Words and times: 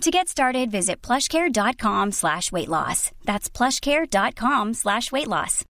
To 0.00 0.10
get 0.10 0.28
started, 0.28 0.70
visit 0.70 1.00
plushcare.com 1.00 2.12
slash 2.12 2.52
weight 2.52 2.68
loss. 2.68 3.10
That's 3.24 3.48
plushcare.com 3.48 4.74
slash 4.74 5.10
weight 5.12 5.28
loss. 5.28 5.64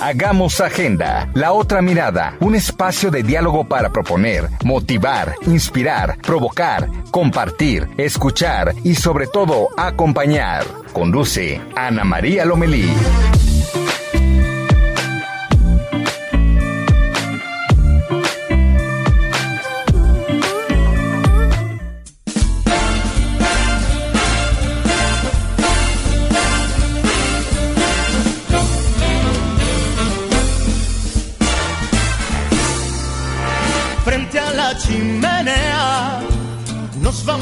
Hagamos 0.00 0.60
Agenda, 0.62 1.28
la 1.34 1.52
otra 1.52 1.82
mirada, 1.82 2.36
un 2.40 2.54
espacio 2.54 3.10
de 3.10 3.22
diálogo 3.22 3.64
para 3.64 3.90
proponer, 3.92 4.48
motivar, 4.64 5.34
inspirar, 5.46 6.16
provocar, 6.22 6.88
compartir, 7.10 7.86
escuchar 7.98 8.74
y 8.82 8.94
sobre 8.94 9.26
todo 9.26 9.68
acompañar. 9.76 10.64
Conduce 10.94 11.60
Ana 11.76 12.04
María 12.04 12.46
Lomelí. 12.46 12.88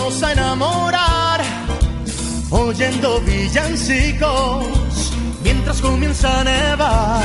A 0.08 0.32
enamorar 0.32 1.42
oyendo 2.50 3.20
villancicos 3.20 5.12
mientras 5.44 5.82
comienza 5.82 6.40
a 6.40 6.44
nevar. 6.44 7.22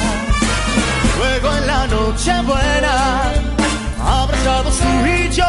Luego 1.17 1.55
en 1.55 1.67
la 1.67 1.87
noche 1.87 2.31
buena, 2.45 3.31
abrazados 3.97 4.77
tú 4.77 4.85
y 5.05 5.29
yo. 5.29 5.45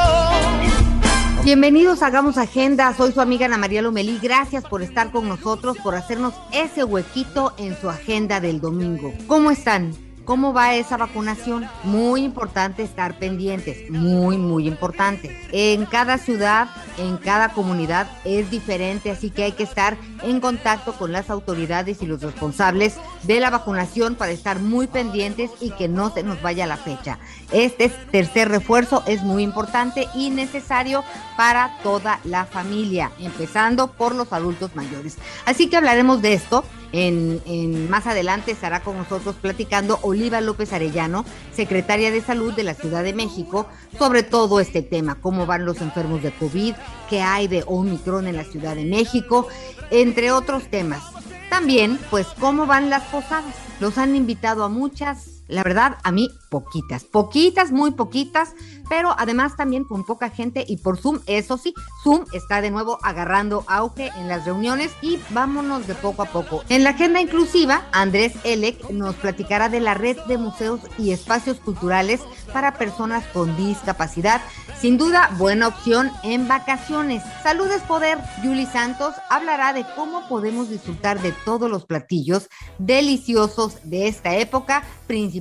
Bienvenidos 1.43 2.03
a 2.03 2.07
Hagamos 2.07 2.39
Agenda, 2.39 2.95
soy 2.95 3.11
su 3.11 3.21
amiga 3.21 3.47
Ana 3.47 3.59
María 3.59 3.83
Lomelí, 3.83 4.21
gracias 4.23 4.63
por 4.63 4.83
estar 4.83 5.11
con 5.11 5.29
nosotros, 5.29 5.77
por 5.83 5.97
hacernos 5.97 6.35
ese 6.53 6.85
huequito 6.85 7.53
en 7.59 7.77
su 7.81 7.91
agenda 7.91 8.39
del 8.39 8.61
domingo. 8.61 9.13
¿Cómo 9.27 9.51
están? 9.51 10.04
¿Cómo 10.25 10.55
va 10.55 10.75
esa 10.75 10.97
vacunación? 10.97 11.69
Muy 11.83 12.25
importante 12.25 12.83
estar 12.83 13.19
pendientes, 13.19 13.91
muy, 13.91 14.39
muy 14.39 14.67
importante. 14.67 15.39
En 15.53 15.84
cada 15.84 16.17
ciudad, 16.17 16.69
en 16.97 17.19
cada 17.19 17.50
comunidad 17.53 18.08
es 18.25 18.50
diferente, 18.50 19.11
así 19.11 19.28
que 19.28 19.45
hay 19.45 19.52
que 19.52 19.64
estar 19.64 19.98
en 20.22 20.41
contacto 20.41 20.95
con 20.95 21.12
las 21.12 21.28
autoridades 21.28 22.00
y 22.00 22.06
los 22.06 22.22
responsables 22.22 22.97
de 23.25 23.39
la 23.39 23.50
vacunación 23.50 24.14
para 24.14 24.33
estar 24.33 24.61
muy 24.61 24.86
pendientes 24.86 25.50
y 25.61 25.72
que 25.72 25.89
no 25.89 26.11
se 26.11 26.22
nos 26.22 26.41
vaya 26.41 26.67
la 26.67 26.78
fecha. 26.78 27.19
Este 27.52 27.91
tercer 27.91 28.48
refuerzo 28.48 29.02
es 29.06 29.22
muy 29.22 29.42
importante 29.42 30.08
y 30.14 30.30
necesario 30.30 31.05
para 31.36 31.77
toda 31.83 32.20
la 32.25 32.47
familia, 32.47 33.12
empezando 33.19 33.89
por 33.89 34.14
los 34.14 34.33
adultos 34.33 34.75
mayores. 34.75 35.19
Así 35.45 35.69
que 35.69 35.77
hablaremos 35.77 36.22
de 36.22 36.33
esto 36.33 36.64
en, 36.95 37.91
más 37.91 38.06
adelante 38.06 38.53
estará 38.53 38.81
con 38.81 38.97
nosotros 38.97 39.34
platicando 39.41 39.98
Oliva 40.03 40.41
López 40.41 40.73
Arellano, 40.73 41.24
secretaria 41.52 42.13
de 42.13 42.20
Salud 42.20 42.55
de 42.55 42.63
la 42.63 42.74
Ciudad 42.74 43.02
de 43.02 43.13
México, 43.13 43.67
sobre 43.98 44.23
todo 44.23 44.61
este 44.61 44.83
tema, 44.83 45.17
cómo 45.17 45.45
van 45.45 45.64
los 45.64 45.80
enfermos 45.80 46.23
de 46.23 46.30
COVID, 46.30 46.74
qué 47.11 47.20
hay 47.20 47.48
de 47.48 47.64
Omicron 47.67 48.29
en 48.29 48.36
la 48.36 48.45
Ciudad 48.45 48.77
de 48.77 48.85
México, 48.85 49.48
entre 49.91 50.30
otros 50.30 50.69
temas. 50.70 51.02
También, 51.51 51.98
pues, 52.11 52.29
cómo 52.39 52.67
van 52.67 52.91
las 52.91 53.02
posadas. 53.05 53.55
Los 53.80 53.98
han 53.98 54.14
invitado 54.14 54.63
a 54.63 54.69
muchas, 54.69 55.42
la 55.49 55.63
verdad, 55.63 55.99
a 56.03 56.13
mí 56.13 56.31
poquitas, 56.49 57.05
poquitas, 57.05 57.73
muy 57.73 57.91
poquitas, 57.91 58.55
pero 58.89 59.15
además 59.19 59.57
también 59.57 59.85
con 59.85 60.05
poca 60.05 60.31
gente 60.31 60.65
y 60.67 60.79
por 60.79 60.99
Zoom, 60.99 61.21
eso 61.27 61.59
sí, 61.59 61.75
Zoom 62.03 62.25
está 62.33 62.61
de 62.61 62.71
nuevo 62.71 62.99
agarrando 63.03 63.65
auge 63.67 64.11
en 64.17 64.29
las 64.29 64.45
reuniones 64.45 64.93
y 65.03 65.19
vámonos 65.31 65.87
de 65.87 65.95
poco 65.95 66.23
a 66.23 66.27
poco. 66.27 66.63
En 66.69 66.85
la 66.85 66.91
agenda 66.91 67.21
inclusiva, 67.21 67.87
Andrés 67.93 68.35
Elec 68.45 68.91
nos 68.91 69.17
platicará 69.17 69.69
de 69.69 69.81
la 69.81 69.95
red 69.95 70.17
de 70.27 70.39
museos 70.39 70.81
y 70.99 71.11
espacios 71.11 71.59
culturales 71.59 72.21
para 72.53 72.75
personas 72.75 73.25
con 73.33 73.57
discapacidad. 73.57 74.41
Sin 74.81 74.99
duda, 74.99 75.31
buena 75.39 75.69
opción 75.69 76.11
en 76.23 76.47
vacaciones. 76.47 77.23
Salud 77.43 77.71
es 77.71 77.83
poder. 77.83 78.19
Yuli 78.43 78.67
Santos 78.67 79.15
hablará 79.31 79.73
de 79.73 79.85
cómo 79.97 80.29
podemos 80.29 80.69
disfrutar 80.69 81.21
de 81.21 81.33
todos 81.45 81.71
los 81.71 81.87
platillos 81.87 82.49
deliciosos 82.79 83.79
de 83.85 84.09
esta 84.09 84.37
época, 84.37 84.85
principalmente 85.07 85.35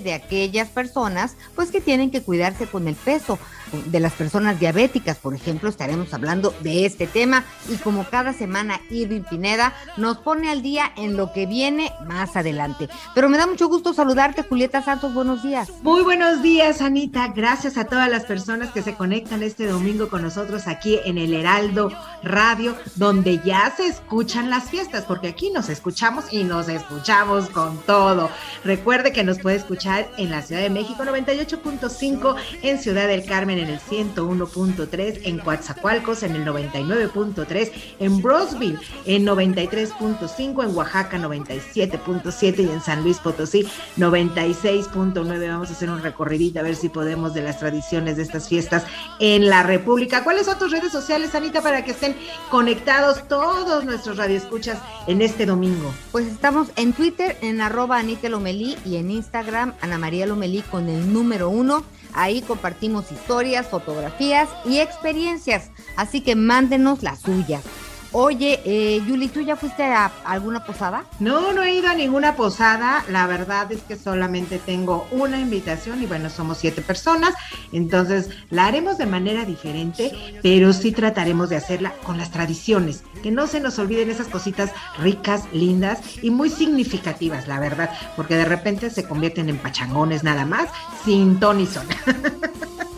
de 0.00 0.14
aquellas 0.14 0.68
personas 0.68 1.36
pues 1.54 1.70
que 1.70 1.80
tienen 1.80 2.10
que 2.10 2.22
cuidarse 2.22 2.66
con 2.66 2.88
el 2.88 2.94
peso 2.94 3.38
de 3.72 4.00
las 4.00 4.12
personas 4.12 4.58
diabéticas, 4.58 5.18
por 5.18 5.34
ejemplo, 5.34 5.68
estaremos 5.68 6.12
hablando 6.14 6.54
de 6.60 6.86
este 6.86 7.06
tema 7.06 7.44
y 7.68 7.76
como 7.76 8.04
cada 8.04 8.32
semana 8.32 8.80
Irving 8.90 9.22
Pineda 9.22 9.74
nos 9.96 10.18
pone 10.18 10.50
al 10.50 10.62
día 10.62 10.92
en 10.96 11.16
lo 11.16 11.32
que 11.32 11.46
viene 11.46 11.92
más 12.06 12.36
adelante. 12.36 12.88
Pero 13.14 13.28
me 13.28 13.38
da 13.38 13.46
mucho 13.46 13.68
gusto 13.68 13.92
saludarte, 13.92 14.42
Julieta 14.42 14.82
Santos, 14.82 15.14
buenos 15.14 15.42
días. 15.42 15.68
Muy 15.82 16.02
buenos 16.02 16.42
días, 16.42 16.80
Anita. 16.80 17.28
Gracias 17.28 17.76
a 17.76 17.84
todas 17.84 18.10
las 18.10 18.24
personas 18.24 18.70
que 18.70 18.82
se 18.82 18.94
conectan 18.94 19.42
este 19.42 19.66
domingo 19.66 20.08
con 20.08 20.22
nosotros 20.22 20.66
aquí 20.66 20.98
en 21.04 21.18
el 21.18 21.34
Heraldo 21.34 21.90
Radio, 22.22 22.76
donde 22.96 23.40
ya 23.44 23.72
se 23.76 23.86
escuchan 23.86 24.50
las 24.50 24.70
fiestas, 24.70 25.04
porque 25.04 25.28
aquí 25.28 25.50
nos 25.50 25.68
escuchamos 25.68 26.32
y 26.32 26.44
nos 26.44 26.68
escuchamos 26.68 27.48
con 27.50 27.78
todo. 27.82 28.30
Recuerde 28.64 29.12
que 29.12 29.24
nos 29.24 29.38
puede 29.38 29.56
escuchar 29.56 30.08
en 30.16 30.30
la 30.30 30.42
Ciudad 30.42 30.62
de 30.62 30.70
México 30.70 31.04
98.5, 31.04 32.36
en 32.62 32.78
Ciudad 32.78 33.06
del 33.06 33.24
Carmen 33.24 33.57
en 33.58 33.68
el 33.68 33.80
101.3, 33.80 35.20
en 35.24 35.38
Coatzacoalcos 35.38 36.22
en 36.22 36.36
el 36.36 36.44
99.3, 36.44 37.72
en 37.98 38.22
Brosville 38.22 38.78
en 39.04 39.26
93.5, 39.26 40.64
en 40.64 40.76
Oaxaca 40.76 41.18
97.7 41.18 42.58
y 42.58 42.70
en 42.70 42.80
San 42.80 43.02
Luis 43.02 43.18
Potosí 43.18 43.66
96.9. 43.96 45.48
Vamos 45.48 45.70
a 45.70 45.72
hacer 45.72 45.90
un 45.90 46.02
recorridito 46.02 46.60
a 46.60 46.62
ver 46.62 46.76
si 46.76 46.88
podemos 46.88 47.34
de 47.34 47.42
las 47.42 47.58
tradiciones 47.58 48.16
de 48.16 48.22
estas 48.22 48.48
fiestas 48.48 48.84
en 49.20 49.48
la 49.48 49.62
República. 49.62 50.24
¿Cuáles 50.24 50.46
son 50.46 50.58
tus 50.58 50.70
redes 50.70 50.92
sociales, 50.92 51.34
Anita, 51.34 51.62
para 51.62 51.84
que 51.84 51.92
estén 51.92 52.16
conectados 52.50 53.26
todos 53.28 53.84
nuestros 53.84 54.16
radioescuchas 54.16 54.78
en 55.06 55.22
este 55.22 55.46
domingo? 55.46 55.92
Pues 56.12 56.26
estamos 56.26 56.68
en 56.76 56.92
Twitter 56.92 57.36
en 57.40 57.60
arroba 57.60 57.98
Anita 57.98 58.28
Lomelí 58.28 58.76
y 58.84 58.96
en 58.96 59.10
Instagram 59.10 59.74
Ana 59.80 59.98
María 59.98 60.26
Lomelí 60.26 60.62
con 60.62 60.88
el 60.88 61.12
número 61.12 61.48
uno. 61.48 61.84
Ahí 62.12 62.42
compartimos 62.42 63.10
historias, 63.12 63.68
fotografías 63.68 64.48
y 64.64 64.78
experiencias, 64.78 65.70
así 65.96 66.20
que 66.20 66.36
mándenos 66.36 67.02
las 67.02 67.20
suyas. 67.20 67.64
Oye, 68.12 68.60
eh, 68.64 69.02
Yuli, 69.06 69.28
¿tú 69.28 69.40
ya 69.42 69.54
fuiste 69.54 69.82
a 69.84 70.06
alguna 70.24 70.64
posada? 70.64 71.04
No, 71.20 71.52
no 71.52 71.62
he 71.62 71.74
ido 71.74 71.88
a 71.88 71.94
ninguna 71.94 72.36
posada. 72.36 73.04
La 73.10 73.26
verdad 73.26 73.70
es 73.70 73.82
que 73.82 73.96
solamente 73.96 74.58
tengo 74.58 75.06
una 75.10 75.38
invitación 75.38 76.02
y 76.02 76.06
bueno, 76.06 76.30
somos 76.30 76.56
siete 76.58 76.80
personas. 76.80 77.34
Entonces 77.70 78.30
la 78.48 78.66
haremos 78.66 78.96
de 78.96 79.04
manera 79.04 79.44
diferente, 79.44 80.40
pero 80.42 80.72
sí 80.72 80.92
trataremos 80.92 81.50
de 81.50 81.56
hacerla 81.56 81.92
con 82.02 82.16
las 82.16 82.30
tradiciones. 82.30 83.02
Que 83.22 83.30
no 83.30 83.46
se 83.46 83.60
nos 83.60 83.78
olviden 83.78 84.10
esas 84.10 84.28
cositas 84.28 84.70
ricas, 84.98 85.42
lindas 85.52 86.00
y 86.22 86.30
muy 86.30 86.48
significativas, 86.48 87.46
la 87.46 87.60
verdad, 87.60 87.90
porque 88.16 88.36
de 88.36 88.46
repente 88.46 88.88
se 88.88 89.06
convierten 89.06 89.50
en 89.50 89.58
pachangones 89.58 90.24
nada 90.24 90.46
más, 90.46 90.70
sin 91.04 91.38
ton 91.38 91.58
son. 91.66 91.86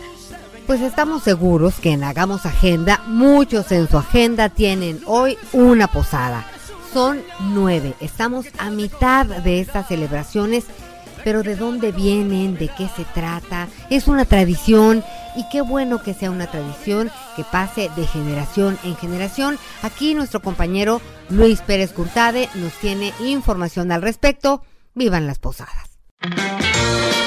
Pues 0.71 0.83
estamos 0.83 1.25
seguros 1.25 1.81
que 1.81 1.91
en 1.91 2.05
Hagamos 2.05 2.47
Agenda, 2.47 3.03
muchos 3.09 3.73
en 3.73 3.89
su 3.89 3.99
agenda 3.99 4.51
tienen 4.51 5.01
hoy 5.05 5.37
una 5.53 5.89
posada. 5.89 6.47
Son 6.93 7.21
nueve. 7.41 7.95
Estamos 7.99 8.47
a 8.57 8.71
mitad 8.71 9.27
de 9.27 9.59
estas 9.59 9.89
celebraciones, 9.89 10.67
pero 11.25 11.43
¿de 11.43 11.57
dónde 11.57 11.91
vienen? 11.91 12.55
¿De 12.57 12.69
qué 12.69 12.89
se 12.95 13.05
trata? 13.05 13.67
Es 13.91 14.07
una 14.07 14.25
tradición 14.27 15.03
y 15.35 15.45
qué 15.51 15.61
bueno 15.61 16.05
que 16.05 16.15
sea 16.15 16.31
una 16.31 16.49
tradición 16.49 17.11
que 17.35 17.43
pase 17.43 17.91
de 17.97 18.07
generación 18.07 18.79
en 18.85 18.95
generación. 18.95 19.59
Aquí 19.83 20.15
nuestro 20.15 20.41
compañero 20.41 21.03
Luis 21.31 21.63
Pérez 21.63 21.93
Curtade 21.93 22.49
nos 22.55 22.75
tiene 22.75 23.13
información 23.19 23.91
al 23.91 24.03
respecto. 24.03 24.63
Vivan 24.95 25.27
las 25.27 25.41
posadas. 25.41 25.99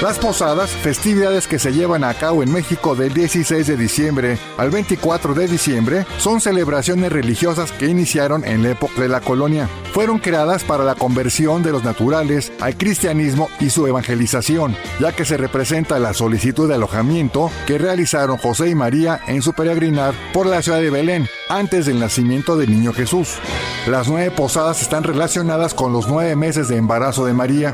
Las 0.04 0.20
posadas, 0.20 0.70
festividades 0.70 1.48
que 1.48 1.60
se 1.60 1.72
llevan 1.72 2.04
a 2.04 2.14
cabo 2.14 2.44
en 2.44 2.52
México 2.52 2.94
del 2.94 3.14
16 3.14 3.66
de 3.66 3.78
diciembre 3.78 4.38
al 4.58 4.70
24 4.70 5.34
de 5.34 5.48
diciembre, 5.48 6.06
son 6.18 6.42
celebraciones 6.42 7.10
religiosas 7.10 7.72
que 7.72 7.88
iniciaron 7.88 8.44
en 8.44 8.64
la 8.64 8.72
época 8.72 9.00
de 9.02 9.08
la 9.08 9.22
colonia. 9.22 9.70
Fueron 9.94 10.20
creadas 10.20 10.66
para 10.66 10.84
la 10.84 10.96
conversión 10.96 11.64
de 11.64 11.72
los 11.72 11.86
naturales 11.86 12.52
al 12.60 12.76
cristianismo 12.76 13.48
y 13.62 13.70
su 13.70 13.88
evangelización, 13.88 14.76
ya 15.00 15.14
que 15.14 15.24
se 15.24 15.38
representa 15.38 15.98
la 16.00 16.14
solicitud 16.14 16.68
de 16.68 16.76
alojamiento 16.76 17.50
que 17.66 17.78
realizaron 17.78 18.36
José 18.36 18.68
y 18.68 18.76
María 18.76 19.22
en 19.28 19.42
su 19.42 19.54
peregrinar 19.54 20.14
por 20.34 20.48
la 20.48 20.62
ciudad 20.62 20.82
de 20.82 20.90
Belén 20.90 21.30
antes 21.48 21.86
del 21.86 22.02
nacimiento 22.02 22.58
del 22.58 22.72
niño 22.72 22.92
Jesús. 22.92 23.36
Las 23.88 24.10
nueve 24.10 24.32
posadas 24.32 24.82
están 24.82 25.06
relacionadas 25.06 25.74
con 25.74 25.94
los 25.94 26.10
nueve 26.10 26.36
meses 26.36 26.68
de 26.68 26.76
embarazo 26.76 27.26
de 27.26 27.32
María. 27.32 27.74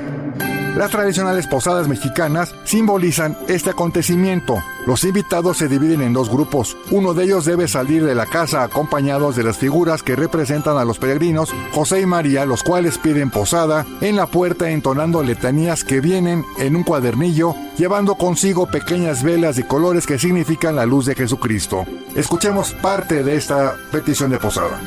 Las 0.75 0.91
tradicionales 0.91 1.47
posadas 1.47 1.87
mexicanas 1.87 2.19
simbolizan 2.66 3.38
este 3.48 3.69
acontecimiento. 3.69 4.62
Los 4.86 5.04
invitados 5.04 5.57
se 5.57 5.68
dividen 5.68 6.01
en 6.01 6.13
dos 6.13 6.30
grupos. 6.30 6.75
Uno 6.92 7.13
de 7.13 7.24
ellos 7.24 7.45
debe 7.45 7.68
salir 7.68 8.04
de 8.04 8.16
la 8.16 8.25
casa 8.25 8.63
acompañados 8.63 9.36
de 9.36 9.44
las 9.44 9.57
figuras 9.57 10.04
que 10.04 10.16
representan 10.16 10.77
a 10.77 10.86
los 10.86 11.00
peregrinos, 11.00 11.54
José 11.71 12.01
y 12.01 12.06
María, 12.06 12.45
los 12.45 12.63
cuales 12.63 12.98
piden 12.98 13.30
posada 13.30 13.86
en 14.01 14.16
la 14.16 14.25
puerta 14.25 14.69
entonando 14.69 15.24
letanías 15.24 15.83
que 15.83 16.01
vienen 16.01 16.44
en 16.57 16.75
un 16.75 16.83
cuadernillo, 16.83 17.56
llevando 17.77 18.16
consigo 18.16 18.68
pequeñas 18.68 19.24
velas 19.24 19.56
de 19.56 19.66
colores 19.66 20.06
que 20.06 20.19
significan 20.19 20.75
la 20.75 20.86
luz 20.86 21.06
de 21.06 21.16
Jesucristo. 21.16 21.86
Escuchemos 22.16 22.74
parte 22.74 23.24
de 23.24 23.36
esta 23.36 23.75
petición 23.92 24.31
de 24.31 24.39
posada. 24.39 24.80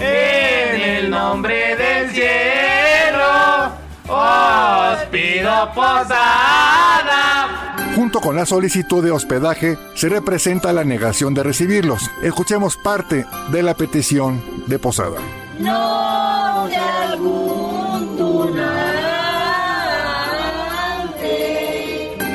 En 0.00 0.80
el 0.80 1.10
nombre 1.10 1.76
del 1.76 2.10
cielo 2.10 3.87
os 4.08 4.98
pido 5.10 5.70
posada. 5.74 7.76
Junto 7.94 8.20
con 8.20 8.36
la 8.36 8.46
solicitud 8.46 9.04
de 9.04 9.10
hospedaje 9.10 9.76
se 9.94 10.08
representa 10.08 10.72
la 10.72 10.84
negación 10.84 11.34
de 11.34 11.42
recibirlos. 11.42 12.10
Escuchemos 12.22 12.76
parte 12.76 13.26
de 13.50 13.62
la 13.62 13.74
petición 13.74 14.42
de 14.66 14.78
posada. 14.78 15.18
No 15.58 16.66
de 16.68 16.76
algún 16.76 18.16
tunante. 18.16 18.98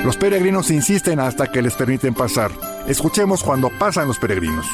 Los 0.03 0.17
peregrinos 0.17 0.69
insisten 0.69 1.21
hasta 1.21 1.49
que 1.49 1.61
les 1.61 1.75
permiten 1.75 2.13
pasar. 2.13 2.51
Escuchemos 2.87 3.41
cuando 3.41 3.69
pasan 3.79 4.09
los 4.09 4.19
peregrinos. 4.19 4.65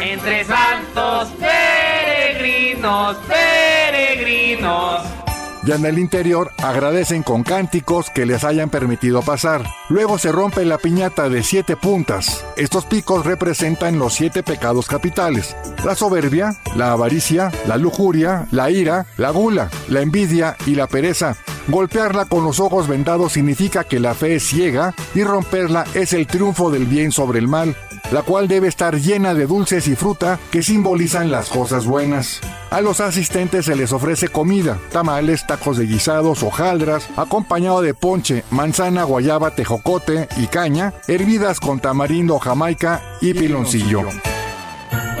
Entre 0.00 0.44
santos 0.44 1.28
peregrinos, 1.38 3.16
peregrinos. 3.28 5.21
Ya 5.64 5.76
en 5.76 5.86
el 5.86 5.98
interior 5.98 6.50
agradecen 6.58 7.22
con 7.22 7.44
cánticos 7.44 8.10
que 8.10 8.26
les 8.26 8.42
hayan 8.42 8.68
permitido 8.68 9.22
pasar. 9.22 9.64
Luego 9.88 10.18
se 10.18 10.32
rompe 10.32 10.64
la 10.64 10.78
piñata 10.78 11.28
de 11.28 11.44
siete 11.44 11.76
puntas. 11.76 12.44
Estos 12.56 12.84
picos 12.84 13.24
representan 13.24 13.98
los 13.98 14.14
siete 14.14 14.42
pecados 14.42 14.86
capitales. 14.86 15.56
La 15.84 15.94
soberbia, 15.94 16.56
la 16.74 16.90
avaricia, 16.90 17.52
la 17.68 17.76
lujuria, 17.76 18.46
la 18.50 18.70
ira, 18.70 19.06
la 19.16 19.30
gula, 19.30 19.70
la 19.88 20.00
envidia 20.00 20.56
y 20.66 20.74
la 20.74 20.88
pereza. 20.88 21.36
Golpearla 21.68 22.24
con 22.24 22.42
los 22.44 22.58
ojos 22.58 22.88
vendados 22.88 23.32
significa 23.32 23.84
que 23.84 24.00
la 24.00 24.14
fe 24.14 24.36
es 24.36 24.42
ciega 24.42 24.94
y 25.14 25.22
romperla 25.22 25.84
es 25.94 26.12
el 26.12 26.26
triunfo 26.26 26.72
del 26.72 26.86
bien 26.86 27.12
sobre 27.12 27.38
el 27.38 27.46
mal, 27.46 27.76
la 28.12 28.22
cual 28.22 28.46
debe 28.46 28.68
estar 28.68 29.00
llena 29.00 29.34
de 29.34 29.46
dulces 29.46 29.88
y 29.88 29.96
fruta 29.96 30.38
que 30.50 30.62
simbolizan 30.62 31.30
las 31.30 31.48
cosas 31.48 31.86
buenas. 31.86 32.40
A 32.70 32.80
los 32.80 33.00
asistentes 33.00 33.66
se 33.66 33.74
les 33.74 33.92
ofrece 33.92 34.28
comida, 34.28 34.78
tamales, 34.92 35.46
tacos 35.46 35.78
de 35.78 35.86
guisados, 35.86 36.42
hojaldras, 36.42 37.08
acompañado 37.16 37.82
de 37.82 37.94
ponche, 37.94 38.44
manzana, 38.50 39.04
guayaba, 39.04 39.54
tejocote 39.54 40.28
y 40.36 40.46
caña, 40.46 40.94
hervidas 41.08 41.58
con 41.58 41.80
tamarindo, 41.80 42.38
jamaica 42.38 43.02
y 43.20 43.34
piloncillo. 43.34 44.02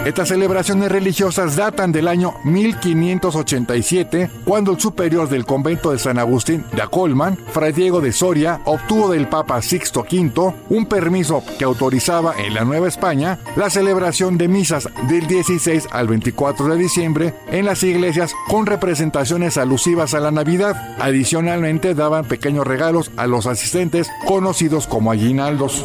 Estas 0.04 0.30
celebraciones 0.30 0.90
religiosas 0.90 1.54
datan 1.54 1.92
del 1.92 2.08
año 2.08 2.34
1587, 2.42 4.30
cuando 4.44 4.72
el 4.72 4.80
superior 4.80 5.28
del 5.28 5.46
convento 5.46 5.92
de 5.92 6.00
San 6.00 6.18
Agustín 6.18 6.64
de 6.72 6.82
Acolman, 6.82 7.38
Fray 7.52 7.72
Diego 7.72 8.00
de 8.00 8.10
Soria, 8.10 8.60
obtuvo 8.64 9.12
del 9.12 9.28
Papa 9.28 9.62
Sixto 9.62 10.00
V 10.00 10.54
un 10.70 10.86
permiso 10.86 11.44
que 11.56 11.64
autorizaba 11.64 12.34
en 12.36 12.54
la 12.54 12.64
Nueva 12.64 12.88
España 12.88 13.38
la 13.54 13.70
celebración 13.70 14.38
de 14.38 14.48
misas 14.48 14.88
del 15.08 15.28
16 15.28 15.86
al 15.92 16.08
24 16.08 16.66
de 16.66 16.78
diciembre 16.78 17.34
en 17.52 17.64
las 17.64 17.84
iglesias 17.84 18.34
con 18.48 18.66
representaciones 18.66 19.56
alusivas 19.56 20.14
a 20.14 20.20
la 20.20 20.32
Navidad. 20.32 20.96
Adicionalmente 20.98 21.94
daban 21.94 22.24
pequeños 22.24 22.66
regalos 22.66 23.12
a 23.16 23.28
los 23.28 23.46
asistentes 23.46 24.10
conocidos 24.26 24.88
como 24.88 25.12
aguinaldos. 25.12 25.84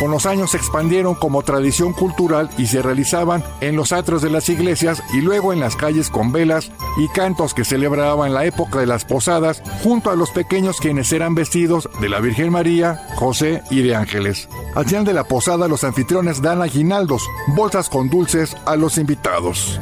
Con 0.00 0.10
los 0.10 0.24
años 0.24 0.52
se 0.52 0.56
expandieron 0.56 1.14
como 1.14 1.42
tradición 1.42 1.92
cultural 1.92 2.48
y 2.56 2.68
se 2.68 2.80
realizaban 2.80 3.44
en 3.60 3.76
los 3.76 3.92
atrios 3.92 4.22
de 4.22 4.30
las 4.30 4.48
iglesias 4.48 5.02
y 5.12 5.20
luego 5.20 5.52
en 5.52 5.60
las 5.60 5.76
calles 5.76 6.08
con 6.08 6.32
velas 6.32 6.72
y 6.96 7.06
cantos 7.08 7.52
que 7.52 7.66
celebraban 7.66 8.32
la 8.32 8.46
época 8.46 8.78
de 8.78 8.86
las 8.86 9.04
posadas 9.04 9.62
junto 9.82 10.10
a 10.10 10.16
los 10.16 10.30
pequeños 10.30 10.78
quienes 10.80 11.12
eran 11.12 11.34
vestidos 11.34 11.90
de 12.00 12.08
la 12.08 12.20
Virgen 12.20 12.50
María, 12.50 13.06
José 13.16 13.62
y 13.70 13.82
de 13.82 13.94
ángeles. 13.94 14.48
Al 14.74 14.86
final 14.86 15.04
de 15.04 15.12
la 15.12 15.24
posada 15.24 15.68
los 15.68 15.84
anfitriones 15.84 16.40
dan 16.40 16.62
aguinaldos, 16.62 17.28
bolsas 17.48 17.90
con 17.90 18.08
dulces 18.08 18.56
a 18.64 18.76
los 18.76 18.96
invitados. 18.96 19.78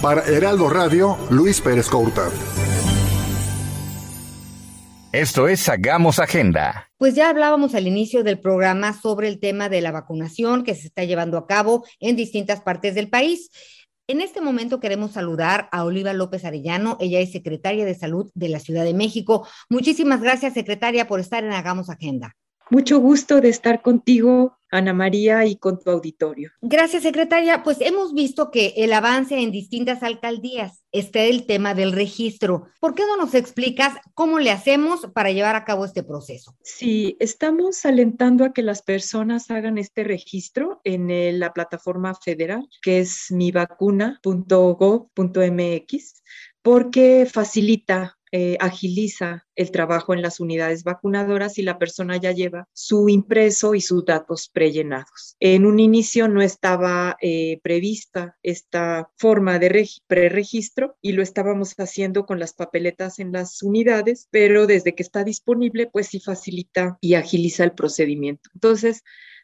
Para 0.00 0.22
Heraldo 0.22 0.70
Radio, 0.70 1.18
Luis 1.28 1.60
Pérez 1.60 1.90
Couta. 1.90 2.30
Esto 5.12 5.48
es 5.48 5.68
Hagamos 5.68 6.20
Agenda. 6.20 6.88
Pues 6.96 7.16
ya 7.16 7.30
hablábamos 7.30 7.74
al 7.74 7.88
inicio 7.88 8.22
del 8.22 8.38
programa 8.38 8.92
sobre 8.92 9.26
el 9.26 9.40
tema 9.40 9.68
de 9.68 9.80
la 9.80 9.90
vacunación 9.90 10.62
que 10.62 10.76
se 10.76 10.86
está 10.86 11.02
llevando 11.02 11.36
a 11.36 11.48
cabo 11.48 11.84
en 11.98 12.14
distintas 12.14 12.60
partes 12.60 12.94
del 12.94 13.10
país. 13.10 13.50
En 14.06 14.20
este 14.20 14.40
momento 14.40 14.78
queremos 14.78 15.10
saludar 15.10 15.68
a 15.72 15.82
Oliva 15.82 16.12
López 16.12 16.44
Arellano. 16.44 16.96
Ella 17.00 17.18
es 17.18 17.32
secretaria 17.32 17.84
de 17.84 17.96
Salud 17.96 18.30
de 18.34 18.50
la 18.50 18.60
Ciudad 18.60 18.84
de 18.84 18.94
México. 18.94 19.48
Muchísimas 19.68 20.20
gracias, 20.20 20.54
secretaria, 20.54 21.08
por 21.08 21.18
estar 21.18 21.42
en 21.42 21.54
Hagamos 21.54 21.90
Agenda. 21.90 22.36
Mucho 22.70 23.00
gusto 23.00 23.40
de 23.40 23.48
estar 23.48 23.82
contigo, 23.82 24.56
Ana 24.70 24.92
María, 24.92 25.44
y 25.44 25.56
con 25.56 25.80
tu 25.80 25.90
auditorio. 25.90 26.52
Gracias, 26.62 27.02
secretaria. 27.02 27.64
Pues 27.64 27.80
hemos 27.80 28.14
visto 28.14 28.52
que 28.52 28.74
el 28.76 28.92
avance 28.92 29.40
en 29.40 29.50
distintas 29.50 30.04
alcaldías 30.04 30.84
está 30.92 31.22
el 31.22 31.46
tema 31.46 31.74
del 31.74 31.90
registro. 31.90 32.68
¿Por 32.78 32.94
qué 32.94 33.02
no 33.06 33.16
nos 33.16 33.34
explicas 33.34 33.94
cómo 34.14 34.38
le 34.38 34.52
hacemos 34.52 35.08
para 35.12 35.32
llevar 35.32 35.56
a 35.56 35.64
cabo 35.64 35.84
este 35.84 36.04
proceso? 36.04 36.56
Sí, 36.62 37.16
estamos 37.18 37.84
alentando 37.84 38.44
a 38.44 38.52
que 38.52 38.62
las 38.62 38.82
personas 38.82 39.50
hagan 39.50 39.76
este 39.76 40.04
registro 40.04 40.80
en 40.84 41.40
la 41.40 41.52
plataforma 41.52 42.14
federal, 42.14 42.68
que 42.82 43.00
es 43.00 43.26
mivacuna.gov.mx 43.30 46.22
porque 46.62 47.26
facilita 47.30 48.18
eh, 48.32 48.56
agiliza 48.60 49.46
el 49.56 49.70
trabajo 49.70 50.14
en 50.14 50.22
las 50.22 50.40
unidades 50.40 50.84
vacunadoras 50.84 51.58
y 51.58 51.62
la 51.62 51.78
persona 51.78 52.16
ya 52.16 52.32
lleva 52.32 52.68
su 52.72 53.08
impreso 53.08 53.74
y 53.74 53.80
sus 53.80 54.04
datos 54.04 54.48
prellenados. 54.48 55.36
En 55.40 55.66
un 55.66 55.80
inicio 55.80 56.28
no 56.28 56.42
estaba 56.42 57.16
eh, 57.20 57.60
prevista 57.62 58.36
esta 58.42 59.10
forma 59.16 59.58
de 59.58 59.88
preregistro 60.06 60.96
y 61.00 61.12
lo 61.12 61.22
estábamos 61.22 61.74
haciendo 61.78 62.26
con 62.26 62.38
las 62.38 62.52
papeletas 62.52 63.18
en 63.18 63.32
las 63.32 63.62
unidades, 63.62 64.28
pero 64.30 64.66
desde 64.66 64.94
que 64.94 65.02
está 65.02 65.24
disponible, 65.24 65.86
pues 65.86 66.08
sí 66.08 66.20
facilita 66.20 66.98
y 67.00 67.14
agiliza 67.14 67.64
el 67.64 67.72
procedimiento. 67.72 68.50
Entonces, 68.54 69.02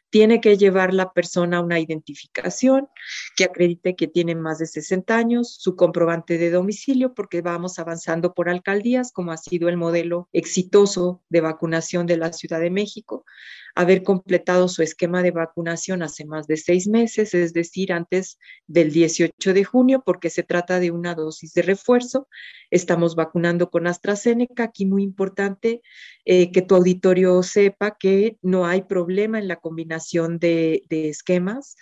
tiene 0.09 0.41
que 0.41 0.57
llevar 0.57 0.93
la 0.93 1.11
persona 1.11 1.61
una 1.61 1.79
identificación 1.79 2.87
que 3.35 3.43
acredite 3.43 3.95
que 3.95 4.07
tiene 4.07 4.35
más 4.35 4.59
de 4.59 4.65
60 4.65 5.15
años, 5.15 5.55
su 5.59 5.75
comprobante 5.75 6.37
de 6.37 6.49
domicilio, 6.49 7.13
porque 7.13 7.41
vamos 7.41 7.79
avanzando 7.79 8.33
por 8.33 8.49
alcaldías, 8.49 9.11
como 9.11 9.31
ha 9.31 9.37
sido 9.37 9.69
el 9.69 9.77
modelo 9.77 10.29
exitoso 10.31 11.21
de 11.29 11.41
vacunación 11.41 12.05
de 12.05 12.17
la 12.17 12.33
Ciudad 12.33 12.59
de 12.59 12.71
México, 12.71 13.25
haber 13.77 14.01
completado 14.01 14.67
su 14.67 14.81
esquema 14.81 15.21
de 15.21 15.29
vacunación 15.29 16.01
hace 16.01 16.25
más 16.25 16.47
de 16.47 16.57
seis 16.57 16.87
meses, 16.87 17.35
es 17.35 17.53
decir, 17.53 17.93
antes 17.93 18.39
del 18.65 18.91
18 18.91 19.53
de 19.53 19.63
junio, 19.63 20.01
porque 20.03 20.31
se 20.31 20.41
trata 20.41 20.79
de 20.79 20.89
una 20.89 21.13
dosis 21.13 21.53
de 21.53 21.61
refuerzo. 21.61 22.27
Estamos 22.71 23.15
vacunando 23.15 23.69
con 23.69 23.85
AstraZeneca. 23.85 24.63
Aquí 24.63 24.87
muy 24.87 25.03
importante 25.03 25.83
eh, 26.25 26.51
que 26.51 26.63
tu 26.63 26.73
auditorio 26.73 27.43
sepa 27.43 27.97
que 27.99 28.37
no 28.41 28.65
hay 28.65 28.81
problema 28.81 29.37
en 29.37 29.47
la 29.47 29.57
combinación 29.57 30.39
de, 30.39 30.81
de 30.89 31.09
esquemas. 31.09 31.75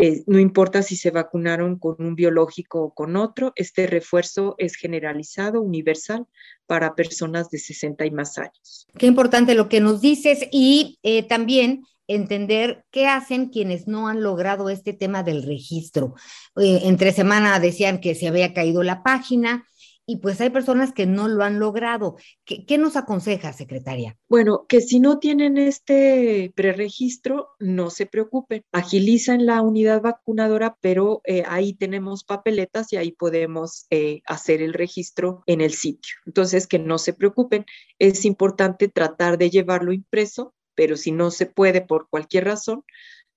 Eh, 0.00 0.22
no 0.28 0.38
importa 0.38 0.82
si 0.82 0.96
se 0.96 1.10
vacunaron 1.10 1.76
con 1.76 1.96
un 1.98 2.14
biológico 2.14 2.82
o 2.82 2.94
con 2.94 3.16
otro, 3.16 3.52
este 3.56 3.88
refuerzo 3.88 4.54
es 4.56 4.76
generalizado, 4.76 5.60
universal, 5.60 6.26
para 6.66 6.94
personas 6.94 7.50
de 7.50 7.58
60 7.58 8.06
y 8.06 8.12
más 8.12 8.38
años. 8.38 8.86
Qué 8.96 9.06
importante 9.06 9.56
lo 9.56 9.68
que 9.68 9.80
nos 9.80 10.00
dices 10.00 10.46
y 10.52 11.00
eh, 11.02 11.24
también 11.24 11.82
entender 12.06 12.84
qué 12.92 13.08
hacen 13.08 13.48
quienes 13.48 13.88
no 13.88 14.06
han 14.06 14.22
logrado 14.22 14.70
este 14.70 14.92
tema 14.92 15.24
del 15.24 15.42
registro. 15.42 16.14
Eh, 16.56 16.82
entre 16.84 17.12
semana 17.12 17.58
decían 17.58 18.00
que 18.00 18.14
se 18.14 18.28
había 18.28 18.54
caído 18.54 18.84
la 18.84 19.02
página 19.02 19.66
y 20.10 20.16
pues 20.16 20.40
hay 20.40 20.48
personas 20.48 20.94
que 20.94 21.04
no 21.04 21.28
lo 21.28 21.44
han 21.44 21.58
logrado. 21.58 22.16
¿Qué, 22.46 22.78
nos 22.78 22.96
aconseja, 22.96 23.52
secretaria? 23.52 24.16
Bueno, 24.26 24.64
que 24.66 24.80
si 24.80 25.00
no 25.00 25.18
tienen 25.18 25.58
este 25.58 26.50
preregistro, 26.56 27.50
no 27.58 27.90
se 27.90 28.06
preocupen. 28.06 28.62
Agilizan 28.72 29.44
la 29.44 29.60
unidad 29.60 30.00
vacunadora, 30.00 30.78
pero 30.80 31.20
eh, 31.24 31.42
ahí 31.46 31.74
tenemos 31.74 32.24
papeletas 32.24 32.90
y 32.90 32.96
ahí 32.96 33.12
podemos 33.12 33.86
eh, 33.90 34.22
hacer 34.24 34.62
el 34.62 34.72
registro 34.72 35.42
en 35.44 35.60
el 35.60 35.74
sitio. 35.74 36.14
Entonces, 36.24 36.66
que 36.66 36.78
no 36.78 36.96
se 36.96 37.12
preocupen. 37.12 37.66
Es 37.98 38.24
importante 38.24 38.88
tratar 38.88 39.36
de 39.36 39.50
llevarlo 39.50 39.92
impreso, 39.92 40.54
pero 40.74 40.96
si 40.96 41.12
no 41.12 41.30
se 41.30 41.44
puede 41.44 41.82
por 41.82 42.08
cualquier 42.08 42.46
razón, 42.46 42.82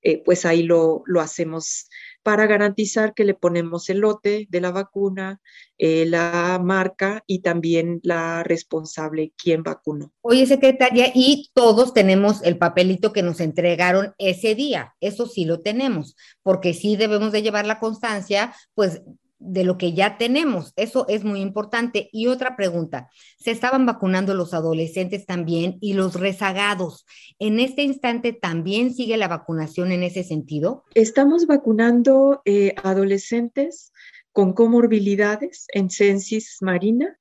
eh, 0.04 0.24
pues 0.24 0.46
ahí 0.46 0.64
lo, 0.64 1.04
lo, 1.06 1.22
hacemos 1.22 1.88
para 2.24 2.46
garantizar 2.46 3.14
que 3.14 3.24
le 3.24 3.34
ponemos 3.34 3.90
el 3.90 4.00
lote 4.00 4.48
de 4.50 4.62
la 4.62 4.72
vacuna, 4.72 5.40
eh, 5.78 6.06
la 6.06 6.60
marca 6.64 7.24
y 7.26 7.40
también 7.40 8.00
la 8.04 8.44
responsable, 8.44 9.34
quien 9.36 9.64
vacunó. 9.64 10.12
Oye, 10.22 10.46
secretaria, 10.46 11.12
y 11.14 11.50
todos 11.54 11.94
tenemos 11.94 12.44
el 12.44 12.58
papelito 12.58 13.14
que 13.14 13.24
nos 13.24 13.40
entregaron 13.40 14.14
ese 14.18 14.56
día, 14.56 14.96
eso 15.00 15.26
sí 15.26 15.46
lo 15.46 15.62
tenemos, 15.62 16.16
porque 16.44 16.74
sí 16.74 16.96
debemos 16.96 17.32
de 17.32 17.42
llevar 17.42 17.66
la 17.66 17.80
constancia, 17.80 18.54
pues 18.76 19.02
de 19.42 19.64
lo 19.64 19.78
que 19.78 19.94
ya 19.94 20.18
tenemos. 20.18 20.72
Eso 20.76 21.06
es 21.10 21.24
muy 21.24 21.42
importante. 21.42 22.10
Y 22.14 22.28
otra 22.28 22.56
pregunta, 22.56 23.10
¿se 23.40 23.52
estaban 23.52 23.86
vacunando 23.86 24.36
los 24.36 24.54
adolescentes 24.54 25.26
también 25.26 25.78
y 25.82 25.94
los 25.94 26.16
rezagados? 26.16 27.06
¿En 27.40 27.60
este 27.60 27.82
instante 27.82 28.34
también 28.34 28.94
sigue 28.94 29.18
la 29.18 29.28
vacunación 29.28 29.92
en 29.92 30.04
ese 30.04 30.24
sentido? 30.24 30.86
Estamos 30.94 31.48
vacunando 31.48 32.42
eh, 32.46 32.76
adolescentes 32.84 33.92
con 34.32 34.54
comorbilidades 34.54 35.66
en 35.74 35.90
censis 35.90 36.58
marina. 36.62 37.18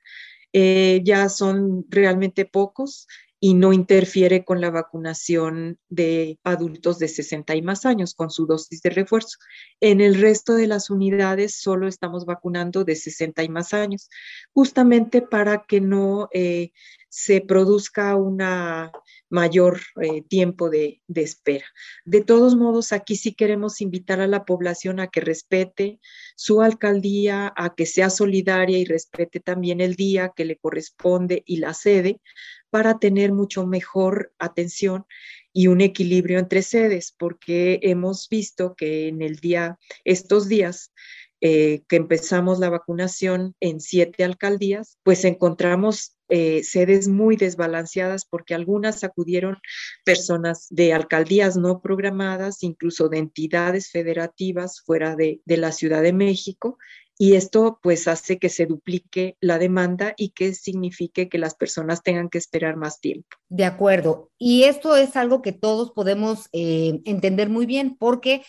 Eh, 0.53 1.01
ya 1.05 1.29
son 1.29 1.87
realmente 1.89 2.45
pocos 2.45 3.07
y 3.43 3.55
no 3.55 3.73
interfiere 3.73 4.45
con 4.45 4.61
la 4.61 4.71
vacunación 4.71 5.79
de 5.89 6.39
adultos 6.45 6.99
de 6.99 7.09
60 7.09 7.57
y 7.57 7.63
más 7.63 7.87
años 7.87 8.15
con 8.15 8.31
su 8.31 8.47
dosis 8.47 8.83
de 8.83 8.91
refuerzo. 8.91 9.39
En 9.81 10.03
el 10.03 10.21
resto 10.21 10.55
de 10.55 10.67
las 10.67 10.91
unidades 10.91 11.59
solo 11.59 11.89
estamos 11.89 12.27
vacunando 12.27 12.85
de 12.85 12.97
60 12.97 13.43
y 13.43 13.49
más 13.49 13.73
años, 13.73 14.11
justamente 14.53 15.23
para 15.23 15.65
que 15.67 15.81
no 15.81 16.29
eh, 16.35 16.73
se 17.09 17.41
produzca 17.41 18.15
una 18.15 18.93
mayor 19.31 19.81
eh, 20.01 20.23
tiempo 20.23 20.71
de, 20.71 21.01
de, 21.09 21.23
espera. 21.23 21.65
De 22.05 22.23
todos 22.23 22.57
modos, 22.57 22.93
aquí 22.93 23.17
sí 23.17 23.35
queremos 23.35 23.81
invitar 23.81 24.21
a 24.21 24.27
la 24.27 24.45
población 24.45 25.01
a 25.01 25.09
que 25.09 25.21
respete 25.21 26.01
su 26.37 26.63
alcaldía, 26.63 27.53
a 27.57 27.75
que 27.75 27.87
sea 27.87 28.11
solidaria 28.11 28.79
y 28.79 28.85
respete 28.85 29.41
también 29.41 29.81
el 29.81 29.95
día 29.95 30.33
que 30.35 30.45
le 30.45 30.57
corresponde 30.57 31.43
y 31.47 31.57
la 31.57 31.75
sede, 31.75 32.21
para 32.71 32.99
tener 32.99 33.33
mucho 33.33 33.67
mejor 33.67 34.33
atención 34.39 35.05
y 35.53 35.67
un 35.67 35.81
equilibrio 35.81 36.39
entre 36.39 36.63
sedes, 36.63 37.15
porque 37.19 37.81
hemos 37.83 38.29
visto 38.29 38.75
que 38.77 39.09
en 39.09 39.23
el 39.23 39.37
día, 39.37 39.79
estos 40.05 40.49
días 40.49 40.93
eh, 41.41 41.83
que 41.89 41.97
empezamos 41.97 42.59
la 42.59 42.69
vacunación 42.69 43.57
en 43.61 43.81
siete 43.81 44.25
alcaldías, 44.25 44.99
pues 45.03 45.25
encontramos 45.25 46.17
eh, 46.29 46.63
sedes 46.63 47.09
muy 47.09 47.37
desbalanceadas 47.37 48.25
porque 48.25 48.55
algunas 48.55 49.03
acudieron 49.03 49.57
personas 50.05 50.67
de 50.71 50.93
alcaldías 50.93 51.57
no 51.57 51.81
programadas, 51.81 52.63
incluso 52.63 53.09
de 53.09 53.19
entidades 53.19 53.91
federativas 53.91 54.83
fuera 54.85 55.17
de, 55.17 55.41
de 55.45 55.57
la 55.57 55.73
Ciudad 55.73 56.03
de 56.03 56.13
México, 56.13 56.79
y 57.23 57.35
esto 57.35 57.79
pues 57.83 58.09
hace 58.09 58.39
que 58.39 58.49
se 58.49 58.65
duplique 58.65 59.37
la 59.43 59.59
demanda 59.59 60.15
y 60.17 60.31
que 60.31 60.55
signifique 60.55 61.29
que 61.29 61.37
las 61.37 61.55
personas 61.55 62.03
tengan 62.03 62.31
que 62.31 62.39
esperar 62.39 62.77
más 62.77 62.99
tiempo. 62.99 63.29
De 63.51 63.67
acuerdo. 63.67 64.31
Y 64.39 64.63
esto 64.63 64.97
es 64.97 65.17
algo 65.17 65.43
que 65.43 65.53
todos 65.53 65.91
podemos 65.91 66.49
eh, 66.55 67.03
entender 67.05 67.51
muy 67.51 67.67
bien 67.67 67.95
porque 67.99 68.43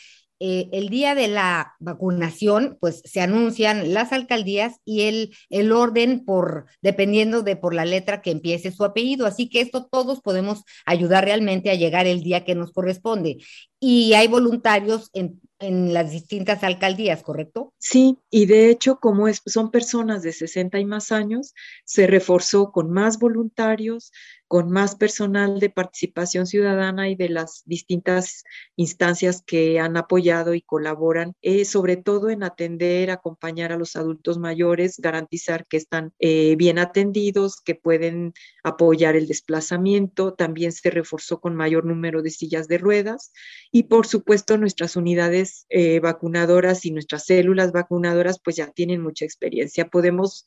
eh, 0.44 0.70
el 0.72 0.90
día 0.90 1.14
de 1.14 1.28
la 1.28 1.76
vacunación, 1.80 2.78
pues 2.82 3.04
se 3.06 3.22
anuncian 3.22 3.94
las 3.94 4.12
alcaldías 4.12 4.78
y 4.84 5.02
el, 5.04 5.38
el 5.52 5.72
orden 5.72 6.26
por, 6.26 6.66
dependiendo 6.82 7.44
de 7.44 7.56
por 7.56 7.76
la 7.76 7.86
letra 7.86 8.24
que 8.24 8.32
empiece 8.32 8.72
su 8.72 8.84
apellido. 8.84 9.28
Así 9.28 9.50
que 9.50 9.62
esto 9.62 9.86
todos 9.86 10.22
podemos 10.22 10.64
ayudar 10.86 11.26
realmente 11.26 11.70
a 11.70 11.76
llegar 11.76 12.08
el 12.08 12.24
día 12.24 12.44
que 12.44 12.56
nos 12.56 12.72
corresponde. 12.72 13.38
Y 13.80 14.14
hay 14.14 14.28
voluntarios 14.28 15.12
en 15.14 15.40
en 15.62 15.94
las 15.94 16.12
distintas 16.12 16.64
alcaldías, 16.64 17.24
¿correcto? 17.24 17.74
Sí, 17.78 18.18
y 18.30 18.48
de 18.48 18.70
hecho, 18.70 19.00
como 19.00 19.28
es, 19.28 19.42
son 19.46 19.72
personas 19.72 20.24
de 20.24 20.34
60 20.34 20.80
y 20.80 20.86
más 20.86 21.12
años, 21.12 21.54
se 21.86 22.08
reforzó 22.08 22.72
con 22.72 22.92
más 22.92 23.20
voluntarios, 23.20 24.12
con 24.51 24.70
más 24.70 24.96
personal 24.98 25.62
de 25.62 25.70
participación 25.70 26.46
ciudadana 26.46 27.08
y 27.08 27.15
de 27.15 27.29
las 27.29 27.63
distintas 27.63 28.43
instancias 28.75 29.43
que 29.48 29.79
han 29.79 29.96
apoyado 29.96 30.53
y 30.55 30.62
colaboran, 30.62 31.36
eh, 31.41 31.63
sobre 31.63 31.96
todo 31.96 32.29
en 32.29 32.43
atender, 32.43 33.12
acompañar 33.12 33.72
a 33.72 33.77
los 33.77 33.96
adultos 33.96 34.39
mayores, 34.39 34.98
garantizar 35.00 35.65
que 35.67 35.77
están 35.77 36.12
eh, 36.20 36.58
bien 36.58 36.79
atendidos, 36.79 37.62
que 37.62 37.75
pueden 37.75 38.34
apoyar 38.62 39.15
el 39.15 39.25
desplazamiento. 39.25 40.34
También 40.34 40.74
se 40.74 40.89
reforzó 40.89 41.39
con 41.39 41.55
mayor 41.55 41.86
número 41.86 42.22
de 42.22 42.31
sillas 42.31 42.67
de 42.67 42.77
ruedas 42.77 43.31
y, 43.72 43.84
por 43.84 44.05
supuesto, 44.05 44.58
nuestras 44.58 44.98
unidades 44.98 45.65
eh, 45.70 46.01
vacunadoras 46.01 46.86
y 46.86 46.91
nuestras 46.91 47.25
células 47.25 47.72
vacunadoras, 47.72 48.41
pues 48.43 48.58
ya 48.58 48.67
tienen 48.67 49.00
mucha 49.00 49.24
experiencia. 49.24 49.88
Podemos 49.88 50.46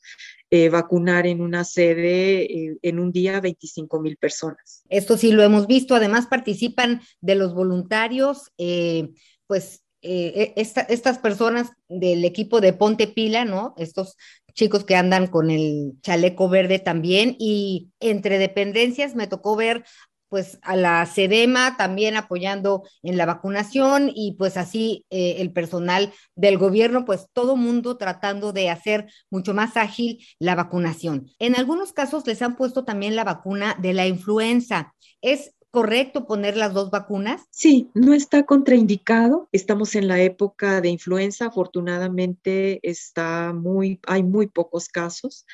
eh, 0.51 0.69
vacunar 0.69 1.25
en 1.25 1.41
una 1.41 1.63
sede 1.63 2.43
eh, 2.43 2.77
en 2.83 2.99
un 2.99 3.11
día 3.11 3.41
25 3.41 3.94
mil 3.99 4.17
personas. 4.17 4.83
Esto 4.89 5.17
sí 5.17 5.31
lo 5.31 5.43
hemos 5.43 5.67
visto, 5.67 5.95
además 5.95 6.27
participan 6.27 7.01
de 7.21 7.35
los 7.35 7.53
voluntarios, 7.53 8.51
eh, 8.57 9.09
pues 9.47 9.83
e, 10.01 10.53
estas 10.55 11.17
personas 11.17 11.71
del 11.89 12.25
equipo 12.25 12.61
de 12.61 12.73
Ponte 12.73 13.07
Pila, 13.07 13.43
¿no? 13.43 13.73
Estos 13.77 14.17
chicos 14.53 14.85
que 14.85 14.95
andan 14.95 15.27
con 15.27 15.49
el 15.49 15.93
chaleco 16.01 16.47
verde 16.47 16.79
también 16.79 17.35
y 17.39 17.91
entre 17.99 18.37
dependencias 18.37 19.15
me 19.15 19.27
tocó 19.27 19.55
ver 19.55 19.83
pues 20.29 20.59
a 20.61 20.75
la 20.75 21.05
SEDEMA 21.05 21.77
también 21.77 22.15
apoyando 22.15 22.83
en 23.03 23.17
la 23.17 23.25
vacunación 23.25 24.11
y 24.13 24.35
pues 24.37 24.57
así 24.57 25.05
eh, 25.09 25.37
el 25.39 25.51
personal 25.51 26.13
del 26.35 26.57
gobierno, 26.57 27.05
pues 27.05 27.27
todo 27.33 27.55
mundo 27.55 27.97
tratando 27.97 28.51
de 28.51 28.69
hacer 28.69 29.07
mucho 29.29 29.53
más 29.53 29.77
ágil 29.77 30.25
la 30.39 30.55
vacunación. 30.55 31.29
En 31.39 31.55
algunos 31.55 31.93
casos 31.93 32.25
les 32.27 32.41
han 32.41 32.55
puesto 32.55 32.85
también 32.85 33.15
la 33.15 33.23
vacuna 33.23 33.75
de 33.79 33.93
la 33.93 34.07
influenza. 34.07 34.93
¿Es 35.21 35.55
correcto 35.75 36.25
poner 36.25 36.55
las 36.55 36.73
dos 36.73 36.89
vacunas? 36.89 37.41
Sí, 37.49 37.89
no 37.93 38.13
está 38.13 38.45
contraindicado. 38.45 39.49
Estamos 39.51 39.95
en 39.95 40.07
la 40.07 40.21
época 40.21 40.79
de 40.79 40.87
influenza. 40.87 41.47
Afortunadamente 41.47 42.79
está 42.81 43.51
muy, 43.51 43.99
hay 44.07 44.23
muy 44.23 44.47
pocos 44.47 44.87
casos 44.87 45.45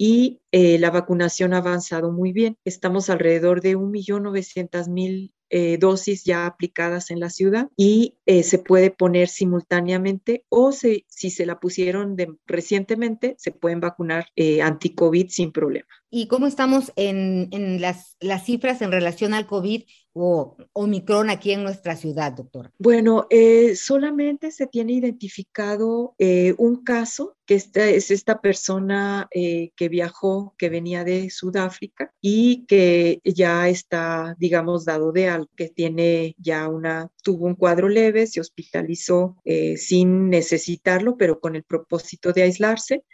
y 0.00 0.40
eh, 0.50 0.78
la 0.78 0.90
vacunación 0.90 1.52
ha 1.52 1.58
avanzado 1.58 2.10
muy 2.10 2.32
bien. 2.32 2.56
Estamos 2.64 3.10
alrededor 3.10 3.60
de 3.60 3.76
1.900.000 3.76 5.34
eh, 5.50 5.76
dosis 5.76 6.24
ya 6.24 6.46
aplicadas 6.46 7.10
en 7.10 7.20
la 7.20 7.28
ciudad 7.28 7.68
y 7.76 8.16
eh, 8.24 8.42
se 8.42 8.58
puede 8.58 8.90
poner 8.90 9.28
simultáneamente 9.28 10.46
o 10.48 10.72
si 10.72 11.04
se 11.06 11.44
la 11.44 11.60
pusieron 11.60 12.16
recientemente, 12.46 13.34
se 13.36 13.52
pueden 13.52 13.80
vacunar 13.80 14.28
anti-COVID 14.62 15.28
sin 15.28 15.52
problema. 15.52 15.99
¿Y 16.12 16.26
cómo 16.26 16.48
estamos 16.48 16.92
en, 16.96 17.80
las, 17.80 18.16
cifras 18.44 18.82
en 18.82 18.90
relación 18.90 19.32
al 19.32 19.46
COVID 19.46 19.84
o 20.12 20.56
Omicron 20.72 21.30
aquí 21.30 21.52
en 21.52 21.62
nuestra 21.62 21.94
ciudad, 21.94 22.32
doctor? 22.32 22.72
Bueno, 22.78 23.28
eh, 23.30 23.76
solamente 23.76 24.50
se 24.50 24.66
tiene 24.66 24.94
identificado 24.94 26.16
eh, 26.18 26.54
un 26.58 26.82
caso, 26.82 27.36
que 27.46 27.54
es 27.54 28.10
esta 28.10 28.40
persona 28.40 29.28
eh, 29.32 29.70
que 29.76 29.88
viajó, 29.88 30.54
que 30.58 30.68
venía 30.68 31.04
de 31.04 31.30
Sudáfrica 31.30 32.12
y 32.20 32.66
que 32.66 33.20
ya 33.22 33.68
está, 33.68 34.34
digamos, 34.36 34.84
dado 34.84 35.12
de 35.12 35.28
algo, 35.28 35.50
que 35.56 35.68
tiene 35.68 36.34
ya 36.38 36.66
una, 36.66 37.08
tuvo 37.22 37.46
un 37.46 37.54
cuadro 37.54 37.88
leve, 37.88 38.26
se 38.26 38.40
hospitalizó 38.40 39.36
sin 39.76 40.28
necesitarlo, 40.28 41.16
pero 41.16 41.38
con 41.38 41.54
el 41.54 41.62
propósito 41.62 42.32
de 42.32 42.42
aislarse 42.42 43.04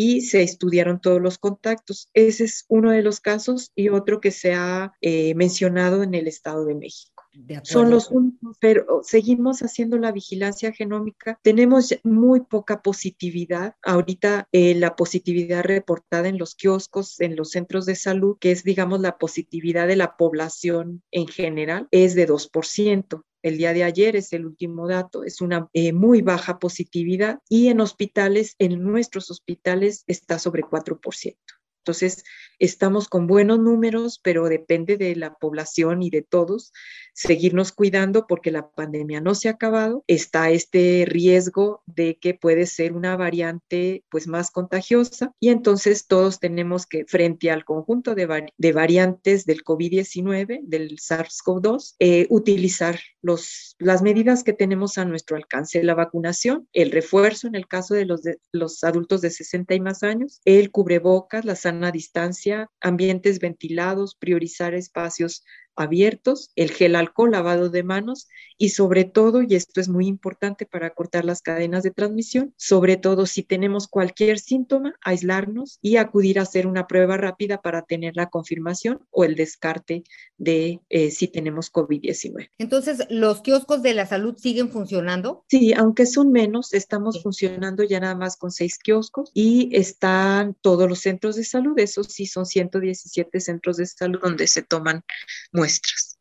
y 0.00 0.22
se 0.22 0.42
estudiaron 0.42 0.98
todos 0.98 1.20
los 1.20 1.36
contactos. 1.36 2.08
Ese 2.14 2.44
es 2.44 2.64
uno 2.68 2.90
de 2.90 3.02
los 3.02 3.20
casos 3.20 3.70
y 3.74 3.90
otro 3.90 4.18
que 4.18 4.30
se 4.30 4.54
ha 4.54 4.94
eh, 5.02 5.34
mencionado 5.34 6.02
en 6.02 6.14
el 6.14 6.26
Estado 6.26 6.64
de 6.64 6.74
México. 6.74 7.22
Son 7.64 7.90
los 7.90 8.10
únicos, 8.10 8.56
pero 8.60 9.02
seguimos 9.04 9.60
haciendo 9.60 9.98
la 9.98 10.10
vigilancia 10.10 10.72
genómica. 10.72 11.38
Tenemos 11.42 11.94
muy 12.02 12.40
poca 12.40 12.80
positividad. 12.80 13.74
Ahorita 13.82 14.48
eh, 14.52 14.74
la 14.74 14.96
positividad 14.96 15.64
reportada 15.64 16.28
en 16.28 16.38
los 16.38 16.54
kioscos, 16.54 17.20
en 17.20 17.36
los 17.36 17.50
centros 17.50 17.84
de 17.84 17.94
salud, 17.94 18.38
que 18.40 18.52
es, 18.52 18.64
digamos, 18.64 19.00
la 19.00 19.18
positividad 19.18 19.86
de 19.86 19.96
la 19.96 20.16
población 20.16 21.02
en 21.10 21.28
general, 21.28 21.88
es 21.90 22.14
de 22.14 22.26
2%. 22.26 23.22
El 23.42 23.58
día 23.58 23.72
de 23.72 23.84
ayer 23.84 24.16
es 24.16 24.32
el 24.32 24.46
último 24.46 24.88
dato, 24.88 25.24
es 25.24 25.40
una 25.40 25.68
eh, 25.72 25.92
muy 25.92 26.22
baja 26.22 26.58
positividad 26.58 27.38
y 27.48 27.68
en 27.68 27.80
hospitales, 27.80 28.54
en 28.58 28.82
nuestros 28.82 29.30
hospitales 29.30 30.04
está 30.06 30.38
sobre 30.38 30.62
4%. 30.62 31.36
Entonces, 31.80 32.24
estamos 32.58 33.08
con 33.08 33.26
buenos 33.26 33.58
números, 33.58 34.20
pero 34.22 34.48
depende 34.48 34.96
de 34.96 35.16
la 35.16 35.34
población 35.34 36.02
y 36.02 36.10
de 36.10 36.22
todos 36.22 36.72
seguirnos 37.14 37.72
cuidando 37.72 38.26
porque 38.26 38.50
la 38.50 38.70
pandemia 38.70 39.20
no 39.20 39.34
se 39.34 39.48
ha 39.48 39.52
acabado. 39.52 40.04
Está 40.06 40.50
este 40.50 41.04
riesgo 41.06 41.82
de 41.86 42.18
que 42.18 42.34
puede 42.34 42.66
ser 42.66 42.92
una 42.92 43.16
variante 43.16 44.04
pues 44.10 44.26
más 44.26 44.50
contagiosa 44.50 45.32
y 45.38 45.50
entonces 45.50 46.06
todos 46.06 46.40
tenemos 46.40 46.86
que 46.86 47.04
frente 47.06 47.50
al 47.50 47.64
conjunto 47.64 48.14
de, 48.14 48.46
de 48.56 48.72
variantes 48.72 49.44
del 49.44 49.64
COVID-19, 49.64 50.60
del 50.62 50.96
SARS-CoV-2, 50.98 51.96
eh, 51.98 52.26
utilizar 52.30 52.98
los, 53.22 53.76
las 53.78 54.02
medidas 54.02 54.44
que 54.44 54.52
tenemos 54.52 54.98
a 54.98 55.04
nuestro 55.04 55.36
alcance, 55.36 55.82
la 55.82 55.94
vacunación, 55.94 56.68
el 56.72 56.90
refuerzo 56.90 57.48
en 57.48 57.54
el 57.54 57.66
caso 57.66 57.94
de 57.94 58.06
los, 58.06 58.22
de 58.22 58.38
los 58.52 58.82
adultos 58.84 59.20
de 59.20 59.30
60 59.30 59.74
y 59.74 59.80
más 59.80 60.02
años, 60.02 60.40
el 60.44 60.70
cubrebocas, 60.70 61.44
la 61.44 61.56
sana 61.70 61.92
distancia, 61.92 62.68
ambientes 62.80 63.38
ventilados, 63.38 64.16
priorizar 64.16 64.74
espacios 64.74 65.44
abiertos, 65.80 66.50
el 66.56 66.70
gel 66.70 66.96
alcohol, 66.96 67.30
lavado 67.30 67.70
de 67.70 67.82
manos 67.82 68.28
y 68.58 68.70
sobre 68.70 69.04
todo, 69.04 69.42
y 69.42 69.54
esto 69.54 69.80
es 69.80 69.88
muy 69.88 70.06
importante 70.06 70.66
para 70.66 70.90
cortar 70.90 71.24
las 71.24 71.40
cadenas 71.40 71.82
de 71.82 71.90
transmisión, 71.90 72.52
sobre 72.58 72.98
todo 72.98 73.24
si 73.24 73.42
tenemos 73.42 73.88
cualquier 73.88 74.38
síntoma, 74.38 74.94
aislarnos 75.00 75.78
y 75.80 75.96
acudir 75.96 76.38
a 76.38 76.42
hacer 76.42 76.66
una 76.66 76.86
prueba 76.86 77.16
rápida 77.16 77.62
para 77.62 77.82
tener 77.82 78.16
la 78.16 78.28
confirmación 78.28 79.00
o 79.10 79.24
el 79.24 79.34
descarte 79.34 80.04
de 80.36 80.80
eh, 80.90 81.10
si 81.10 81.28
tenemos 81.28 81.72
COVID-19. 81.72 82.50
Entonces, 82.58 83.06
¿los 83.08 83.40
kioscos 83.40 83.82
de 83.82 83.94
la 83.94 84.04
salud 84.04 84.36
siguen 84.36 84.68
funcionando? 84.70 85.44
Sí, 85.48 85.72
aunque 85.72 86.04
son 86.04 86.30
menos, 86.30 86.74
estamos 86.74 87.22
funcionando 87.22 87.82
ya 87.82 88.00
nada 88.00 88.14
más 88.14 88.36
con 88.36 88.50
seis 88.50 88.78
kioscos 88.78 89.30
y 89.32 89.74
están 89.74 90.54
todos 90.60 90.88
los 90.88 91.00
centros 91.00 91.36
de 91.36 91.44
salud, 91.44 91.78
esos 91.78 92.08
sí 92.08 92.26
son 92.26 92.44
117 92.44 93.40
centros 93.40 93.78
de 93.78 93.86
salud 93.86 94.20
donde 94.20 94.46
se 94.46 94.62
toman 94.62 95.02
muestras. 95.52 95.69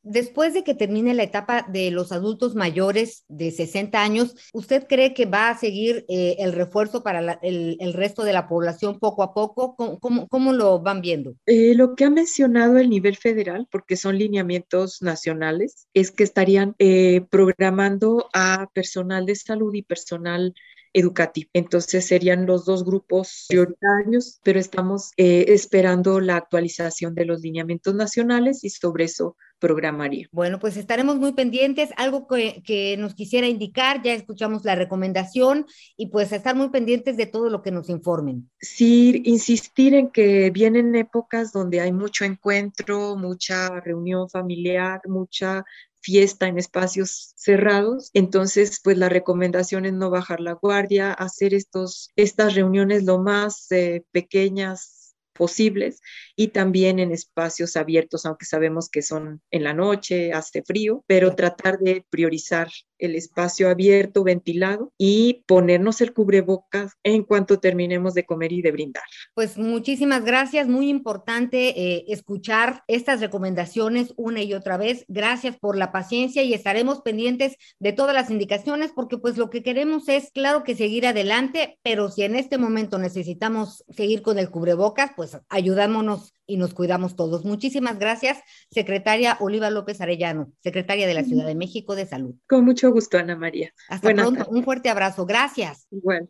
Después 0.01 0.53
de 0.53 0.63
que 0.63 0.75
termine 0.75 1.13
la 1.13 1.23
etapa 1.23 1.65
de 1.67 1.91
los 1.91 2.13
adultos 2.13 2.55
mayores 2.55 3.25
de 3.27 3.51
60 3.51 4.01
años, 4.01 4.35
¿usted 4.53 4.87
cree 4.87 5.13
que 5.13 5.25
va 5.25 5.49
a 5.49 5.57
seguir 5.57 6.05
eh, 6.07 6.37
el 6.39 6.53
refuerzo 6.53 7.03
para 7.03 7.21
la, 7.21 7.33
el, 7.43 7.75
el, 7.81 7.93
resto 7.93 8.23
de 8.23 8.31
la 8.31 8.47
población 8.47 8.97
poco 8.97 9.23
a 9.23 9.33
poco? 9.33 9.75
¿Cómo, 9.75 9.99
cómo, 9.99 10.27
cómo 10.29 10.53
lo 10.53 10.79
van 10.79 11.01
viendo? 11.01 11.35
Eh, 11.45 11.75
lo 11.75 11.95
que 11.95 12.05
ha 12.05 12.09
mencionado 12.09 12.77
el 12.77 12.89
nivel 12.89 13.17
federal, 13.17 13.67
porque 13.69 13.97
son 13.97 14.17
lineamientos 14.17 15.01
nacionales, 15.01 15.87
es 15.93 16.11
que 16.11 16.23
estarían 16.23 16.75
eh, 16.79 17.21
programando 17.29 18.29
a 18.33 18.69
personal 18.73 19.25
de 19.25 19.35
salud 19.35 19.73
y 19.73 19.81
personal 19.81 20.53
educativo. 20.93 21.49
Entonces 21.53 22.05
serían 22.05 22.45
los 22.45 22.65
dos 22.65 22.83
grupos 22.83 23.45
prioritarios, 23.49 24.39
pero 24.43 24.59
estamos 24.59 25.11
eh, 25.17 25.45
esperando 25.49 26.19
la 26.19 26.37
actualización 26.37 27.15
de 27.15 27.25
los 27.25 27.41
lineamientos 27.41 27.95
nacionales 27.95 28.63
y 28.63 28.69
sobre 28.69 29.05
eso 29.05 29.35
programaría. 29.59 30.27
Bueno, 30.31 30.57
pues 30.59 30.77
estaremos 30.77 31.17
muy 31.17 31.33
pendientes. 31.33 31.89
Algo 31.97 32.27
que, 32.27 32.63
que, 32.65 32.95
nos 32.97 33.13
quisiera 33.13 33.47
indicar, 33.47 34.01
ya 34.01 34.13
escuchamos 34.13 34.63
la 34.63 34.75
recomendación 34.75 35.65
y 35.97 36.07
pues 36.07 36.31
estar 36.31 36.55
muy 36.55 36.69
pendientes 36.69 37.17
de 37.17 37.25
todo 37.25 37.49
lo 37.49 37.61
que 37.61 37.71
nos 37.71 37.89
informen. 37.89 38.49
Sí, 38.59 39.21
insistir 39.25 39.93
en 39.93 40.09
que 40.09 40.49
vienen 40.49 40.95
épocas 40.95 41.51
donde 41.51 41.81
hay 41.81 41.91
mucho 41.91 42.25
encuentro, 42.25 43.17
mucha 43.17 43.81
reunión 43.81 44.29
familiar, 44.29 45.01
mucha 45.07 45.65
fiesta 46.01 46.47
en 46.47 46.57
espacios 46.57 47.33
cerrados. 47.35 48.09
Entonces, 48.13 48.79
pues 48.83 48.97
la 48.97 49.09
recomendación 49.09 49.85
es 49.85 49.93
no 49.93 50.09
bajar 50.09 50.39
la 50.39 50.53
guardia, 50.53 51.13
hacer 51.13 51.53
estos, 51.53 52.09
estas 52.15 52.55
reuniones 52.55 53.03
lo 53.03 53.19
más 53.19 53.71
eh, 53.71 54.03
pequeñas 54.11 55.15
posibles 55.33 56.01
y 56.35 56.49
también 56.49 56.99
en 56.99 57.11
espacios 57.11 57.77
abiertos, 57.77 58.25
aunque 58.25 58.45
sabemos 58.45 58.89
que 58.89 59.01
son 59.01 59.41
en 59.51 59.63
la 59.63 59.73
noche, 59.73 60.33
hace 60.33 60.63
frío, 60.63 61.05
pero 61.07 61.35
tratar 61.35 61.79
de 61.79 62.05
priorizar 62.09 62.69
el 62.99 63.15
espacio 63.15 63.69
abierto, 63.69 64.23
ventilado 64.23 64.91
y 64.97 65.43
ponernos 65.47 66.01
el 66.01 66.13
cubrebocas 66.13 66.93
en 67.03 67.23
cuanto 67.23 67.59
terminemos 67.59 68.13
de 68.13 68.25
comer 68.25 68.51
y 68.51 68.61
de 68.61 68.71
brindar. 68.71 69.03
Pues 69.33 69.57
muchísimas 69.57 70.23
gracias, 70.23 70.67
muy 70.67 70.89
importante 70.89 71.69
eh, 71.79 72.05
escuchar 72.09 72.83
estas 72.87 73.21
recomendaciones 73.21 74.13
una 74.17 74.43
y 74.43 74.53
otra 74.53 74.77
vez. 74.77 75.05
Gracias 75.07 75.57
por 75.57 75.77
la 75.77 75.91
paciencia 75.91 76.43
y 76.43 76.53
estaremos 76.53 77.01
pendientes 77.01 77.55
de 77.79 77.93
todas 77.93 78.13
las 78.13 78.29
indicaciones 78.29 78.91
porque 78.93 79.17
pues 79.17 79.37
lo 79.37 79.49
que 79.49 79.63
queremos 79.63 80.07
es, 80.09 80.31
claro 80.31 80.63
que 80.63 80.75
seguir 80.75 81.07
adelante, 81.07 81.79
pero 81.81 82.11
si 82.11 82.23
en 82.23 82.35
este 82.35 82.57
momento 82.57 82.99
necesitamos 82.99 83.83
seguir 83.89 84.21
con 84.21 84.39
el 84.39 84.49
cubrebocas, 84.49 85.11
pues 85.15 85.37
ayudámonos 85.49 86.33
y 86.49 86.57
nos 86.57 86.73
cuidamos 86.73 87.15
todos. 87.15 87.45
Muchísimas 87.45 87.99
gracias, 87.99 88.39
secretaria 88.71 89.37
Oliva 89.39 89.69
López 89.69 90.01
Arellano, 90.01 90.51
secretaria 90.61 91.07
de 91.07 91.13
la 91.13 91.23
Ciudad 91.23 91.45
de 91.45 91.55
México 91.55 91.95
de 91.95 92.05
Salud. 92.05 92.35
Con 92.47 92.65
mucho 92.65 92.91
gusto, 92.91 93.17
Ana 93.17 93.35
María. 93.35 93.71
Hasta 93.87 94.07
Buenas 94.07 94.25
pronto, 94.25 94.49
un 94.49 94.63
fuerte 94.63 94.89
abrazo. 94.89 95.25
Gracias. 95.25 95.87
Bueno. 95.91 96.27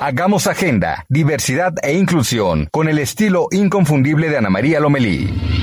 Hagamos 0.00 0.46
agenda, 0.46 1.04
diversidad 1.08 1.72
e 1.82 1.96
inclusión 1.96 2.68
con 2.72 2.88
el 2.88 2.98
estilo 2.98 3.46
inconfundible 3.52 4.28
de 4.28 4.38
Ana 4.38 4.50
María 4.50 4.80
Lomelí. 4.80 5.61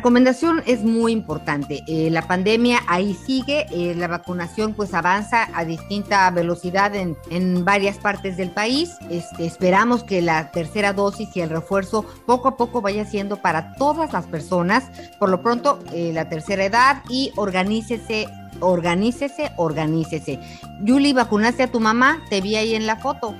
Recomendación 0.00 0.62
es 0.64 0.82
muy 0.82 1.12
importante. 1.12 1.84
Eh, 1.86 2.08
la 2.10 2.26
pandemia 2.26 2.80
ahí 2.88 3.12
sigue, 3.12 3.66
eh, 3.70 3.94
la 3.94 4.08
vacunación 4.08 4.72
pues 4.72 4.94
avanza 4.94 5.50
a 5.52 5.66
distinta 5.66 6.30
velocidad 6.30 6.94
en, 6.94 7.18
en 7.30 7.66
varias 7.66 7.98
partes 7.98 8.38
del 8.38 8.50
país. 8.50 8.96
Este, 9.10 9.44
esperamos 9.44 10.02
que 10.02 10.22
la 10.22 10.52
tercera 10.52 10.94
dosis 10.94 11.28
y 11.36 11.42
el 11.42 11.50
refuerzo 11.50 12.06
poco 12.24 12.48
a 12.48 12.56
poco 12.56 12.80
vaya 12.80 13.04
siendo 13.04 13.36
para 13.36 13.74
todas 13.74 14.14
las 14.14 14.24
personas. 14.24 14.84
Por 15.18 15.28
lo 15.28 15.42
pronto, 15.42 15.78
eh, 15.92 16.12
la 16.14 16.30
tercera 16.30 16.64
edad 16.64 17.02
y 17.10 17.32
organícese 17.36 18.26
organícese, 18.60 19.52
organícese. 19.56 20.38
Yuli, 20.82 21.12
¿vacunaste 21.12 21.62
a 21.62 21.70
tu 21.70 21.80
mamá? 21.80 22.22
Te 22.28 22.40
vi 22.40 22.56
ahí 22.56 22.74
en 22.74 22.86
la 22.86 22.96
foto. 22.96 23.34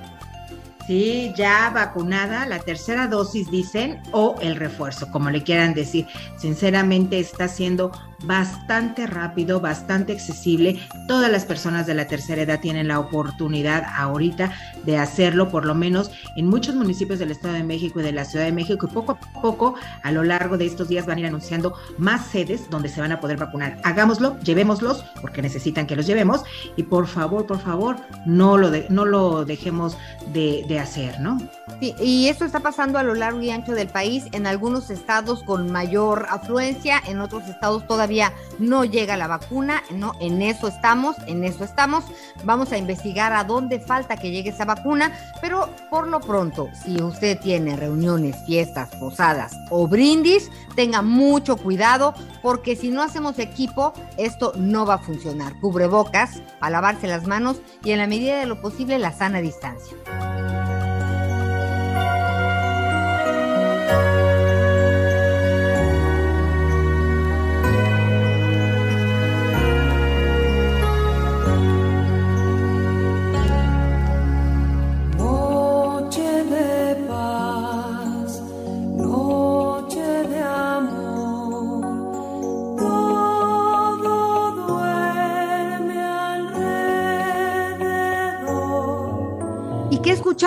Sí, 0.87 1.31
ya 1.35 1.69
vacunada, 1.73 2.45
la 2.45 2.59
tercera 2.59 3.07
dosis 3.07 3.49
dicen, 3.51 4.01
o 4.11 4.35
el 4.41 4.55
refuerzo, 4.55 5.09
como 5.11 5.29
le 5.29 5.43
quieran 5.43 5.73
decir. 5.73 6.07
Sinceramente 6.37 7.19
está 7.19 7.47
siendo 7.47 7.91
bastante 8.23 9.07
rápido, 9.07 9.59
bastante 9.59 10.13
accesible. 10.13 10.79
Todas 11.07 11.31
las 11.31 11.45
personas 11.45 11.85
de 11.87 11.93
la 11.93 12.07
tercera 12.07 12.41
edad 12.41 12.59
tienen 12.59 12.87
la 12.87 12.99
oportunidad 12.99 13.83
ahorita 13.95 14.51
de 14.85 14.97
hacerlo, 14.97 15.49
por 15.49 15.65
lo 15.65 15.75
menos 15.75 16.11
en 16.35 16.47
muchos 16.47 16.75
municipios 16.75 17.19
del 17.19 17.31
Estado 17.31 17.55
de 17.55 17.63
México 17.63 17.99
y 17.99 18.03
de 18.03 18.11
la 18.11 18.25
Ciudad 18.25 18.45
de 18.45 18.51
México, 18.51 18.87
y 18.89 18.93
poco 18.93 19.13
a 19.13 19.41
poco 19.41 19.75
a 20.03 20.11
lo 20.11 20.23
largo 20.23 20.57
de 20.57 20.65
estos 20.65 20.87
días 20.87 21.05
van 21.05 21.17
a 21.17 21.21
ir 21.21 21.27
anunciando 21.27 21.75
más 21.97 22.25
sedes 22.27 22.69
donde 22.69 22.89
se 22.89 23.01
van 23.01 23.11
a 23.11 23.19
poder 23.19 23.37
vacunar. 23.37 23.77
Hagámoslo, 23.83 24.39
llevémoslos, 24.39 25.03
porque 25.21 25.41
necesitan 25.41 25.87
que 25.87 25.95
los 25.95 26.05
llevemos, 26.05 26.43
y 26.75 26.83
por 26.83 27.07
favor, 27.07 27.45
por 27.45 27.59
favor, 27.59 27.97
no 28.25 28.57
lo, 28.57 28.71
de, 28.71 28.85
no 28.89 29.05
lo 29.05 29.45
dejemos 29.45 29.97
de, 30.33 30.79
hacer, 30.81 31.19
¿no? 31.19 31.37
Sí, 31.79 31.93
y 32.01 32.27
esto 32.27 32.45
está 32.45 32.61
pasando 32.61 32.97
a 32.97 33.03
lo 33.03 33.13
largo 33.13 33.41
y 33.41 33.51
ancho 33.51 33.73
del 33.73 33.87
país, 33.87 34.25
en 34.31 34.47
algunos 34.47 34.89
estados 34.89 35.43
con 35.43 35.71
mayor 35.71 36.25
afluencia, 36.29 37.01
en 37.07 37.19
otros 37.19 37.47
estados 37.47 37.85
todavía 37.87 38.10
no 38.59 38.85
llega 38.85 39.17
la 39.17 39.27
vacuna, 39.27 39.83
no, 39.91 40.13
en 40.19 40.41
eso 40.41 40.67
estamos, 40.67 41.15
en 41.27 41.43
eso 41.43 41.63
estamos. 41.63 42.03
Vamos 42.43 42.71
a 42.71 42.77
investigar 42.77 43.33
a 43.33 43.43
dónde 43.43 43.79
falta 43.79 44.17
que 44.17 44.31
llegue 44.31 44.49
esa 44.49 44.65
vacuna, 44.65 45.11
pero 45.41 45.69
por 45.89 46.07
lo 46.07 46.19
pronto, 46.19 46.69
si 46.83 47.01
usted 47.01 47.39
tiene 47.39 47.75
reuniones, 47.75 48.35
fiestas, 48.45 48.89
posadas 48.95 49.53
o 49.69 49.87
brindis, 49.87 50.49
tenga 50.75 51.01
mucho 51.01 51.57
cuidado 51.57 52.13
porque 52.41 52.75
si 52.75 52.89
no 52.89 53.01
hacemos 53.01 53.39
equipo, 53.39 53.93
esto 54.17 54.53
no 54.55 54.85
va 54.85 54.95
a 54.95 54.99
funcionar. 54.99 55.59
Cubrebocas, 55.59 56.41
a 56.59 56.69
lavarse 56.69 57.07
las 57.07 57.27
manos 57.27 57.57
y 57.83 57.91
en 57.91 57.99
la 57.99 58.07
medida 58.07 58.39
de 58.39 58.45
lo 58.45 58.61
posible 58.61 58.99
la 58.99 59.11
sana 59.11 59.41
distancia. 59.41 59.95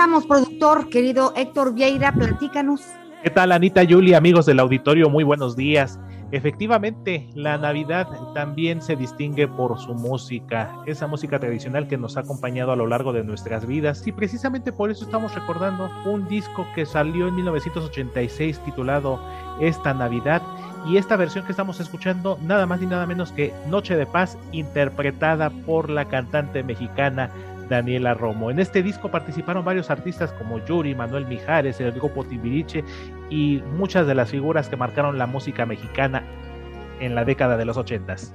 Escuchamos, 0.05 0.27
productor, 0.27 0.91
querido 0.91 1.33
Héctor 1.35 1.73
Vieira? 1.73 2.13
Platícanos. 2.13 2.83
¿Qué 3.23 3.31
tal, 3.31 3.53
Anita 3.53 3.83
Yuli, 3.83 4.13
amigos 4.13 4.45
del 4.45 4.61
auditorio? 4.61 5.09
Muy 5.09 5.25
buenos 5.25 5.57
días. 5.57 5.99
Efectivamente, 6.31 7.31
la 7.35 7.57
Navidad 7.57 8.07
también 8.35 8.83
se 8.83 8.97
distingue 8.97 9.49
por 9.49 9.79
su 9.79 9.95
música, 9.95 10.77
esa 10.85 11.07
música 11.07 11.39
tradicional 11.39 11.89
que 11.89 11.97
nos 11.97 12.19
ha 12.19 12.21
acompañado 12.21 12.73
a 12.73 12.77
lo 12.77 12.87
largo 12.87 13.15
de 13.15 13.25
nuestras 13.25 13.67
vidas 13.67 14.07
y 14.07 14.13
precisamente 14.13 14.73
por 14.73 14.91
eso 14.91 15.07
estamos 15.07 15.35
recordando 15.35 15.91
un 16.05 16.29
disco 16.29 16.67
que 16.75 16.85
salió 16.85 17.29
en 17.29 17.37
1986 17.37 18.59
titulado 18.65 19.19
Esta 19.61 19.95
Navidad 19.95 20.43
y 20.87 20.99
esta 20.99 21.17
versión 21.17 21.47
que 21.47 21.53
estamos 21.53 21.81
escuchando 21.81 22.39
nada 22.43 22.67
más 22.67 22.81
ni 22.81 22.87
nada 22.87 23.07
menos 23.07 23.33
que 23.33 23.55
Noche 23.69 23.97
de 23.97 24.05
Paz 24.05 24.37
interpretada 24.53 25.49
por 25.49 25.89
la 25.89 26.07
cantante 26.09 26.63
mexicana 26.63 27.31
Daniela 27.69 28.15
Romo. 28.15 28.51
En 28.51 28.59
este 28.59 28.83
disco 28.83 29.11
participaron 29.11 29.65
varios 29.65 29.91
artistas 29.91 30.33
como 30.33 30.65
Yuri, 30.65 30.95
Manuel 30.95 31.27
Mijares, 31.27 31.81
el 31.81 31.93
grupo 31.93 32.25
Timbiriche 32.25 32.85
y 33.31 33.63
muchas 33.77 34.07
de 34.07 34.15
las 34.15 34.31
figuras 34.31 34.69
que 34.69 34.77
marcaron 34.77 35.19
la 35.19 35.27
música 35.27 35.67
mexicana 35.67 36.23
en 37.01 37.15
la 37.15 37.25
década 37.25 37.57
de 37.57 37.65
los 37.65 37.77
ochentas. 37.77 38.35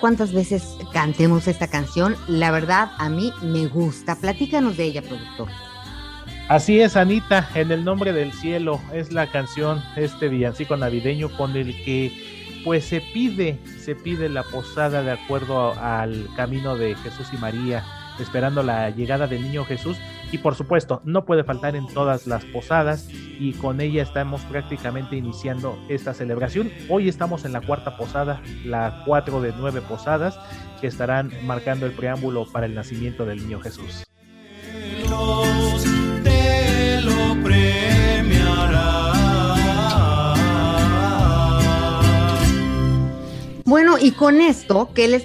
Cuántas 0.00 0.32
veces 0.32 0.76
cantemos 0.92 1.48
esta 1.48 1.68
canción, 1.68 2.16
la 2.28 2.50
verdad 2.50 2.90
a 2.98 3.08
mí 3.08 3.32
me 3.42 3.66
gusta. 3.66 4.16
Platícanos 4.16 4.76
de 4.76 4.84
ella, 4.84 5.02
productor. 5.02 5.48
Así 6.48 6.80
es, 6.80 6.96
Anita, 6.96 7.48
en 7.54 7.72
el 7.72 7.84
nombre 7.84 8.12
del 8.12 8.32
cielo 8.32 8.80
es 8.92 9.12
la 9.12 9.30
canción, 9.30 9.82
este 9.96 10.28
villancico 10.28 10.76
navideño 10.76 11.34
con 11.36 11.56
el 11.56 11.74
que 11.84 12.12
pues 12.64 12.84
se 12.84 13.00
pide, 13.00 13.58
se 13.78 13.94
pide 13.94 14.28
la 14.28 14.42
posada 14.42 15.02
de 15.02 15.12
acuerdo 15.12 15.72
al 15.80 16.28
camino 16.36 16.76
de 16.76 16.94
Jesús 16.96 17.28
y 17.32 17.36
María, 17.36 17.84
esperando 18.20 18.62
la 18.62 18.90
llegada 18.90 19.26
del 19.26 19.42
niño 19.42 19.64
Jesús 19.64 19.96
y 20.34 20.38
por 20.38 20.56
supuesto 20.56 21.00
no 21.04 21.24
puede 21.26 21.44
faltar 21.44 21.76
en 21.76 21.86
todas 21.86 22.26
las 22.26 22.44
posadas 22.46 23.08
y 23.38 23.52
con 23.52 23.80
ella 23.80 24.02
estamos 24.02 24.40
prácticamente 24.42 25.14
iniciando 25.14 25.78
esta 25.88 26.12
celebración. 26.12 26.72
Hoy 26.88 27.08
estamos 27.08 27.44
en 27.44 27.52
la 27.52 27.60
cuarta 27.60 27.96
posada, 27.96 28.42
la 28.64 29.04
cuatro 29.06 29.40
de 29.40 29.52
nueve 29.56 29.80
posadas 29.80 30.36
que 30.80 30.88
estarán 30.88 31.30
marcando 31.44 31.86
el 31.86 31.92
preámbulo 31.92 32.46
para 32.50 32.66
el 32.66 32.74
nacimiento 32.74 33.24
del 33.24 33.46
niño 33.46 33.60
Jesús. 33.60 34.02
Bueno, 43.64 43.98
y 44.00 44.10
con 44.10 44.40
esto, 44.40 44.90
¿qué 44.94 45.06
les 45.06 45.24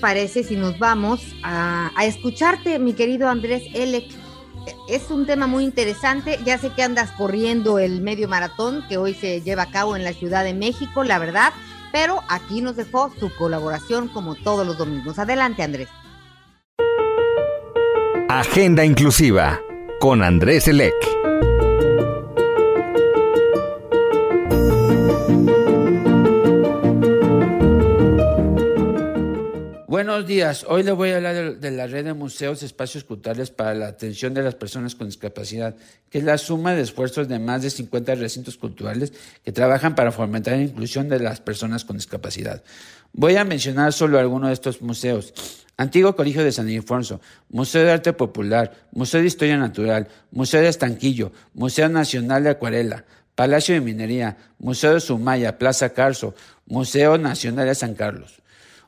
Parece 0.00 0.42
si 0.42 0.56
nos 0.56 0.78
vamos 0.78 1.20
a, 1.42 1.90
escucharte, 2.04 2.78
mi 2.78 2.94
querido 2.94 3.28
Andrés 3.28 3.62
Elec. 3.74 4.10
Es 4.88 5.10
un 5.10 5.26
tema 5.26 5.46
muy 5.46 5.64
interesante. 5.64 6.38
Ya 6.44 6.56
sé 6.56 6.70
que 6.70 6.82
andas 6.82 7.10
corriendo 7.12 7.78
el 7.78 8.00
medio 8.00 8.26
maratón 8.26 8.84
que 8.88 8.96
hoy 8.96 9.14
se 9.14 9.42
lleva 9.42 9.64
a 9.64 9.70
cabo 9.70 9.94
en 9.96 10.04
la 10.04 10.12
Ciudad 10.14 10.44
de 10.44 10.54
México, 10.54 11.04
la 11.04 11.18
verdad, 11.18 11.52
pero 11.92 12.20
aquí 12.28 12.62
nos 12.62 12.76
dejó 12.76 13.12
su 13.18 13.34
colaboración 13.34 14.08
como 14.08 14.34
todos 14.34 14.66
los 14.66 14.78
domingos. 14.78 15.18
Adelante, 15.18 15.62
Andrés. 15.62 15.88
Agenda 18.28 18.84
Inclusiva 18.84 19.60
con 20.00 20.22
Andrés 20.22 20.68
Elec. 20.68 20.94
Buenos 30.04 30.26
días. 30.26 30.66
Hoy 30.68 30.82
le 30.82 30.90
voy 30.90 31.10
a 31.10 31.16
hablar 31.18 31.60
de, 31.60 31.70
la 31.70 31.86
red 31.86 32.04
de 32.04 32.12
museos 32.12 32.60
y 32.60 32.64
espacios 32.64 33.04
culturales 33.04 33.52
para 33.52 33.72
la 33.72 33.86
atención 33.86 34.34
de 34.34 34.42
las 34.42 34.56
personas 34.56 34.96
con 34.96 35.06
discapacidad, 35.06 35.76
que 36.10 36.18
es 36.18 36.24
la 36.24 36.38
suma 36.38 36.74
de 36.74 36.82
esfuerzos 36.82 37.28
de 37.28 37.38
más 37.38 37.62
de 37.62 37.70
50 37.70 38.16
recintos 38.16 38.56
culturales 38.56 39.12
que 39.44 39.52
trabajan 39.52 39.94
para 39.94 40.10
fomentar 40.10 40.56
la 40.56 40.64
inclusión 40.64 41.08
de 41.08 41.20
las 41.20 41.40
personas 41.40 41.84
con 41.84 41.98
discapacidad. 41.98 42.64
Voy 43.12 43.36
a 43.36 43.44
mencionar 43.44 43.92
solo 43.92 44.18
algunos 44.18 44.48
de 44.48 44.54
estos 44.54 44.82
museos. 44.82 45.34
Antiguo 45.76 46.16
Colegio 46.16 46.42
de 46.42 46.50
San 46.50 46.68
Ildefonso, 46.68 47.20
Museo 47.48 47.84
de 47.84 47.92
Arte 47.92 48.12
Popular, 48.12 48.72
Museo 48.90 49.20
de 49.20 49.28
Historia 49.28 49.56
Natural, 49.56 50.08
Museo 50.32 50.62
de 50.62 50.68
Estanquillo, 50.68 51.30
Museo 51.54 51.88
Nacional 51.88 52.42
de 52.42 52.50
Acuarela, 52.50 53.04
Palacio 53.36 53.76
de 53.76 53.80
Minería, 53.80 54.36
Museo 54.58 54.94
de 54.94 55.00
Sumaya, 55.00 55.58
Plaza 55.58 55.90
Carso, 55.90 56.34
Museo 56.66 57.18
Nacional 57.18 57.68
de 57.68 57.76
San 57.76 57.94
Carlos. 57.94 58.41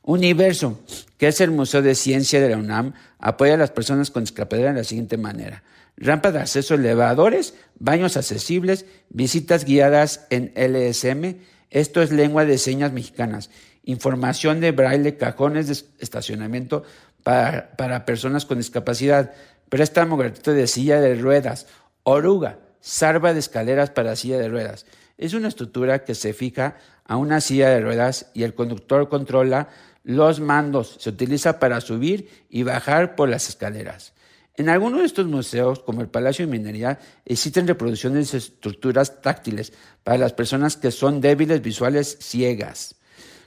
Universo, 0.05 0.79
que 1.17 1.29
es 1.29 1.41
el 1.41 1.51
Museo 1.51 1.81
de 1.81 1.95
Ciencia 1.95 2.41
de 2.41 2.51
la 2.51 2.59
UNAM, 2.59 2.93
apoya 3.19 3.55
a 3.55 3.59
las 3.59 3.71
personas 3.71 4.11
con 4.11 4.23
discapacidad 4.23 4.69
de 4.69 4.81
la 4.81 4.85
siguiente 4.85 5.17
manera. 5.17 5.63
Rampa 5.97 6.31
de 6.31 6.41
acceso 6.41 6.75
elevadores, 6.75 7.55
baños 7.79 8.17
accesibles, 8.17 8.85
visitas 9.09 9.65
guiadas 9.65 10.27
en 10.29 10.53
LSM, 10.57 11.37
esto 11.71 12.03
es 12.03 12.13
lengua 12.13 12.45
de 12.45 12.59
señas 12.59 12.93
mexicanas, 12.93 13.49
información 13.85 14.61
de 14.61 14.73
braille, 14.73 15.17
cajones 15.17 15.69
de 15.69 15.87
estacionamiento 15.99 16.83
para, 17.23 17.75
para 17.77 18.05
personas 18.05 18.45
con 18.45 18.59
discapacidad, 18.59 19.33
préstamo 19.71 20.19
gratuito 20.19 20.53
de 20.53 20.67
silla 20.67 21.01
de 21.01 21.15
ruedas, 21.15 21.67
oruga, 22.03 22.59
salva 22.81 23.33
de 23.33 23.41
escaleras 23.41 23.89
para 23.89 24.17
silla 24.17 24.37
de 24.37 24.49
ruedas. 24.49 24.85
Es 25.17 25.33
una 25.33 25.49
estructura 25.49 26.05
que 26.05 26.15
se 26.15 26.35
fija 26.35 26.77
a 27.05 27.17
una 27.17 27.41
silla 27.41 27.71
de 27.71 27.81
ruedas 27.81 28.31
y 28.35 28.43
el 28.43 28.55
conductor 28.55 29.09
controla 29.09 29.69
los 30.05 30.39
mandos. 30.39 30.97
Se 31.01 31.11
utiliza 31.11 31.59
para 31.59 31.81
subir 31.81 32.47
y 32.49 32.63
bajar 32.63 33.17
por 33.17 33.29
las 33.29 33.49
escaleras. 33.49 34.13
En 34.57 34.69
algunos 34.69 35.01
de 35.01 35.07
estos 35.07 35.27
museos, 35.27 35.81
como 35.81 36.01
el 36.01 36.09
Palacio 36.09 36.47
de 36.47 36.53
Minería, 36.53 37.01
existen 37.25 37.67
reproducciones 37.67 38.31
de 38.31 38.39
estructuras 38.39 39.21
táctiles 39.21 39.73
para 40.05 40.19
las 40.19 40.33
personas 40.33 40.77
que 40.77 40.93
son 40.93 41.21
débiles 41.21 41.61
visuales 41.61 42.19
ciegas. 42.21 42.95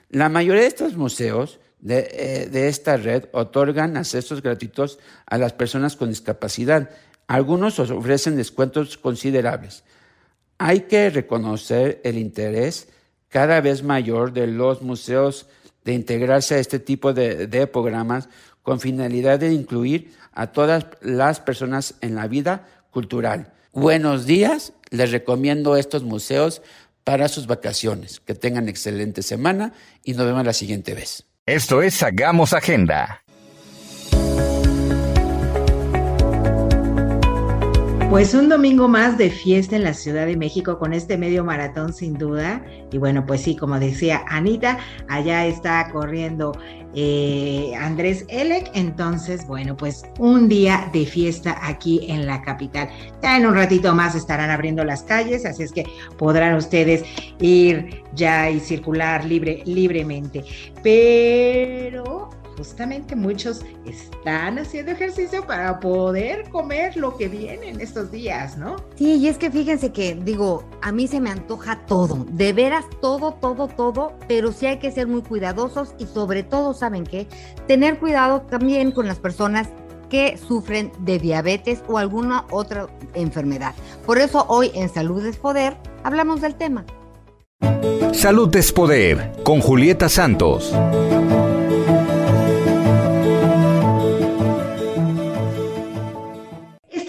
La 0.10 0.28
mayoría 0.28 0.64
de 0.64 0.68
estos 0.68 0.98
museos 0.98 1.60
de, 1.80 2.10
eh, 2.12 2.50
de, 2.52 2.68
esta 2.68 2.98
red 2.98 3.26
otorgan 3.32 3.96
accesos 3.96 4.42
gratuitos 4.42 5.00
a 5.26 5.38
las 5.38 5.54
personas 5.54 5.96
con 5.96 6.10
discapacidad. 6.10 6.90
Algunos 7.28 7.80
ofrecen 7.80 8.36
descuentos 8.36 8.98
considerables. 8.98 9.84
Hay 10.58 10.82
que 10.82 11.10
reconocer 11.10 12.02
el 12.04 12.18
interés 12.18 12.90
cada 13.30 13.62
vez 13.62 13.84
mayor 13.84 14.34
de 14.34 14.48
los 14.48 14.82
museos 14.82 15.46
de 15.88 15.94
integrarse 15.94 16.56
a 16.56 16.60
este 16.60 16.80
tipo 16.80 17.14
de, 17.14 17.66
programas 17.68 18.28
con 18.62 18.82
finalidad 18.82 19.40
de 19.40 19.54
incluir 19.54 20.14
a 20.34 20.48
todas 20.48 20.86
las 21.00 21.40
personas 21.40 21.96
en 22.02 22.14
la 22.14 22.28
vida 22.28 22.68
cultural. 22.92 23.54
Buenos 23.72 24.26
días, 24.26 24.74
les 24.90 25.12
recomiendo 25.12 25.78
estos 25.78 26.04
museos 26.04 26.62
para 27.06 27.30
sus 27.30 27.48
vacaciones. 27.48 28.20
Que 28.20 28.36
tengan 28.36 28.68
excelente 28.68 29.24
semana 29.24 29.72
y 30.04 30.12
nos 30.12 30.26
vemos 30.26 30.46
la 30.46 30.52
siguiente 30.52 30.94
vez. 30.94 31.24
Esto 31.46 31.82
es 31.82 32.04
Hagamos 32.04 32.52
Agenda. 32.52 33.24
Pues 38.10 38.34
un 38.34 38.48
domingo 38.48 38.88
más 38.88 39.18
de 39.18 39.30
fiesta 39.30 39.76
en 39.76 39.84
la 39.84 39.94
Ciudad 39.94 40.26
de 40.26 40.38
México 40.38 40.80
con 40.80 40.94
este 40.94 41.18
medio 41.18 41.44
maratón 41.44 41.94
sin 41.94 42.14
duda. 42.14 42.64
Y 42.90 42.98
bueno, 42.98 43.26
pues 43.26 43.42
sí, 43.42 43.58
como 43.58 43.80
decía 43.80 44.24
Anita, 44.30 44.80
allá 45.10 45.46
está 45.46 45.90
corriendo 45.92 46.54
eh, 46.96 47.74
Andrés 47.78 48.24
Elec. 48.30 48.72
Entonces, 48.74 49.46
bueno, 49.46 49.76
pues 49.76 50.06
un 50.20 50.48
día 50.48 50.90
de 50.94 51.06
fiesta 51.06 51.60
aquí 51.62 52.08
en 52.10 52.26
la 52.26 52.42
capital. 52.42 52.90
Ya 53.22 53.38
en 53.38 53.46
un 53.46 53.56
ratito 53.56 53.94
más 53.94 54.16
estarán 54.16 54.52
abriendo 54.52 54.86
las 54.86 55.04
calles, 55.04 55.46
así 55.46 55.64
es 55.64 55.74
que 55.74 55.84
podrán 56.18 56.56
ustedes 56.56 57.04
ir 57.42 58.04
ya 58.16 58.50
y 58.50 58.62
circular 58.62 59.26
libre, 59.26 59.64
libremente. 59.66 60.46
Pero 60.82 62.30
justamente 62.58 63.16
muchos 63.16 63.62
están 63.86 64.60
haciendo 64.60 64.92
ejercicio 64.92 65.46
para 65.46 65.80
poder 65.80 66.50
comer 66.50 66.98
lo 66.98 67.16
que 67.16 67.28
viene 67.28 67.70
en 67.70 67.80
estos 67.80 68.12
días, 68.12 68.58
¿no? 68.58 68.76
Sí, 68.96 69.16
y 69.16 69.28
es 69.28 69.38
que 69.38 69.52
fíjense 69.52 69.92
que 69.92 70.16
digo, 70.16 70.64
a 70.82 70.92
mí 70.92 71.08
se 71.08 71.22
me 71.22 71.30
antoja 71.30 71.86
todo, 71.86 72.26
de 72.30 72.54
veras 72.54 72.86
todo, 73.00 73.34
todo, 73.34 73.68
todo, 73.68 74.14
pero 74.28 74.52
sí 74.52 74.66
hay 74.66 74.80
que 74.80 74.92
ser 74.92 75.08
muy 75.08 75.22
cuidadosos 75.22 75.94
y 76.00 76.06
sobre 76.06 76.44
todo, 76.44 76.74
¿saben 76.74 77.04
qué? 77.04 77.28
Tener 77.68 78.00
cuidado 78.00 78.42
también 78.42 78.92
con 78.92 79.08
las 79.08 79.20
personas 79.20 79.70
que 80.10 80.38
sufren 80.38 80.92
de 81.00 81.20
diabetes 81.20 81.84
o 81.88 81.98
alguna 81.98 82.46
otra 82.50 82.88
enfermedad. 83.14 83.76
Por 84.06 84.18
eso 84.18 84.46
hoy 84.48 84.72
en 84.74 84.90
Salud 84.90 85.26
es 85.26 85.38
Poder 85.38 85.78
hablamos 86.04 86.42
del 86.42 86.56
tema. 86.56 86.86
Salud 88.14 88.56
es 88.56 88.72
Poder 88.72 89.34
con 89.44 89.60
Julieta 89.60 90.10
Santos. 90.10 90.74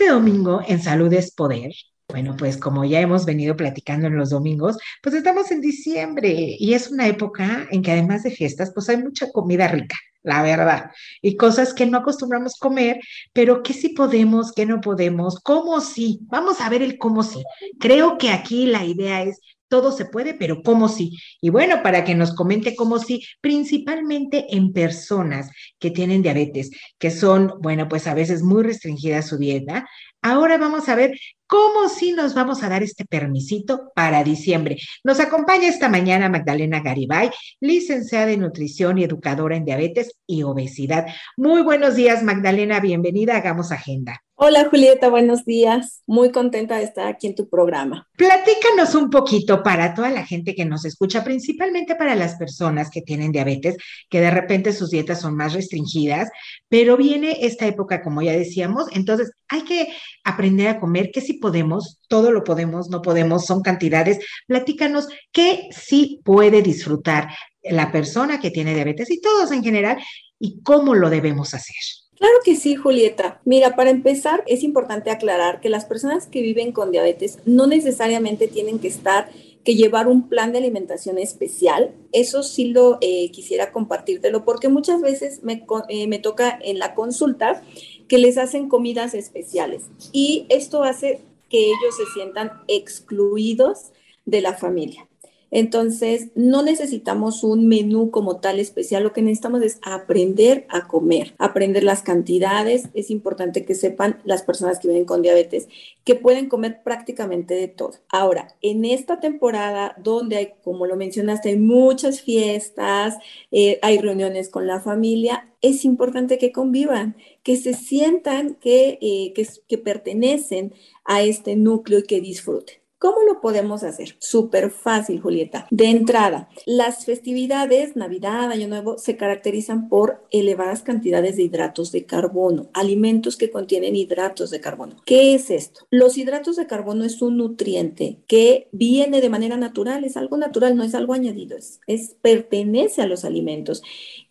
Domingo 0.08 0.62
en 0.66 0.82
Salud 0.82 1.12
es 1.12 1.32
Poder. 1.32 1.72
Bueno, 2.08 2.36
pues 2.38 2.56
como 2.56 2.86
ya 2.86 3.00
hemos 3.00 3.26
venido 3.26 3.54
platicando 3.54 4.06
en 4.06 4.16
los 4.16 4.30
domingos, 4.30 4.78
pues 5.02 5.14
estamos 5.14 5.50
en 5.50 5.60
diciembre 5.60 6.56
y 6.58 6.72
es 6.72 6.90
una 6.90 7.06
época 7.06 7.68
en 7.70 7.82
que 7.82 7.92
además 7.92 8.22
de 8.22 8.30
fiestas, 8.30 8.72
pues 8.74 8.88
hay 8.88 8.96
mucha 8.96 9.30
comida 9.30 9.68
rica, 9.68 9.96
la 10.22 10.42
verdad, 10.42 10.90
y 11.20 11.36
cosas 11.36 11.74
que 11.74 11.84
no 11.84 11.98
acostumbramos 11.98 12.56
comer, 12.56 12.98
pero 13.34 13.62
que 13.62 13.74
sí 13.74 13.90
podemos, 13.90 14.52
que 14.52 14.64
no 14.64 14.80
podemos, 14.80 15.38
cómo 15.40 15.82
sí. 15.82 16.20
Vamos 16.22 16.62
a 16.62 16.70
ver 16.70 16.80
el 16.80 16.96
cómo 16.96 17.22
sí. 17.22 17.42
Creo 17.78 18.16
que 18.16 18.30
aquí 18.30 18.64
la 18.64 18.86
idea 18.86 19.22
es 19.22 19.40
todo 19.68 19.92
se 19.92 20.06
puede, 20.06 20.34
pero 20.34 20.62
¿cómo 20.62 20.88
sí? 20.88 21.16
Y 21.40 21.50
bueno, 21.50 21.82
para 21.82 22.04
que 22.04 22.14
nos 22.14 22.34
comente 22.34 22.74
cómo 22.74 22.98
sí, 22.98 23.24
principalmente 23.40 24.46
en 24.50 24.72
personas 24.72 25.50
que 25.78 25.90
tienen 25.90 26.22
diabetes, 26.22 26.70
que 26.98 27.10
son, 27.10 27.52
bueno, 27.60 27.88
pues 27.88 28.06
a 28.06 28.14
veces 28.14 28.42
muy 28.42 28.62
restringida 28.62 29.22
su 29.22 29.38
dieta. 29.38 29.86
Ahora 30.22 30.58
vamos 30.58 30.88
a 30.88 30.96
ver 30.96 31.12
cómo 31.48 31.88
sí 31.88 32.12
nos 32.12 32.34
vamos 32.34 32.62
a 32.62 32.68
dar 32.68 32.82
este 32.84 33.04
permisito 33.04 33.90
para 33.96 34.22
diciembre. 34.22 34.76
Nos 35.02 35.18
acompaña 35.18 35.66
esta 35.66 35.88
mañana 35.88 36.28
Magdalena 36.28 36.80
Garibay, 36.80 37.30
licenciada 37.60 38.30
en 38.30 38.40
nutrición 38.40 38.98
y 38.98 39.04
educadora 39.04 39.56
en 39.56 39.64
diabetes 39.64 40.12
y 40.26 40.44
obesidad. 40.44 41.06
Muy 41.36 41.62
buenos 41.62 41.96
días, 41.96 42.22
Magdalena, 42.22 42.78
bienvenida, 42.80 43.36
hagamos 43.36 43.72
agenda. 43.72 44.22
Hola 44.40 44.68
Julieta, 44.70 45.08
buenos 45.08 45.44
días. 45.44 46.04
Muy 46.06 46.30
contenta 46.30 46.76
de 46.76 46.84
estar 46.84 47.08
aquí 47.08 47.26
en 47.26 47.34
tu 47.34 47.48
programa. 47.48 48.06
Platícanos 48.16 48.94
un 48.94 49.10
poquito 49.10 49.64
para 49.64 49.94
toda 49.94 50.10
la 50.10 50.24
gente 50.24 50.54
que 50.54 50.64
nos 50.64 50.84
escucha, 50.84 51.24
principalmente 51.24 51.96
para 51.96 52.14
las 52.14 52.36
personas 52.36 52.88
que 52.88 53.02
tienen 53.02 53.32
diabetes, 53.32 53.76
que 54.08 54.20
de 54.20 54.30
repente 54.30 54.72
sus 54.72 54.90
dietas 54.90 55.22
son 55.22 55.34
más 55.34 55.54
restringidas, 55.54 56.30
pero 56.68 56.96
viene 56.96 57.38
esta 57.40 57.66
época, 57.66 58.00
como 58.00 58.22
ya 58.22 58.30
decíamos, 58.30 58.86
entonces 58.92 59.32
hay 59.48 59.62
que 59.62 59.88
aprender 60.22 60.68
a 60.68 60.78
comer, 60.78 61.10
que 61.10 61.20
si 61.20 61.37
podemos, 61.38 61.98
todo 62.08 62.30
lo 62.30 62.44
podemos, 62.44 62.88
no 62.90 63.02
podemos, 63.02 63.46
son 63.46 63.62
cantidades. 63.62 64.18
Platícanos 64.46 65.08
qué 65.32 65.68
sí 65.70 66.20
puede 66.24 66.62
disfrutar 66.62 67.28
la 67.62 67.90
persona 67.92 68.40
que 68.40 68.50
tiene 68.50 68.74
diabetes 68.74 69.10
y 69.10 69.20
todos 69.20 69.52
en 69.52 69.62
general 69.62 69.98
y 70.38 70.62
cómo 70.62 70.94
lo 70.94 71.10
debemos 71.10 71.54
hacer. 71.54 71.76
Claro 72.18 72.34
que 72.44 72.56
sí, 72.56 72.74
Julieta. 72.74 73.40
Mira, 73.44 73.76
para 73.76 73.90
empezar, 73.90 74.42
es 74.48 74.64
importante 74.64 75.10
aclarar 75.10 75.60
que 75.60 75.68
las 75.68 75.84
personas 75.84 76.26
que 76.26 76.42
viven 76.42 76.72
con 76.72 76.90
diabetes 76.90 77.38
no 77.44 77.68
necesariamente 77.68 78.48
tienen 78.48 78.80
que 78.80 78.88
estar, 78.88 79.30
que 79.64 79.76
llevar 79.76 80.08
un 80.08 80.28
plan 80.28 80.50
de 80.50 80.58
alimentación 80.58 81.18
especial. 81.18 81.94
Eso 82.10 82.42
sí 82.42 82.72
lo 82.72 82.98
eh, 83.02 83.30
quisiera 83.30 83.70
compartírtelo 83.70 84.44
porque 84.44 84.68
muchas 84.68 85.00
veces 85.00 85.44
me, 85.44 85.64
eh, 85.88 86.08
me 86.08 86.18
toca 86.18 86.58
en 86.60 86.80
la 86.80 86.96
consulta 86.96 87.62
que 88.08 88.18
les 88.18 88.36
hacen 88.36 88.68
comidas 88.68 89.14
especiales 89.14 89.82
y 90.12 90.46
esto 90.48 90.82
hace 90.82 91.20
que 91.48 91.66
ellos 91.66 91.96
se 91.96 92.06
sientan 92.12 92.62
excluidos 92.68 93.92
de 94.24 94.40
la 94.40 94.54
familia. 94.54 95.07
Entonces, 95.50 96.28
no 96.34 96.62
necesitamos 96.62 97.42
un 97.42 97.68
menú 97.68 98.10
como 98.10 98.38
tal 98.40 98.58
especial, 98.58 99.02
lo 99.02 99.12
que 99.12 99.22
necesitamos 99.22 99.62
es 99.62 99.78
aprender 99.82 100.66
a 100.68 100.86
comer, 100.86 101.34
aprender 101.38 101.84
las 101.84 102.02
cantidades. 102.02 102.88
Es 102.94 103.10
importante 103.10 103.64
que 103.64 103.74
sepan 103.74 104.20
las 104.24 104.42
personas 104.42 104.78
que 104.78 104.88
viven 104.88 105.04
con 105.04 105.22
diabetes 105.22 105.68
que 106.04 106.14
pueden 106.14 106.48
comer 106.48 106.82
prácticamente 106.82 107.54
de 107.54 107.68
todo. 107.68 107.94
Ahora, 108.08 108.54
en 108.62 108.84
esta 108.84 109.20
temporada 109.20 109.94
donde 110.02 110.36
hay, 110.36 110.52
como 110.64 110.86
lo 110.86 110.96
mencionaste, 110.96 111.50
hay 111.50 111.58
muchas 111.58 112.22
fiestas, 112.22 113.16
eh, 113.50 113.78
hay 113.82 113.98
reuniones 113.98 114.48
con 114.48 114.66
la 114.66 114.80
familia, 114.80 115.48
es 115.60 115.84
importante 115.84 116.38
que 116.38 116.52
convivan, 116.52 117.16
que 117.42 117.56
se 117.56 117.74
sientan 117.74 118.54
que, 118.54 118.98
eh, 119.02 119.32
que, 119.34 119.46
que 119.66 119.78
pertenecen 119.78 120.72
a 121.04 121.22
este 121.22 121.56
núcleo 121.56 122.00
y 122.00 122.04
que 122.04 122.20
disfruten. 122.20 122.76
¿Cómo 122.98 123.22
lo 123.22 123.40
podemos 123.40 123.84
hacer? 123.84 124.16
Súper 124.18 124.72
fácil, 124.72 125.20
Julieta. 125.20 125.68
De 125.70 125.86
entrada, 125.86 126.48
las 126.66 127.04
festividades, 127.04 127.94
Navidad, 127.94 128.50
Año 128.50 128.66
Nuevo, 128.66 128.98
se 128.98 129.16
caracterizan 129.16 129.88
por 129.88 130.26
elevadas 130.32 130.82
cantidades 130.82 131.36
de 131.36 131.44
hidratos 131.44 131.92
de 131.92 132.06
carbono, 132.06 132.70
alimentos 132.74 133.36
que 133.36 133.52
contienen 133.52 133.94
hidratos 133.94 134.50
de 134.50 134.60
carbono. 134.60 134.96
¿Qué 135.06 135.36
es 135.36 135.50
esto? 135.50 135.86
Los 135.90 136.18
hidratos 136.18 136.56
de 136.56 136.66
carbono 136.66 137.04
es 137.04 137.22
un 137.22 137.36
nutriente 137.36 138.18
que 138.26 138.68
viene 138.72 139.20
de 139.20 139.28
manera 139.28 139.56
natural, 139.56 140.02
es 140.02 140.16
algo 140.16 140.36
natural, 140.36 140.76
no 140.76 140.82
es 140.82 140.96
algo 140.96 141.12
añadido, 141.12 141.56
es, 141.56 141.80
es 141.86 142.16
pertenece 142.20 143.00
a 143.00 143.06
los 143.06 143.24
alimentos. 143.24 143.80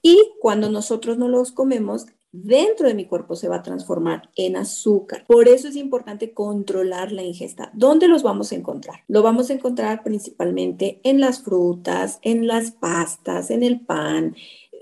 Y 0.01 0.19
cuando 0.41 0.69
nosotros 0.69 1.17
no 1.17 1.29
los 1.29 1.53
comemos, 1.53 2.07
dentro 2.43 2.87
de 2.87 2.93
mi 2.93 3.05
cuerpo 3.05 3.35
se 3.35 3.47
va 3.47 3.57
a 3.57 3.63
transformar 3.63 4.29
en 4.35 4.55
azúcar. 4.55 5.25
Por 5.27 5.47
eso 5.47 5.67
es 5.67 5.75
importante 5.75 6.33
controlar 6.33 7.11
la 7.11 7.23
ingesta. 7.23 7.71
¿Dónde 7.73 8.07
los 8.07 8.23
vamos 8.23 8.51
a 8.51 8.55
encontrar? 8.55 9.03
Lo 9.07 9.23
vamos 9.23 9.49
a 9.49 9.53
encontrar 9.53 10.03
principalmente 10.03 10.99
en 11.03 11.19
las 11.19 11.41
frutas, 11.41 12.19
en 12.21 12.47
las 12.47 12.71
pastas, 12.71 13.49
en 13.49 13.63
el 13.63 13.81
pan, 13.81 14.35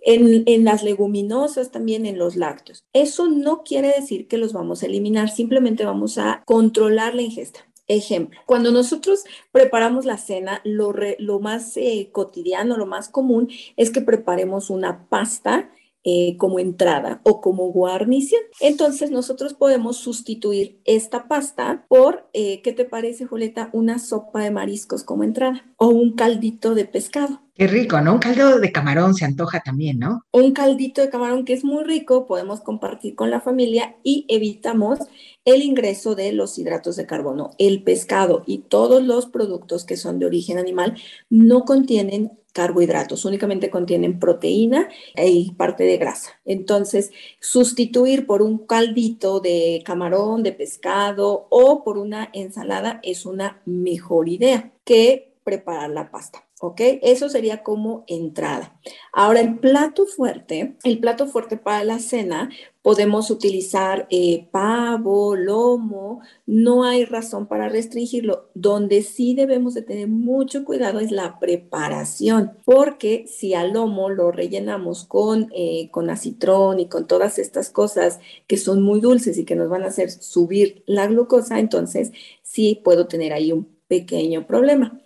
en, 0.04 0.44
en, 0.46 0.65
las 0.65 0.84
leguminosas, 0.84 1.72
también 1.72 2.06
en 2.06 2.18
los 2.18 2.36
lácteos. 2.36 2.84
Eso 2.94 3.28
no 3.28 3.63
quiere 3.63 3.94
decir 3.96 4.28
que 4.28 4.38
los 4.38 4.54
vamos 4.54 4.84
a 4.84 4.86
eliminar, 4.86 5.30
simplemente 5.30 5.86
vamos 5.86 6.18
a 6.18 6.44
controlar 6.46 7.15
la 7.15 7.24
ingesta. 7.24 7.62
Ejemplo, 7.88 8.39
cuando 8.48 8.72
nosotros 8.72 9.24
preparamos 9.52 10.06
la 10.06 10.18
cena, 10.18 10.60
lo, 10.63 10.91
lo 11.20 11.39
más 11.39 11.78
eh, 11.78 12.10
cotidiano, 12.12 12.78
lo 12.78 12.88
más 12.88 13.10
común 13.10 13.50
es 13.78 13.91
que 13.91 14.02
preparemos 14.02 14.72
una 14.72 15.08
pasta 15.08 15.70
eh, 16.06 16.38
como 16.38 16.60
entrada 16.60 17.20
o 17.24 17.41
como 17.41 17.72
guarnición. 17.72 18.41
Entonces 18.60 19.12
nosotros 19.12 19.54
podemos 19.54 19.98
sustituir 19.98 20.80
esta 20.86 21.28
pasta 21.28 21.86
por, 21.89 22.30
eh, 22.34 22.62
¿qué 22.62 22.74
te 22.74 22.86
parece, 22.86 23.26
Julieta? 23.26 23.70
Una 23.74 24.00
sopa 24.00 24.44
de 24.44 24.52
mariscos 24.52 25.04
como 25.04 25.24
entrada 25.24 25.65
o 25.78 25.88
un 25.88 26.13
caldito 26.13 26.76
de 26.76 26.86
pescado. 26.86 27.45
Qué 27.56 27.68
rico, 27.68 28.02
¿no? 28.02 28.15
Un 28.15 28.20
caldo 28.20 28.60
de 28.60 28.72
camarón 28.74 29.13
se 29.13 29.24
antoja 29.24 29.62
también, 29.62 29.98
¿no? 29.98 30.24
Un 30.34 30.52
caldito 30.52 31.02
de 31.02 31.10
camarón 31.10 31.46
que 31.46 31.54
es 31.54 31.63
muy 31.63 31.86
rico, 31.86 32.26
podemos 32.26 32.60
compartir 32.60 33.15
con 33.15 33.32
la 33.32 33.39
familia 33.39 33.96
y 34.04 34.26
evitamos 34.28 35.00
el 35.46 35.62
ingreso 35.62 36.15
de 36.15 36.34
los 36.34 36.60
hidratos 36.60 36.98
de 36.98 37.06
carbono. 37.06 37.52
El 37.58 37.82
pescado 37.82 38.44
y 38.46 38.58
todos 38.58 39.02
los 39.02 39.28
productos 39.28 39.86
que 39.86 39.96
son 39.96 40.20
de 40.20 40.26
origen 40.26 40.58
animal 40.58 40.98
no 41.30 41.63
contienen 41.63 42.38
carbohidratos, 42.52 43.24
únicamente 43.24 43.70
contienen 43.70 44.20
proteína 44.20 44.89
y 45.15 45.52
parte 45.52 45.86
de 45.86 45.98
grasa. 45.98 46.32
Entonces, 46.44 47.12
sustituir 47.39 48.26
por 48.26 48.41
un 48.41 48.65
caldito 48.65 49.39
de 49.39 49.82
camarón, 49.86 50.44
de 50.44 50.52
pescado 50.52 51.48
o 51.50 51.86
por 51.86 51.98
una 51.98 52.30
ensalada 52.34 53.00
es 53.02 53.26
una 53.26 53.62
mejor 53.65 54.28
idea 54.28 54.74
que 54.84 55.38
preparar 55.46 55.91
la 55.91 56.12
pasta. 56.12 56.46
¿Ok? 56.62 56.82
Eso 57.02 57.30
sería 57.30 57.63
como 57.63 58.04
entrada. 58.08 58.80
Ahora, 59.12 59.41
el 59.41 59.60
plato 59.60 60.06
fuerte, 60.06 60.76
el 60.84 61.00
plato 61.00 61.28
fuerte 61.28 61.58
para 61.58 61.84
la 61.84 62.00
cena, 62.00 62.50
podemos 62.82 63.30
utilizar 63.32 64.08
eh, 64.10 64.48
pavo, 64.52 65.36
lomo, 65.36 66.22
no 66.46 66.84
hay 66.84 67.04
razón 67.04 67.48
para 67.48 67.68
restringirlo. 67.68 68.50
Donde 68.54 69.02
sí 69.02 69.34
debemos 69.36 69.74
de 69.74 69.82
tener 69.82 70.08
mucho 70.08 70.63
cuidado 70.63 71.00
es 71.00 71.12
la 71.12 71.39
preparación, 71.39 72.54
porque 72.63 73.26
si 73.28 73.54
al 73.54 73.74
lomo 73.74 74.10
lo 74.10 74.32
rellenamos 74.32 75.04
con, 75.04 75.52
eh, 75.54 75.89
con 75.91 76.10
acitrón 76.10 76.80
y 76.80 76.88
con 76.88 77.08
todas 77.08 77.38
estas 77.38 77.70
cosas 77.70 78.20
que 78.48 78.58
son 78.58 78.82
muy 78.82 79.02
dulces 79.02 79.38
y 79.38 79.46
que 79.46 79.56
nos 79.56 79.70
van 79.70 79.84
a 79.84 79.88
hacer 79.88 80.10
subir 80.10 80.84
la 80.86 81.08
glucosa, 81.08 81.60
entonces 81.60 82.12
sí 82.44 82.80
puedo 82.84 83.08
tener 83.08 83.34
ahí 83.34 83.52
un 83.52 83.68
pequeño 83.88 84.48
problema. 84.48 85.00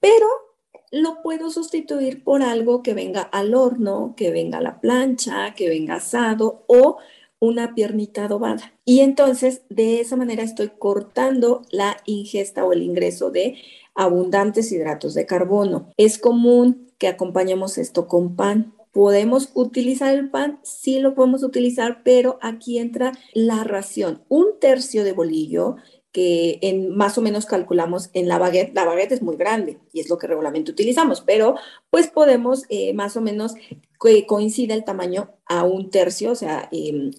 Pero 0.00 0.26
lo 0.90 1.22
puedo 1.22 1.50
sustituir 1.50 2.24
por 2.24 2.42
algo 2.42 2.82
que 2.82 2.94
venga 2.94 3.22
al 3.22 3.54
horno, 3.54 4.14
que 4.16 4.30
venga 4.30 4.58
a 4.58 4.62
la 4.62 4.80
plancha, 4.80 5.54
que 5.54 5.68
venga 5.68 5.94
asado 5.94 6.64
o 6.66 6.98
una 7.38 7.74
piernita 7.74 8.24
adobada. 8.24 8.74
Y 8.84 9.00
entonces 9.00 9.62
de 9.68 10.00
esa 10.00 10.16
manera 10.16 10.42
estoy 10.42 10.72
cortando 10.78 11.62
la 11.70 11.96
ingesta 12.04 12.64
o 12.64 12.72
el 12.72 12.82
ingreso 12.82 13.30
de 13.30 13.56
abundantes 13.94 14.70
hidratos 14.72 15.14
de 15.14 15.26
carbono. 15.26 15.90
Es 15.96 16.18
común 16.18 16.90
que 16.98 17.08
acompañemos 17.08 17.78
esto 17.78 18.06
con 18.06 18.36
pan. 18.36 18.74
¿Podemos 18.92 19.50
utilizar 19.54 20.14
el 20.14 20.30
pan? 20.30 20.58
Sí 20.62 20.98
lo 20.98 21.14
podemos 21.14 21.44
utilizar, 21.44 22.02
pero 22.02 22.38
aquí 22.42 22.78
entra 22.78 23.12
la 23.32 23.62
ración. 23.62 24.22
Un 24.28 24.58
tercio 24.60 25.04
de 25.04 25.12
bolillo 25.12 25.76
que 26.12 26.58
en, 26.62 26.96
más 26.96 27.18
o 27.18 27.22
menos 27.22 27.46
calculamos 27.46 28.10
en 28.12 28.28
la 28.28 28.38
baguette. 28.38 28.74
La 28.74 28.84
baguette 28.84 29.12
es 29.12 29.22
muy 29.22 29.36
grande 29.36 29.78
y 29.92 30.00
es 30.00 30.08
lo 30.08 30.18
que 30.18 30.26
regularmente 30.26 30.72
utilizamos, 30.72 31.20
pero 31.20 31.54
pues 31.90 32.08
podemos 32.08 32.64
eh, 32.68 32.92
más 32.94 33.16
o 33.16 33.20
menos 33.20 33.54
que 34.02 34.26
coincida 34.26 34.74
el 34.74 34.84
tamaño 34.84 35.30
a 35.46 35.64
un 35.64 35.90
tercio, 35.90 36.32
o 36.32 36.34
sea, 36.34 36.68
em, 36.72 37.10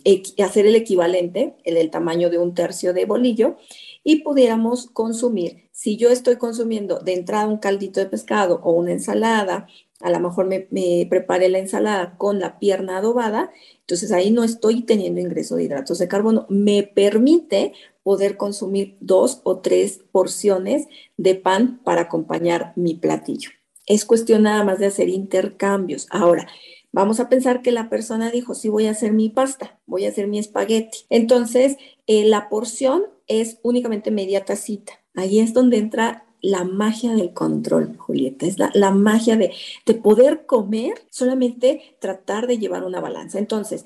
hacer 0.44 0.66
el 0.66 0.76
equivalente, 0.76 1.56
el, 1.64 1.78
el 1.78 1.90
tamaño 1.90 2.30
de 2.30 2.38
un 2.38 2.54
tercio 2.54 2.94
de 2.94 3.06
bolillo 3.06 3.56
y 4.04 4.22
pudiéramos 4.24 4.88
consumir, 4.88 5.70
si 5.72 5.98
yo 5.98 6.10
estoy 6.10 6.38
consumiendo 6.38 7.00
de 7.00 7.14
entrada 7.14 7.48
un 7.48 7.58
caldito 7.58 8.00
de 8.00 8.08
pescado 8.08 8.60
o 8.64 8.72
una 8.74 8.92
ensalada, 8.92 9.68
a 10.00 10.10
lo 10.10 10.20
mejor 10.20 10.48
me, 10.48 10.68
me 10.72 11.06
preparé 11.10 11.50
la 11.50 11.60
ensalada 11.60 12.18
con 12.18 12.40
la 12.40 12.60
pierna 12.60 12.98
adobada, 12.98 13.52
entonces 13.80 14.12
ahí 14.12 14.32
no 14.32 14.44
estoy 14.44 14.82
teniendo 14.84 15.22
ingreso 15.22 15.56
de 15.56 15.64
hidratos 15.64 16.00
de 16.00 16.08
carbono. 16.08 16.46
Me 16.50 16.84
permite 16.84 17.74
poder 18.04 18.38
consumir 18.38 18.98
dos 19.00 19.42
o 19.44 19.60
tres 19.60 20.02
porciones 20.12 20.88
de 21.18 21.36
pan 21.36 21.82
para 21.84 22.02
acompañar 22.02 22.74
mi 22.76 22.96
platillo. 22.96 23.52
Es 23.86 24.06
cuestión 24.06 24.44
nada 24.44 24.64
más 24.64 24.80
de 24.80 24.88
hacer 24.88 25.10
intercambios. 25.10 26.08
Ahora, 26.10 26.48
vamos 26.92 27.20
a 27.20 27.30
pensar 27.30 27.62
que 27.62 27.72
la 27.72 27.90
persona 27.90 28.32
dijo, 28.32 28.56
sí, 28.56 28.70
voy 28.70 28.88
a 28.88 28.92
hacer 28.92 29.12
mi 29.14 29.30
pasta, 29.30 29.80
voy 29.86 30.06
a 30.06 30.10
hacer 30.10 30.28
mi 30.28 30.40
espagueti. 30.40 31.00
Entonces, 31.10 31.78
eh, 32.08 32.26
la 32.26 32.50
porción 32.50 33.04
es 33.28 33.60
únicamente 33.64 34.12
media 34.12 34.46
tacita. 34.46 34.94
Ahí 35.16 35.40
es 35.40 35.54
donde 35.54 35.78
entra 35.78 36.26
la 36.42 36.64
magia 36.64 37.14
del 37.14 37.34
control, 37.34 37.96
Julieta, 37.98 38.48
es 38.48 38.58
la, 38.58 38.72
la 38.74 38.92
magia 38.92 39.38
de, 39.38 39.54
de 39.86 39.94
poder 39.94 40.46
comer, 40.48 40.96
solamente 41.12 41.96
tratar 42.00 42.48
de 42.48 42.58
llevar 42.58 42.84
una 42.84 43.00
balanza. 43.00 43.38
Entonces, 43.38 43.86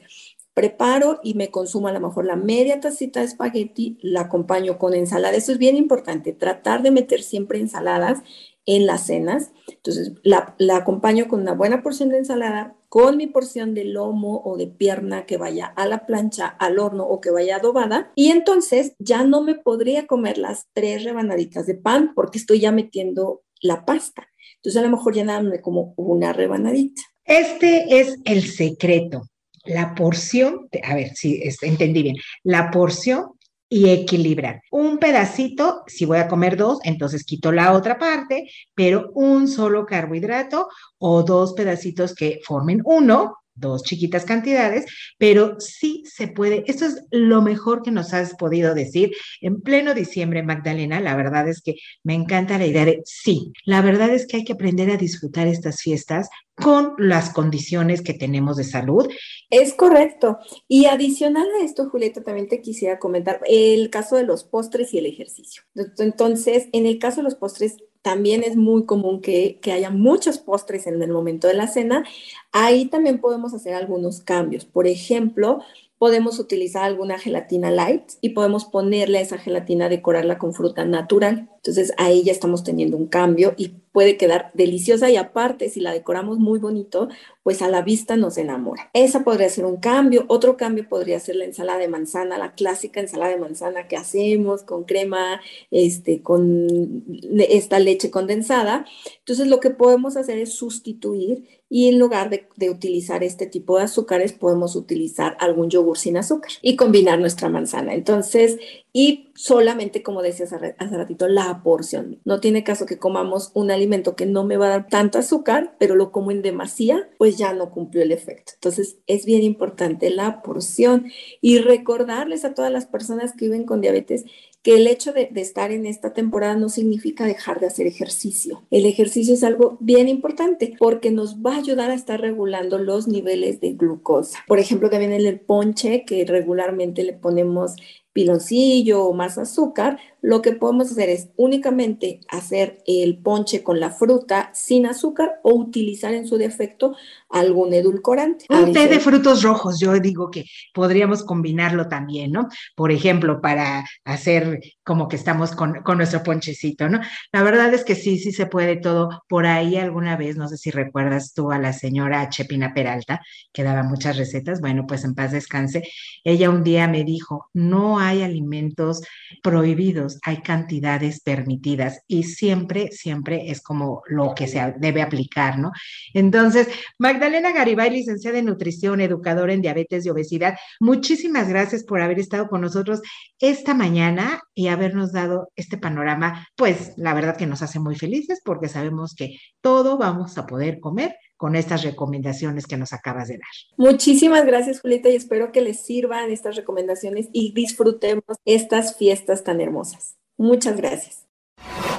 preparo 0.55 1.19
y 1.21 1.35
me 1.35 1.51
consumo 1.51 1.89
a 1.89 1.91
lo 1.91 1.99
mejor 1.99 2.25
la 2.25 2.37
media 2.37 2.79
tacita 2.79 3.19
de 3.19 3.25
espagueti, 3.27 3.99
la 4.01 4.21
acompaño 4.21 4.79
con 4.79 4.95
ensalada. 4.95 5.35
Eso 5.35 5.51
es 5.51 5.57
bien 5.59 5.75
importante, 5.75 6.31
tratar 6.31 6.81
de 6.81 6.91
meter 6.91 7.21
siempre 7.21 7.59
ensaladas 7.59 8.23
en 8.65 8.87
las 8.87 9.05
cenas. 9.05 9.51
Entonces, 9.67 10.13
la, 10.23 10.55
acompaño 10.73 11.27
con 11.27 11.41
una 11.41 11.51
buena 11.51 11.83
porción 11.83 12.07
de 12.09 12.19
ensalada, 12.19 12.73
con 12.87 13.17
mi 13.17 13.27
porción 13.27 13.73
de 13.73 13.83
lomo 13.83 14.41
o 14.45 14.55
de 14.55 14.67
pierna 14.67 15.25
que 15.25 15.35
vaya 15.35 15.65
a 15.67 15.85
la 15.87 16.05
plancha, 16.05 16.47
al 16.47 16.79
horno 16.79 17.03
o 17.03 17.19
que 17.19 17.31
vaya 17.31 17.57
adobada. 17.57 18.13
Y 18.15 18.31
entonces 18.31 18.95
ya 18.97 19.25
no 19.25 19.41
me 19.41 19.55
podría 19.55 20.07
comer 20.07 20.37
las 20.37 20.67
tres 20.71 21.03
rebanaditas 21.03 21.67
de 21.67 21.75
pan 21.75 22.13
porque 22.15 22.37
estoy 22.37 22.61
ya 22.61 22.71
metiendo 22.71 23.43
la 23.61 23.85
pasta. 23.85 24.29
Entonces, 24.55 24.81
a 24.81 24.85
lo 24.85 24.95
mejor 24.95 25.13
ya 25.13 25.25
nada 25.25 25.41
me 25.41 25.59
como 25.59 25.93
una 25.97 26.31
rebanadita. 26.31 27.01
Este 27.25 27.99
es 27.99 28.19
el 28.23 28.43
secreto 28.43 29.23
la 29.65 29.95
porción, 29.95 30.69
a 30.84 30.95
ver 30.95 31.15
si 31.15 31.41
entendí 31.62 32.04
bien, 32.04 32.15
la 32.43 32.71
porción 32.71 33.32
y 33.67 33.89
equilibrar. 33.89 34.62
Un 34.71 34.99
pedacito, 34.99 35.84
si 35.88 36.06
voy 36.06 36.19
a 36.19 36.28
comer 36.28 36.56
dos, 36.56 36.80
entonces 36.84 37.23
quito 37.23 37.51
la 37.51 37.73
otra 37.73 37.97
parte, 37.97 38.49
pero 38.73 39.12
un 39.15 39.47
solo 39.47 39.86
carbohidrato 39.86 40.69
o 40.99 41.23
dos 41.23 41.54
pedacitos 41.54 42.13
que 42.13 42.39
formen 42.43 42.82
uno, 42.86 43.38
dos 43.55 43.83
chiquitas 43.83 44.25
cantidades, 44.25 44.85
pero 45.17 45.59
sí 45.59 46.03
se 46.05 46.27
puede. 46.27 46.63
Esto 46.67 46.85
es 46.85 47.03
lo 47.11 47.41
mejor 47.41 47.81
que 47.81 47.91
nos 47.91 48.13
has 48.13 48.35
podido 48.35 48.75
decir 48.75 49.11
en 49.41 49.61
pleno 49.61 49.93
diciembre, 49.93 50.43
Magdalena. 50.43 50.99
La 50.99 51.15
verdad 51.15 51.47
es 51.47 51.61
que 51.61 51.75
me 52.03 52.13
encanta 52.13 52.57
la 52.57 52.67
idea 52.67 52.85
de 52.85 53.01
sí. 53.05 53.51
La 53.65 53.81
verdad 53.81 54.09
es 54.09 54.27
que 54.27 54.37
hay 54.37 54.43
que 54.43 54.53
aprender 54.53 54.89
a 54.91 54.97
disfrutar 54.97 55.47
estas 55.47 55.81
fiestas 55.81 56.29
con 56.55 56.93
las 56.97 57.31
condiciones 57.31 58.01
que 58.01 58.13
tenemos 58.13 58.57
de 58.57 58.63
salud. 58.63 59.07
Es 59.49 59.73
correcto. 59.73 60.37
Y 60.67 60.85
adicional 60.85 61.47
a 61.59 61.65
esto, 61.65 61.89
Julieta, 61.89 62.23
también 62.23 62.47
te 62.47 62.61
quisiera 62.61 62.99
comentar 62.99 63.41
el 63.47 63.89
caso 63.89 64.15
de 64.15 64.23
los 64.23 64.43
postres 64.43 64.93
y 64.93 64.99
el 64.99 65.05
ejercicio. 65.05 65.63
Entonces, 65.97 66.67
en 66.71 66.85
el 66.85 66.99
caso 66.99 67.17
de 67.17 67.23
los 67.23 67.35
postres, 67.35 67.77
también 68.06 68.43
es 68.43 68.56
muy 68.56 68.85
común 68.85 69.19
que, 69.19 69.58
que 69.63 69.71
haya 69.71 69.89
muchos 69.89 70.37
postres 70.37 70.85
en 70.85 71.01
el 71.01 71.10
momento 71.10 71.47
de 71.47 71.56
la 71.56 71.67
cena. 71.67 72.03
Ahí 72.51 72.85
también 72.85 73.19
podemos 73.19 73.56
hacer 73.56 73.73
algunos 73.73 74.21
cambios. 74.21 74.63
Por 74.63 74.85
ejemplo, 74.85 75.62
podemos 75.97 76.37
utilizar 76.37 76.83
alguna 76.83 77.17
gelatina 77.17 77.71
light 77.71 78.03
y 78.21 78.29
podemos 78.29 78.65
ponerle 78.65 79.17
a 79.17 79.21
esa 79.21 79.39
gelatina, 79.39 79.89
decorarla 79.89 80.37
con 80.37 80.53
fruta 80.53 80.85
natural. 80.85 81.49
Entonces 81.56 81.93
ahí 81.97 82.21
ya 82.23 82.31
estamos 82.31 82.63
teniendo 82.63 82.95
un 82.95 83.08
cambio 83.08 83.56
y 83.58 83.69
puede 83.91 84.17
quedar 84.17 84.51
deliciosa 84.53 85.10
y 85.10 85.17
aparte 85.17 85.69
si 85.69 85.79
la 85.79 85.91
decoramos 85.91 86.37
muy 86.37 86.60
bonito, 86.60 87.10
pues 87.46 87.62
a 87.62 87.69
la 87.69 87.83
vista 87.83 88.17
nos 88.17 88.39
enamora. 88.39 88.89
Esa 88.93 89.23
podría 89.23 89.48
ser 89.50 89.65
un 89.65 89.77
cambio. 89.77 90.25
Otro 90.29 90.58
cambio 90.58 90.89
podría 90.89 91.19
ser 91.19 91.35
la 91.35 91.46
ensalada 91.46 91.77
de 91.77 91.87
manzana, 91.87 92.39
la 92.39 92.56
clásica 92.56 93.00
ensalada 93.00 93.33
de 93.33 93.37
manzana 93.37 93.87
que 93.87 93.98
hacemos 93.98 94.63
con 94.63 94.83
crema, 94.83 95.39
este, 95.69 96.23
con 96.23 97.04
esta 97.37 97.77
leche 97.77 98.10
condensada. 98.10 98.87
Entonces 99.19 99.46
lo 99.46 99.60
que 99.60 99.69
podemos 99.69 100.17
hacer 100.17 100.39
es 100.39 100.56
sustituir 100.56 101.43
y 101.69 101.87
en 101.87 102.00
lugar 102.00 102.31
de, 102.31 102.48
de, 102.56 102.71
utilizar 102.71 103.23
este 103.23 103.46
tipo 103.46 103.77
de 103.77 103.83
azúcares 103.83 104.33
podemos 104.33 104.75
utilizar 104.75 105.37
algún 105.39 105.69
yogur 105.69 106.00
sin 106.00 106.17
azúcar 106.17 106.50
y 106.63 106.75
combinar 106.75 107.19
nuestra 107.19 107.48
manzana. 107.50 107.93
Entonces, 107.93 108.58
y 108.91 109.25
solamente, 109.36 110.02
como 110.02 110.21
decías 110.21 110.54
hace, 110.54 110.73
ratito, 110.98 111.27
la 111.27 111.62
porción. 111.62 112.19
No 112.23 112.40
tiene 112.40 112.63
caso 112.63 112.86
que 112.86 112.98
comamos 112.98 113.52
un 113.54 113.69
alimento 113.69 114.15
que 114.15 114.25
no 114.25 114.44
me 114.46 114.58
va 114.58 114.67
a 114.67 114.69
dar 114.69 114.88
tanto 114.88 115.19
azúcar, 115.19 115.75
pero 115.77 115.96
lo 115.96 116.12
como 116.12 116.31
en 116.31 116.42
demasía, 116.42 117.10
pues 117.17 117.38
ya 117.38 117.54
no 117.54 117.69
cumplió 117.69 118.02
el 118.02 118.12
efecto. 118.12 118.54
Entonces, 118.56 118.98
es 119.08 119.25
bien 119.25 119.44
importante 119.44 120.10
la 120.10 120.42
porción 120.42 121.12
y 121.42 121.60
recordarles 121.60 122.46
a 122.46 122.54
todas 122.54 122.71
las 122.71 122.86
personas 122.86 123.33
que 123.33 123.46
viven 123.46 123.65
con 123.65 123.81
diabetes 123.81 124.25
que 124.63 124.77
el 124.77 124.88
hecho 124.88 125.13
de, 125.13 125.29
de, 125.31 125.42
estar 125.42 125.71
en 125.71 125.86
esta 125.86 126.12
temporada 126.13 126.56
no 126.56 126.69
significa 126.69 127.27
dejar 127.27 127.60
de 127.60 127.67
hacer 127.67 127.86
ejercicio. 127.86 128.63
El 128.71 128.88
ejercicio 128.88 129.36
es 129.36 129.44
algo 129.44 129.77
bien 129.79 130.10
importante 130.10 130.75
porque 130.79 131.12
nos 131.12 131.36
va 131.38 131.54
a 131.54 131.60
ayudar 131.60 131.92
a 131.92 131.94
estar 131.94 132.19
regulando 132.19 132.79
los 132.79 133.08
niveles 133.08 133.62
de 133.62 133.73
glucosa. 133.73 134.40
Por 134.48 134.58
ejemplo, 134.58 134.90
también 134.90 135.13
en 135.13 135.27
el 135.27 135.40
ponche 135.40 136.04
que 136.04 136.25
regularmente 136.25 137.04
le 137.04 137.13
ponemos 137.13 137.75
piloncillo 138.15 139.03
o 139.03 139.13
más 139.13 139.37
azúcar, 139.37 139.99
lo 140.21 140.41
que 140.41 140.53
podemos 140.53 140.89
hacer 140.89 141.09
es 141.09 141.27
únicamente 141.35 142.21
hacer 142.29 142.81
el 142.87 143.17
ponche 143.17 143.61
con 143.61 143.81
la 143.81 143.91
fruta 143.91 144.51
sin 144.53 144.85
azúcar 144.85 145.41
o 145.43 145.53
utilizar 145.53 146.13
en 146.13 146.25
su 146.25 146.37
defecto 146.37 146.95
algún 147.29 147.73
edulcorante. 147.73 148.45
Un 148.49 148.71
té 148.71 148.87
de 148.87 149.01
frutos 149.01 149.43
rojos, 149.43 149.81
yo 149.81 149.99
digo 149.99 150.31
que 150.31 150.45
podríamos 150.73 151.23
combinarlo 151.23 151.89
también, 151.89 152.31
¿no? 152.31 152.47
Por 152.73 152.93
ejemplo, 152.93 153.41
para 153.41 153.83
hacer 154.05 154.61
como 154.86 155.08
que 155.08 155.15
estamos 155.15 155.52
con, 155.54 155.81
con 155.81 155.98
nuestro 155.98 156.21
ponchecito, 156.21 156.88
¿no? 156.88 157.02
La 157.31 157.44
verdad 157.44 157.73
es 157.73 157.83
que 157.83 157.96
sí, 157.96 158.19
sí 158.19 158.31
se 158.31 158.46
puede 158.46 158.77
todo. 158.77 159.23
Por 159.27 159.48
ahí 159.48 159.77
alguna 159.77 160.15
vez, 160.15 160.38
no 160.38 160.48
sé 160.48 160.58
si 160.58 160.69
recuerdas 160.69 161.33
tú 161.33 161.52
a 161.52 161.58
la 161.58 161.73
señora 161.73 162.29
Chepina 162.29 162.73
Peralta, 162.73 163.21
que 163.52 163.63
daba 163.63 163.81
muchas 163.83 164.15
recetas, 164.15 164.62
bueno, 164.62 164.86
pues 164.88 165.04
en 165.04 165.15
paz 165.15 165.31
descanse. 165.31 165.83
Ella 166.23 166.52
un 166.52 166.63
día 166.63 166.88
me 166.88 167.04
dijo, 167.04 167.50
no 167.54 168.00
hay 168.00 168.21
alimentos 168.21 169.02
prohibidos, 169.42 170.19
hay 170.23 170.38
cantidades 170.38 171.19
permitidas 171.21 172.02
y 172.08 172.23
siempre, 172.23 172.92
siempre 172.92 173.50
es 173.50 173.62
como 173.62 174.04
lo 174.08 174.36
que 174.36 174.48
se 174.48 174.75
debe 174.77 175.02
aplicar, 175.02 175.58
¿no? 175.58 175.71
Entonces, 176.13 176.67
Magdalena 177.00 177.52
Garibay, 177.52 177.90
licenciada 177.90 178.38
en 178.38 178.46
nutrición, 178.46 179.02
educadora 179.02 179.54
en 179.54 179.62
diabetes 179.62 180.06
y 180.06 180.10
obesidad, 180.10 180.58
muchísimas 180.79 181.50
gracias 181.50 181.83
por 181.83 182.02
haber 182.02 182.19
estado 182.19 182.48
con 182.48 182.62
nosotros 182.62 183.02
esta 183.40 183.73
mañana 183.73 184.42
y 184.54 184.67
habernos 184.76 185.12
dado 185.12 185.50
este 185.56 185.78
panorama, 185.78 186.48
pues 186.56 186.94
la 186.98 187.13
verdad 187.13 187.38
que 187.38 187.48
nos 187.48 187.62
hace 187.62 187.80
muy 187.80 187.96
felices 187.96 188.42
porque 188.44 188.69
sabemos 188.69 189.15
que 189.15 189.38
todo 189.62 189.98
vamos 189.98 190.38
a 190.38 190.46
poder 190.46 190.80
comer 190.80 191.15
con 191.38 191.56
estas 191.56 191.84
recomendaciones 191.84 192.65
que 192.65 192.78
nos 192.78 192.94
acabas 192.94 193.28
de 193.28 193.36
dar. 193.36 193.44
Muchísimas 193.78 194.46
gracias, 194.46 194.82
Julieta, 194.82 195.10
y 195.10 195.15
espero 195.15 195.52
que 195.52 195.62
les 195.62 195.86
sirvan 195.86 196.32
estas 196.32 196.56
recomendaciones 196.56 197.28
y 197.34 197.54
disfrutemos 197.54 198.23
estas 198.46 198.96
fiestas 198.98 199.44
tan 199.44 199.60
hermosas. 199.60 200.15
Muchas 200.38 200.78
gracias. 200.78 201.26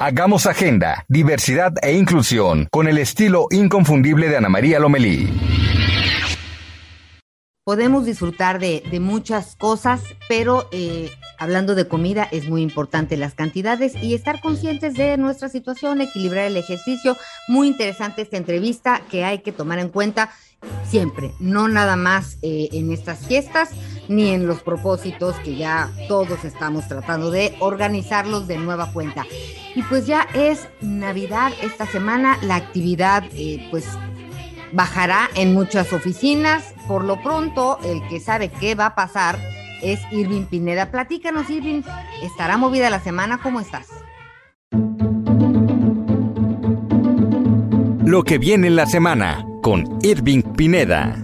Hagamos 0.00 0.46
agenda, 0.46 1.04
diversidad 1.08 1.72
e 1.82 1.96
inclusión 1.96 2.68
con 2.70 2.86
el 2.86 2.98
estilo 2.98 3.46
inconfundible 3.50 4.28
de 4.28 4.36
Ana 4.36 4.48
María 4.48 4.78
Lomelí. 4.78 5.65
Podemos 7.66 8.04
disfrutar 8.04 8.60
de, 8.60 8.84
de 8.92 9.00
muchas 9.00 9.56
cosas, 9.56 10.00
pero 10.28 10.68
eh, 10.70 11.10
hablando 11.36 11.74
de 11.74 11.88
comida 11.88 12.28
es 12.30 12.48
muy 12.48 12.62
importante 12.62 13.16
las 13.16 13.34
cantidades 13.34 13.96
y 14.00 14.14
estar 14.14 14.40
conscientes 14.40 14.94
de 14.94 15.16
nuestra 15.16 15.48
situación, 15.48 16.00
equilibrar 16.00 16.44
el 16.44 16.56
ejercicio. 16.56 17.16
Muy 17.48 17.66
interesante 17.66 18.22
esta 18.22 18.36
entrevista 18.36 19.02
que 19.10 19.24
hay 19.24 19.40
que 19.40 19.50
tomar 19.50 19.80
en 19.80 19.88
cuenta 19.88 20.30
siempre, 20.88 21.32
no 21.40 21.66
nada 21.66 21.96
más 21.96 22.38
eh, 22.42 22.68
en 22.70 22.92
estas 22.92 23.26
fiestas 23.26 23.70
ni 24.06 24.30
en 24.30 24.46
los 24.46 24.62
propósitos 24.62 25.34
que 25.40 25.56
ya 25.56 25.90
todos 26.06 26.44
estamos 26.44 26.86
tratando 26.86 27.32
de 27.32 27.56
organizarlos 27.58 28.46
de 28.46 28.58
nueva 28.58 28.92
cuenta. 28.92 29.26
Y 29.74 29.82
pues 29.82 30.06
ya 30.06 30.28
es 30.34 30.68
Navidad 30.82 31.50
esta 31.60 31.84
semana, 31.84 32.38
la 32.42 32.54
actividad 32.54 33.24
eh, 33.32 33.66
pues 33.72 33.86
bajará 34.70 35.28
en 35.34 35.52
muchas 35.52 35.92
oficinas. 35.92 36.75
Por 36.88 37.04
lo 37.04 37.20
pronto, 37.20 37.78
el 37.84 38.06
que 38.08 38.20
sabe 38.20 38.48
qué 38.48 38.74
va 38.74 38.86
a 38.86 38.94
pasar 38.94 39.38
es 39.82 40.00
Irving 40.12 40.44
Pineda. 40.44 40.90
Platícanos, 40.90 41.50
Irving, 41.50 41.82
¿estará 42.22 42.56
movida 42.56 42.90
la 42.90 43.00
semana? 43.00 43.38
¿Cómo 43.42 43.60
estás? 43.60 43.88
Lo 48.04 48.22
que 48.22 48.38
viene 48.38 48.68
en 48.68 48.76
la 48.76 48.86
semana 48.86 49.44
con 49.62 49.98
Irving 50.02 50.42
Pineda. 50.42 51.16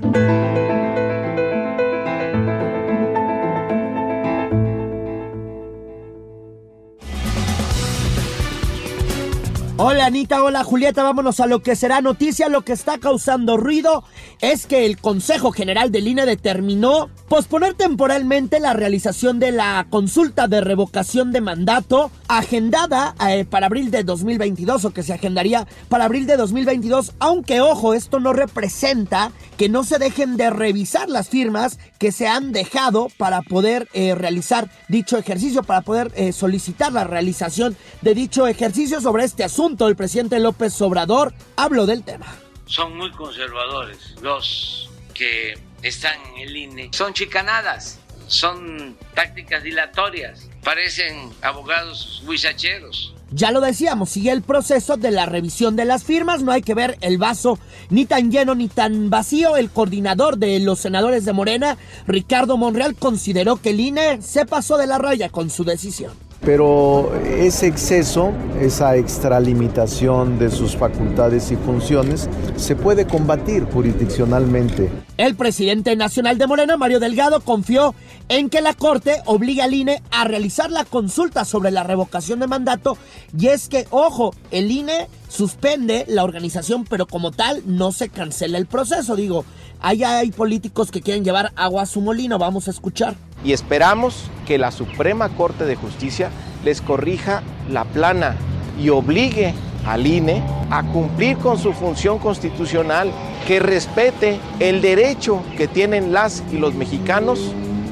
Hola 9.79 10.05
Anita, 10.05 10.43
hola 10.43 10.65
Julieta, 10.65 11.03
vámonos 11.03 11.41
a 11.41 11.47
lo 11.47 11.63
que 11.63 11.77
será 11.77 12.03
noticia. 12.03 12.51
Lo 12.51 12.61
que 12.61 12.75
está 12.75 12.99
causando 12.99 13.57
ruido 13.57 14.05
es 14.43 14.67
que 14.67 14.85
el 14.85 14.99
Consejo 14.99 15.51
General 15.51 15.91
del 15.91 16.09
INE 16.09 16.27
determinó 16.27 17.09
posponer 17.31 17.73
temporalmente 17.73 18.61
la 18.61 18.75
realización 18.75 19.39
de 19.39 19.51
la 19.51 19.87
consulta 19.89 20.47
de 20.47 20.61
revocación 20.61 21.33
de 21.33 21.41
mandato 21.41 22.11
agendada 22.29 23.15
eh, 23.27 23.47
para 23.47 23.67
abril 23.67 23.91
de 23.91 24.05
2022 24.05 24.85
o 24.85 24.91
que 24.91 25.03
se 25.03 25.15
agendaría 25.15 25.67
para 25.89 26.05
abril 26.05 26.27
de 26.27 26.37
2022, 26.37 27.15
aunque 27.19 27.63
ojo, 27.63 27.95
esto 27.95 28.21
no 28.21 28.35
representa 28.35 29.33
que 29.57 29.71
no 29.71 29.85
se 29.85 29.99
dejen 29.99 30.37
de 30.37 30.51
revisar 30.51 31.09
las 31.09 31.31
firmas 31.31 31.79
que 31.99 32.13
se 32.13 32.29
han 32.29 32.53
dejado 32.53 33.09
para 33.17 33.41
poder 33.41 33.89
eh, 33.95 34.15
realizar 34.15 34.71
dicho 34.89 35.17
ejercicio, 35.17 35.63
para 35.63 35.81
poder 35.81 36.13
eh, 36.15 36.33
solicitar 36.33 36.93
la 36.93 37.05
realización 37.05 37.75
de 38.03 38.15
dicho 38.15 38.47
ejercicio 38.47 39.01
sobre 39.01 39.25
este 39.25 39.45
asunto 39.45 39.62
el 39.63 39.97
presidente 39.97 40.41
López 40.41 40.81
Obrador 40.83 41.33
habló 41.55 41.87
del 41.87 42.03
tema. 42.03 42.27
Son 42.67 42.97
muy 42.97 43.13
conservadores 43.13 44.17
los 44.21 44.91
que 45.15 45.57
están 45.83 46.19
en 46.35 46.49
el 46.49 46.57
INE. 46.57 46.89
Son 46.93 47.13
chicanadas, 47.13 48.01
son 48.27 48.97
tácticas 49.15 49.63
dilatorias, 49.63 50.49
parecen 50.65 51.31
abogados 51.43 52.25
huizacheros. 52.27 53.15
Ya 53.31 53.53
lo 53.53 53.61
decíamos, 53.61 54.11
sigue 54.11 54.33
el 54.33 54.43
proceso 54.43 54.97
de 54.97 55.13
la 55.13 55.27
revisión 55.27 55.77
de 55.77 55.85
las 55.85 56.03
firmas, 56.03 56.43
no 56.43 56.51
hay 56.51 56.63
que 56.63 56.75
ver 56.75 56.99
el 57.01 57.19
vaso 57.19 57.59
ni 57.89 58.05
tan 58.05 58.33
lleno 58.33 58.57
ni 58.57 58.67
tan 58.67 59.11
vacío. 59.11 59.57
El 59.57 59.71
coordinador 59.71 60.39
de 60.39 60.59
los 60.59 60.81
senadores 60.81 61.25
de 61.25 61.33
Morena, 61.33 61.79
Ricardo 62.09 62.57
Monreal, 62.57 62.97
consideró 62.97 63.57
que 63.63 63.71
el 63.71 63.79
INE 63.79 64.23
se 64.23 64.45
pasó 64.45 64.77
de 64.77 64.89
la 64.89 64.99
raya 64.99 65.29
con 65.29 65.51
su 65.51 65.63
decisión 65.63 66.13
pero 66.45 67.15
ese 67.25 67.69
exceso, 67.69 68.33
esa 68.61 68.97
extralimitación 68.97 70.39
de 70.39 70.51
sus 70.51 70.77
facultades 70.77 71.53
y 71.53 71.57
funciones 71.57 72.29
se 72.57 72.75
puede 72.75 73.07
combatir 73.07 73.65
jurisdiccionalmente. 73.65 74.91
El 75.17 75.37
presidente 75.37 75.95
nacional 75.95 76.39
de 76.39 76.47
Morena, 76.49 76.77
Mario 76.77 76.99
Delgado, 76.99 77.41
confió 77.41 77.95
en 78.29 78.51
que 78.51 78.61
la 78.61 78.75
Corte 78.75 79.23
obligue 79.27 79.63
al 79.63 79.75
INE 79.75 80.03
a 80.11 80.25
realizar 80.25 80.71
la 80.71 80.85
consulta 80.85 81.45
sobre 81.45 81.71
la 81.71 81.85
revocación 81.85 82.41
de 82.41 82.49
mandato 82.49 82.99
y 83.39 83.49
es 83.49 83.69
que, 83.69 83.87
ojo, 83.91 84.35
el 84.51 84.71
INE 84.71 85.09
suspende 85.29 86.05
la 86.09 86.25
organización, 86.25 86.85
pero 86.85 87.07
como 87.07 87.31
tal 87.31 87.63
no 87.67 87.93
se 87.93 88.09
cancela 88.09 88.59
el 88.59 88.67
proceso. 88.67 89.17
Digo, 89.17 89.45
allá 89.83 90.19
hay 90.19 90.31
políticos 90.31 90.91
que 90.91 91.03
quieren 91.03 91.25
llevar 91.25 91.53
agua 91.57 91.83
a 91.83 91.87
su 91.87 92.01
molino, 92.01 92.39
vamos 92.39 92.69
a 92.69 92.71
escuchar 92.71 93.15
y 93.45 93.53
esperamos 93.53 94.31
que 94.47 94.59
la 94.59 94.71
Suprema 94.71 95.29
Corte 95.31 95.65
de 95.65 95.77
Justicia 95.77 96.31
les 96.65 96.81
corrija 96.81 97.43
la 97.71 97.85
plana 97.85 98.37
y 98.81 98.89
obligue 98.89 99.55
al 99.87 100.07
INE 100.07 100.43
a 100.71 100.85
cumplir 100.85 101.37
con 101.39 101.59
su 101.59 101.73
función 101.73 102.19
constitucional, 102.19 103.11
que 103.47 103.59
respete 103.59 104.39
el 104.61 104.81
derecho 104.81 105.43
que 105.57 105.67
tienen 105.67 106.13
las 106.13 106.43
y 106.53 106.59
los 106.59 106.75
mexicanos 106.75 107.41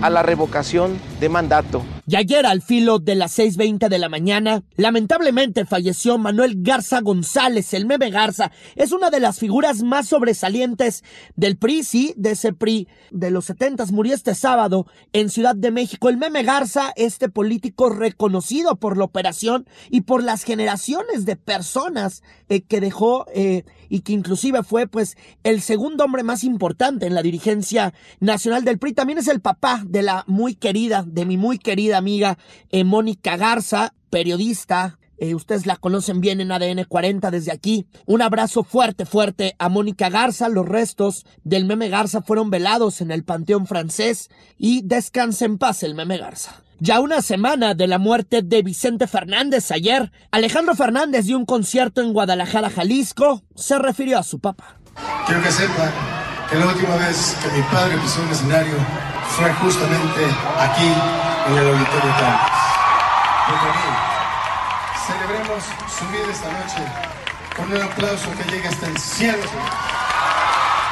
a 0.01 0.09
la 0.09 0.23
revocación 0.23 0.99
de 1.19 1.29
mandato. 1.29 1.83
Y 2.11 2.17
ayer 2.17 2.45
al 2.45 2.61
filo 2.61 2.99
de 2.99 3.15
las 3.15 3.39
6.20 3.39 3.89
de 3.89 3.99
la 4.01 4.09
mañana, 4.09 4.65
lamentablemente 4.75 5.65
falleció 5.65 6.19
Manuel 6.19 6.57
Garza 6.57 7.03
González, 7.03 7.73
el 7.73 7.87
meme 7.87 8.11
Garza. 8.11 8.51
Es 8.75 8.91
una 8.91 9.11
de 9.11 9.21
las 9.21 9.39
figuras 9.39 9.85
más 9.85 10.09
sobresalientes 10.09 11.05
del 11.37 11.57
PRI, 11.57 11.85
sí, 11.85 12.13
de 12.17 12.33
ese 12.33 12.53
PRI 12.53 12.89
de 13.13 13.31
los 13.31 13.45
70 13.45 13.87
murió 13.93 14.13
este 14.13 14.35
sábado 14.35 14.89
en 15.13 15.29
Ciudad 15.29 15.55
de 15.55 15.71
México. 15.71 16.09
El 16.09 16.17
meme 16.17 16.43
Garza, 16.43 16.93
este 16.97 17.29
político 17.29 17.91
reconocido 17.91 18.75
por 18.75 18.99
la 18.99 19.05
operación 19.05 19.69
y 19.89 20.01
por 20.01 20.25
las 20.25 20.43
generaciones 20.43 21.25
de 21.27 21.37
personas 21.37 22.25
eh, 22.49 22.63
que 22.63 22.81
dejó 22.81 23.27
eh, 23.33 23.63
y 23.91 24.01
que 24.01 24.15
inclusive 24.15 24.63
fue 24.63 24.87
pues 24.87 25.19
el 25.43 25.61
segundo 25.61 26.05
hombre 26.05 26.23
más 26.23 26.45
importante 26.45 27.07
en 27.07 27.15
la 27.15 27.23
dirigencia 27.23 27.93
nacional 28.21 28.65
del 28.65 28.79
PRI. 28.79 28.95
También 28.95 29.19
es 29.19 29.29
el 29.29 29.43
papá 29.43 29.83
de 29.87 30.01
la 30.01 30.25
muy 30.27 30.55
querida, 30.55 31.05
de 31.07 31.27
mi 31.27 31.37
muy 31.37 31.59
querida 31.59 31.99
amiga 31.99 32.39
eh, 32.71 32.85
Mónica 32.85 33.37
Garza, 33.37 33.93
periodista, 34.09 34.99
eh, 35.21 35.35
ustedes 35.35 35.67
la 35.67 35.77
conocen 35.77 36.23
bien 36.23 36.41
en 36.41 36.51
ADN 36.51 36.85
40 36.89 37.31
desde 37.31 37.53
aquí. 37.53 37.87
Un 38.07 38.23
abrazo 38.23 38.65
fuerte, 38.65 39.05
fuerte 39.05 39.55
a 39.59 39.69
Mónica 39.69 40.09
Garza. 40.09 40.49
Los 40.49 40.67
restos 40.67 41.27
del 41.45 41.67
meme 41.67 41.91
Garza 41.91 42.23
fueron 42.23 42.49
velados 42.49 43.03
en 43.03 43.11
el 43.11 43.23
Panteón 43.23 43.67
francés 43.67 44.31
y 44.57 44.81
descanse 44.83 45.45
en 45.45 45.59
paz 45.59 45.83
el 45.83 45.95
meme 45.95 46.17
Garza. 46.17 46.63
Ya 46.83 47.01
una 47.01 47.21
semana 47.21 47.75
de 47.75 47.87
la 47.87 47.99
muerte 47.99 48.41
de 48.41 48.63
Vicente 48.63 49.07
Fernández 49.07 49.71
ayer, 49.71 50.11
Alejandro 50.31 50.75
Fernández 50.75 51.27
dio 51.27 51.37
un 51.37 51.45
concierto 51.45 52.01
en 52.01 52.15
Guadalajara, 52.15 52.71
Jalisco. 52.71 53.43
Se 53.55 53.79
refirió 53.79 54.19
a 54.19 54.23
su 54.23 54.39
papá. 54.39 54.77
Quiero 55.27 55.43
que 55.43 55.53
sepa 55.53 55.93
que 56.49 56.57
la 56.57 56.67
última 56.69 56.97
vez 56.97 57.37
que 57.43 57.55
mi 57.55 57.63
padre 57.65 57.99
pisó 57.99 58.23
un 58.23 58.31
escenario 58.31 58.73
fue 59.29 59.53
justamente 59.53 60.25
aquí, 60.59 60.91
en 61.49 61.59
el 61.59 61.69
Auditorio 61.69 62.13
Campos. 62.19 62.51
Celebremos 65.07 65.63
su 65.99 66.07
vida 66.09 66.33
esta 66.33 66.51
noche 66.51 66.83
con 67.57 67.71
un 67.71 67.83
aplauso 67.83 68.31
que 68.39 68.51
llegue 68.51 68.69
hasta 68.69 68.87
el 68.87 68.97
cielo. 68.97 69.45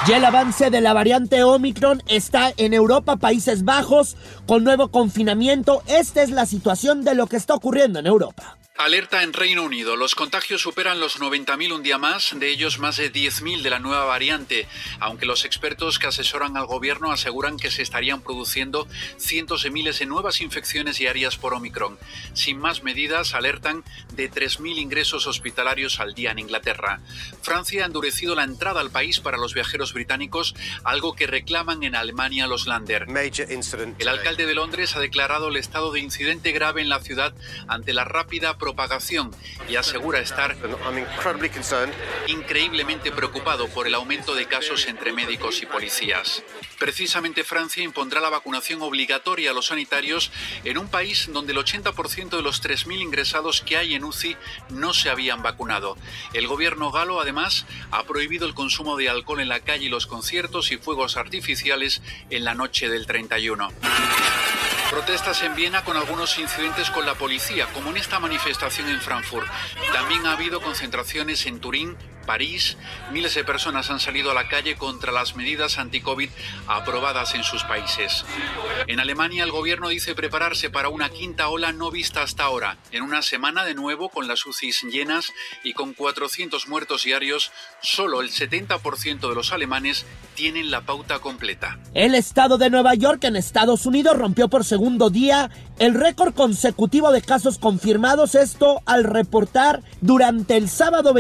Ya 0.07 0.17
el 0.17 0.25
avance 0.25 0.71
de 0.71 0.81
la 0.81 0.95
variante 0.95 1.43
Omicron 1.43 2.03
está 2.07 2.53
en 2.57 2.73
Europa, 2.73 3.17
Países 3.17 3.65
Bajos, 3.65 4.17
con 4.47 4.65
nuevo 4.65 4.89
confinamiento. 4.89 5.83
Esta 5.87 6.23
es 6.23 6.31
la 6.31 6.47
situación 6.47 7.05
de 7.05 7.15
lo 7.15 7.27
que 7.27 7.37
está 7.37 7.55
ocurriendo 7.55 7.99
en 7.99 8.07
Europa. 8.07 8.57
Alerta 8.79 9.25
en 9.25 9.33
Reino 9.33 9.65
Unido. 9.65 9.97
Los 9.97 10.15
contagios 10.15 10.63
superan 10.63 11.01
los 11.01 11.19
90.000 11.19 11.73
un 11.73 11.83
día 11.83 11.99
más, 11.99 12.39
de 12.39 12.49
ellos 12.49 12.79
más 12.79 12.97
de 12.97 13.13
10.000 13.13 13.63
de 13.63 13.71
la 13.71 13.81
nueva 13.81 14.05
variante, 14.05 14.69
aunque 15.01 15.27
los 15.27 15.45
expertos 15.45 15.99
que 15.99 16.07
asesoran 16.07 16.57
al 16.57 16.67
gobierno 16.67 17.11
aseguran 17.11 17.57
que 17.57 17.73
se 17.73 17.83
estarían 17.83 18.23
produciendo 18.23 18.87
cientos 19.17 19.65
de 19.65 19.71
miles 19.71 19.99
de 19.99 20.07
nuevas 20.07 20.41
infecciones 20.41 20.99
diarias 20.99 21.37
por 21.37 21.55
Omicron. 21.55 21.99
Sin 22.35 22.61
más 22.61 22.85
medidas, 22.85 23.35
alertan 23.35 23.83
de 24.13 24.31
3.000 24.31 24.79
ingresos 24.79 25.27
hospitalarios 25.27 25.99
al 25.99 26.15
día 26.15 26.31
en 26.31 26.39
Inglaterra. 26.39 27.01
Francia 27.43 27.83
ha 27.83 27.87
endurecido 27.87 28.37
la 28.37 28.45
entrada 28.45 28.81
al 28.81 28.93
país 28.93 29.19
para 29.19 29.39
los 29.39 29.55
viajeros 29.55 29.93
británicos, 29.93 30.55
algo 30.85 31.17
que 31.17 31.27
reclaman 31.27 31.83
en 31.83 31.97
Alemania 31.97 32.47
los 32.47 32.69
Lander. 32.69 33.07
El 33.09 34.09
alcalde 34.09 34.47
de 34.47 34.55
Londres 34.55 34.95
ha 34.95 35.01
declarado 35.01 35.49
el 35.49 35.57
estado 35.57 35.91
de 35.91 35.99
incidente 35.99 36.53
grave 36.53 36.81
en 36.81 36.89
la 36.89 37.01
ciudad 37.01 37.35
ante 37.67 37.93
la 37.93 38.05
rápida 38.05 38.57
propagación 38.69 39.35
y 39.67 39.77
asegura 39.77 40.21
estar 40.21 40.55
increíblemente 42.27 43.11
preocupado 43.11 43.67
por 43.69 43.87
el 43.87 43.95
aumento 43.95 44.35
de 44.35 44.45
casos 44.45 44.87
entre 44.89 45.15
médicos 45.15 45.63
y 45.63 45.67
policías. 45.67 46.43
Precisamente 46.79 47.45
Francia 47.45 47.83
impondrá 47.83 48.21
la 48.21 48.29
vacunación 48.29 48.83
obligatoria 48.83 49.53
a 49.53 49.55
los 49.55 49.69
sanitarios 49.69 50.31
en 50.65 50.77
un 50.77 50.89
país 50.89 51.31
donde 51.33 51.53
el 51.53 51.59
80% 51.59 52.29
de 52.37 52.43
los 52.43 52.63
3.000 52.63 53.01
ingresados 53.01 53.63
que 53.63 53.79
hay 53.79 53.95
en 53.95 54.05
UCI 54.05 54.37
no 54.69 54.93
se 54.93 55.09
habían 55.09 55.43
vacunado. 55.43 55.97
El 56.35 56.47
gobierno 56.47 56.93
galo 56.93 57.23
además 57.23 57.65
ha 57.91 58.05
prohibido 58.05 58.47
el 58.47 58.53
consumo 58.53 58.99
de 58.99 59.09
alcohol 59.09 59.41
en 59.41 59.49
la 59.49 59.61
calle 59.61 59.87
y 59.87 59.89
los 59.89 60.07
conciertos 60.07 60.73
y 60.73 60.77
fuegos 60.77 61.17
artificiales 61.17 62.03
en 62.29 62.45
la 62.45 62.55
noche 62.55 62.91
del 62.91 63.07
31. 63.07 63.71
Protestas 64.91 65.43
en 65.43 65.55
Viena 65.55 65.85
con 65.85 65.99
algunos 65.99 66.39
incidentes 66.39 66.89
con 66.89 67.05
la 67.05 67.15
policía, 67.15 67.67
como 67.75 67.91
en 67.91 67.99
esta 67.99 68.21
manifestación 68.21 68.58
en 68.61 69.01
Frankfurt. 69.01 69.47
También 69.93 70.27
ha 70.27 70.33
habido 70.33 70.61
concentraciones 70.61 71.47
en 71.47 71.61
Turín, 71.61 71.97
París, 72.29 72.77
miles 73.11 73.35
de 73.35 73.43
personas 73.43 73.89
han 73.89 74.01
salido 74.01 74.31
a 74.31 74.35
la 74.35 74.49
calle 74.49 74.77
contra 74.77 75.13
las 75.13 75.35
medidas 75.35 75.79
anti-COVID 75.79 76.29
aprobadas 76.67 77.35
en 77.35 77.43
sus 77.43 77.65
países. 77.65 78.27
En 78.87 79.01
Alemania, 79.01 79.45
el 79.45 79.51
gobierno 79.51 79.89
dice 79.89 80.15
prepararse 80.15 80.69
para 80.69 80.91
una 80.91 81.09
quinta 81.09 81.49
ola 81.49 81.73
no 81.73 81.91
vista 81.91 82.23
hasta 82.23 82.45
ahora. 82.45 82.77
En 82.93 83.03
una 83.03 83.23
semana 83.23 83.65
de 83.65 83.75
nuevo, 83.75 84.11
con 84.11 84.29
las 84.29 84.45
UCIs 84.45 84.83
llenas 84.83 85.33
y 85.65 85.73
con 85.73 85.95
400 85.95 86.69
muertos 86.69 87.05
diarios, 87.05 87.51
solo 87.81 88.21
el 88.21 88.29
70% 88.29 89.27
de 89.27 89.35
los 89.35 89.53
alemanes 89.53 90.05
tienen 90.35 90.71
la 90.71 90.83
pauta 90.83 91.21
completa. 91.21 91.79
El 91.95 92.15
estado 92.15 92.59
de 92.59 92.69
Nueva 92.69 92.95
York 92.95 93.25
en 93.25 93.37
Estados 93.37 93.87
Unidos 93.87 94.19
rompió 94.19 94.49
por 94.49 94.67
segundo 94.67 95.09
día 95.09 95.51
el 95.79 95.95
récord 95.95 96.35
consecutivo 96.35 97.11
de 97.11 97.23
casos 97.23 97.59
confirmados, 97.59 98.35
esto 98.35 98.83
al 98.85 99.05
reportar 99.05 99.83
durante 100.01 100.57
el 100.57 100.69
sábado 100.69 101.15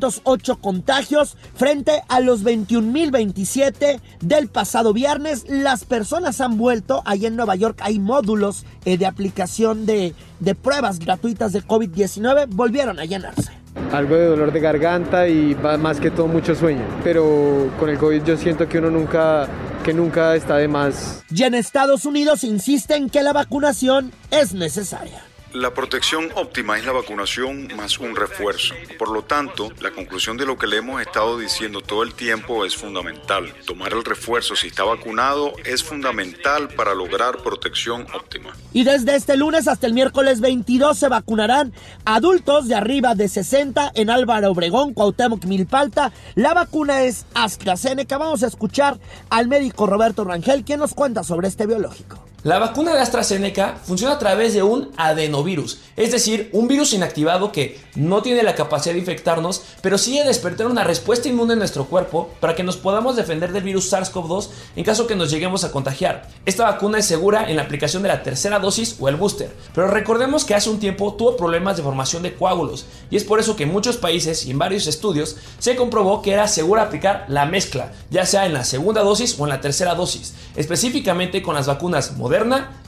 21.908 0.00 0.60
contagios 0.60 1.36
frente 1.54 2.02
a 2.08 2.20
los 2.20 2.44
21.027 2.44 4.00
del 4.20 4.48
pasado 4.48 4.92
viernes. 4.92 5.44
Las 5.48 5.84
personas 5.84 6.40
han 6.40 6.56
vuelto, 6.56 7.02
ahí 7.04 7.26
en 7.26 7.36
Nueva 7.36 7.56
York 7.56 7.78
hay 7.82 7.98
módulos 7.98 8.64
eh, 8.84 8.98
de 8.98 9.06
aplicación 9.06 9.86
de, 9.86 10.14
de 10.40 10.54
pruebas 10.54 10.98
gratuitas 10.98 11.52
de 11.52 11.62
COVID-19, 11.62 12.46
volvieron 12.48 12.98
a 12.98 13.04
llenarse. 13.04 13.52
Algo 13.92 14.16
de 14.16 14.26
dolor 14.26 14.52
de 14.52 14.60
garganta 14.60 15.28
y 15.28 15.54
más 15.78 16.00
que 16.00 16.10
todo 16.10 16.26
mucho 16.26 16.54
sueño. 16.54 16.82
Pero 17.04 17.70
con 17.78 17.88
el 17.88 17.98
COVID 17.98 18.24
yo 18.24 18.36
siento 18.36 18.68
que 18.68 18.78
uno 18.78 18.90
nunca, 18.90 19.48
que 19.84 19.94
nunca 19.94 20.34
está 20.34 20.56
de 20.56 20.66
más. 20.66 21.22
Y 21.30 21.44
en 21.44 21.54
Estados 21.54 22.04
Unidos 22.04 22.42
insisten 22.42 23.08
que 23.10 23.22
la 23.22 23.32
vacunación 23.32 24.12
es 24.30 24.54
necesaria. 24.54 25.22
La 25.52 25.74
protección 25.74 26.28
óptima 26.36 26.78
es 26.78 26.86
la 26.86 26.92
vacunación 26.92 27.68
más 27.76 27.98
un 27.98 28.14
refuerzo. 28.14 28.72
Por 28.96 29.10
lo 29.10 29.22
tanto, 29.22 29.68
la 29.80 29.90
conclusión 29.90 30.36
de 30.36 30.46
lo 30.46 30.56
que 30.56 30.68
le 30.68 30.76
hemos 30.76 31.02
estado 31.02 31.38
diciendo 31.38 31.80
todo 31.80 32.04
el 32.04 32.14
tiempo 32.14 32.64
es 32.64 32.76
fundamental. 32.76 33.52
Tomar 33.66 33.92
el 33.92 34.04
refuerzo 34.04 34.54
si 34.54 34.68
está 34.68 34.84
vacunado 34.84 35.52
es 35.64 35.82
fundamental 35.82 36.68
para 36.68 36.94
lograr 36.94 37.38
protección 37.38 38.06
óptima. 38.14 38.56
Y 38.72 38.84
desde 38.84 39.16
este 39.16 39.36
lunes 39.36 39.66
hasta 39.66 39.88
el 39.88 39.92
miércoles 39.92 40.40
22 40.40 40.96
se 40.96 41.08
vacunarán 41.08 41.72
adultos 42.04 42.68
de 42.68 42.76
arriba 42.76 43.16
de 43.16 43.28
60 43.28 43.90
en 43.96 44.08
Álvaro 44.08 44.52
Obregón, 44.52 44.94
Cuauhtémoc, 44.94 45.46
Milpalta. 45.46 46.12
La 46.36 46.54
vacuna 46.54 47.02
es 47.02 47.26
AstraZeneca. 47.34 48.18
Vamos 48.18 48.44
a 48.44 48.46
escuchar 48.46 49.00
al 49.30 49.48
médico 49.48 49.88
Roberto 49.88 50.22
Rangel, 50.22 50.64
quien 50.64 50.78
nos 50.78 50.94
cuenta 50.94 51.24
sobre 51.24 51.48
este 51.48 51.66
biológico. 51.66 52.29
La 52.42 52.58
vacuna 52.58 52.94
de 52.94 53.00
AstraZeneca 53.00 53.76
funciona 53.84 54.14
a 54.14 54.18
través 54.18 54.54
de 54.54 54.62
un 54.62 54.92
adenovirus, 54.96 55.78
es 55.94 56.10
decir, 56.10 56.48
un 56.54 56.68
virus 56.68 56.94
inactivado 56.94 57.52
que 57.52 57.78
no 57.96 58.22
tiene 58.22 58.42
la 58.42 58.54
capacidad 58.54 58.94
de 58.94 59.00
infectarnos, 59.00 59.60
pero 59.82 59.98
sí 59.98 60.16
de 60.16 60.24
despertar 60.24 60.66
una 60.66 60.82
respuesta 60.82 61.28
inmune 61.28 61.52
en 61.52 61.58
nuestro 61.58 61.84
cuerpo 61.84 62.30
para 62.40 62.54
que 62.54 62.62
nos 62.62 62.78
podamos 62.78 63.16
defender 63.16 63.52
del 63.52 63.62
virus 63.62 63.92
SARS-CoV-2 63.92 64.48
en 64.76 64.84
caso 64.84 65.06
que 65.06 65.16
nos 65.16 65.30
lleguemos 65.30 65.64
a 65.64 65.70
contagiar. 65.70 66.30
Esta 66.46 66.64
vacuna 66.64 66.96
es 66.96 67.04
segura 67.04 67.50
en 67.50 67.56
la 67.56 67.62
aplicación 67.62 68.02
de 68.02 68.08
la 68.08 68.22
tercera 68.22 68.58
dosis 68.58 68.96
o 68.98 69.10
el 69.10 69.16
booster, 69.16 69.54
pero 69.74 69.88
recordemos 69.88 70.46
que 70.46 70.54
hace 70.54 70.70
un 70.70 70.80
tiempo 70.80 71.12
tuvo 71.16 71.36
problemas 71.36 71.76
de 71.76 71.82
formación 71.82 72.22
de 72.22 72.34
coágulos 72.34 72.86
y 73.10 73.16
es 73.16 73.24
por 73.24 73.38
eso 73.38 73.54
que 73.54 73.64
en 73.64 73.72
muchos 73.72 73.98
países 73.98 74.46
y 74.46 74.50
en 74.50 74.58
varios 74.58 74.86
estudios 74.86 75.36
se 75.58 75.76
comprobó 75.76 76.22
que 76.22 76.32
era 76.32 76.48
segura 76.48 76.84
aplicar 76.84 77.26
la 77.28 77.44
mezcla, 77.44 77.92
ya 78.08 78.24
sea 78.24 78.46
en 78.46 78.54
la 78.54 78.64
segunda 78.64 79.02
dosis 79.02 79.38
o 79.38 79.44
en 79.44 79.50
la 79.50 79.60
tercera 79.60 79.94
dosis, 79.94 80.32
específicamente 80.56 81.42
con 81.42 81.54
las 81.54 81.66
vacunas 81.66 82.16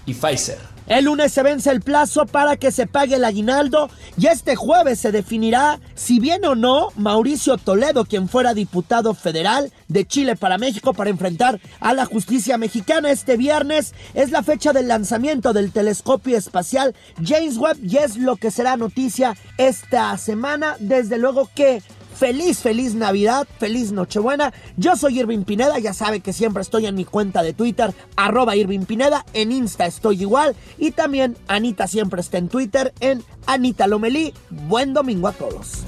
Y 0.06 0.14
Pfizer. 0.14 0.58
El 0.86 1.06
lunes 1.06 1.32
se 1.32 1.42
vence 1.42 1.68
el 1.70 1.80
plazo 1.80 2.26
para 2.26 2.56
que 2.56 2.70
se 2.70 2.86
pague 2.86 3.16
el 3.16 3.24
aguinaldo 3.24 3.90
y 4.16 4.28
este 4.28 4.54
jueves 4.54 5.00
se 5.00 5.10
definirá 5.10 5.80
si 5.96 6.20
viene 6.20 6.46
o 6.46 6.54
no 6.54 6.90
Mauricio 6.96 7.56
Toledo, 7.56 8.04
quien 8.04 8.28
fuera 8.28 8.54
diputado 8.54 9.14
federal 9.14 9.72
de 9.88 10.04
Chile 10.04 10.36
para 10.36 10.58
México 10.58 10.94
para 10.94 11.10
enfrentar 11.10 11.60
a 11.80 11.92
la 11.92 12.04
justicia 12.04 12.56
mexicana. 12.56 13.10
Este 13.10 13.36
viernes 13.36 13.94
es 14.14 14.30
la 14.30 14.44
fecha 14.44 14.72
del 14.72 14.86
lanzamiento 14.86 15.52
del 15.52 15.72
telescopio 15.72 16.36
espacial 16.38 16.94
James 17.20 17.56
Webb 17.56 17.78
y 17.82 17.96
es 17.96 18.16
lo 18.16 18.36
que 18.36 18.52
será 18.52 18.76
noticia 18.76 19.36
esta 19.58 20.16
semana. 20.18 20.76
Desde 20.78 21.18
luego 21.18 21.50
que 21.52 21.82
Feliz, 22.16 22.60
feliz 22.60 22.94
Navidad, 22.94 23.46
feliz 23.58 23.92
Nochebuena. 23.92 24.52
Yo 24.76 24.96
soy 24.96 25.18
Irving 25.18 25.44
Pineda, 25.44 25.78
ya 25.78 25.92
sabe 25.92 26.20
que 26.20 26.32
siempre 26.32 26.62
estoy 26.62 26.86
en 26.86 26.94
mi 26.94 27.04
cuenta 27.04 27.42
de 27.42 27.52
Twitter, 27.52 27.94
arroba 28.16 28.54
Irving 28.56 28.84
Pineda, 28.84 29.24
en 29.32 29.52
Insta 29.52 29.86
estoy 29.86 30.20
igual 30.20 30.54
y 30.78 30.92
también 30.92 31.36
Anita 31.48 31.86
siempre 31.86 32.20
está 32.20 32.38
en 32.38 32.48
Twitter 32.48 32.92
en 33.00 33.22
Anita 33.46 33.86
Lomelí. 33.86 34.34
Buen 34.50 34.94
domingo 34.94 35.28
a 35.28 35.32
todos. 35.32 35.84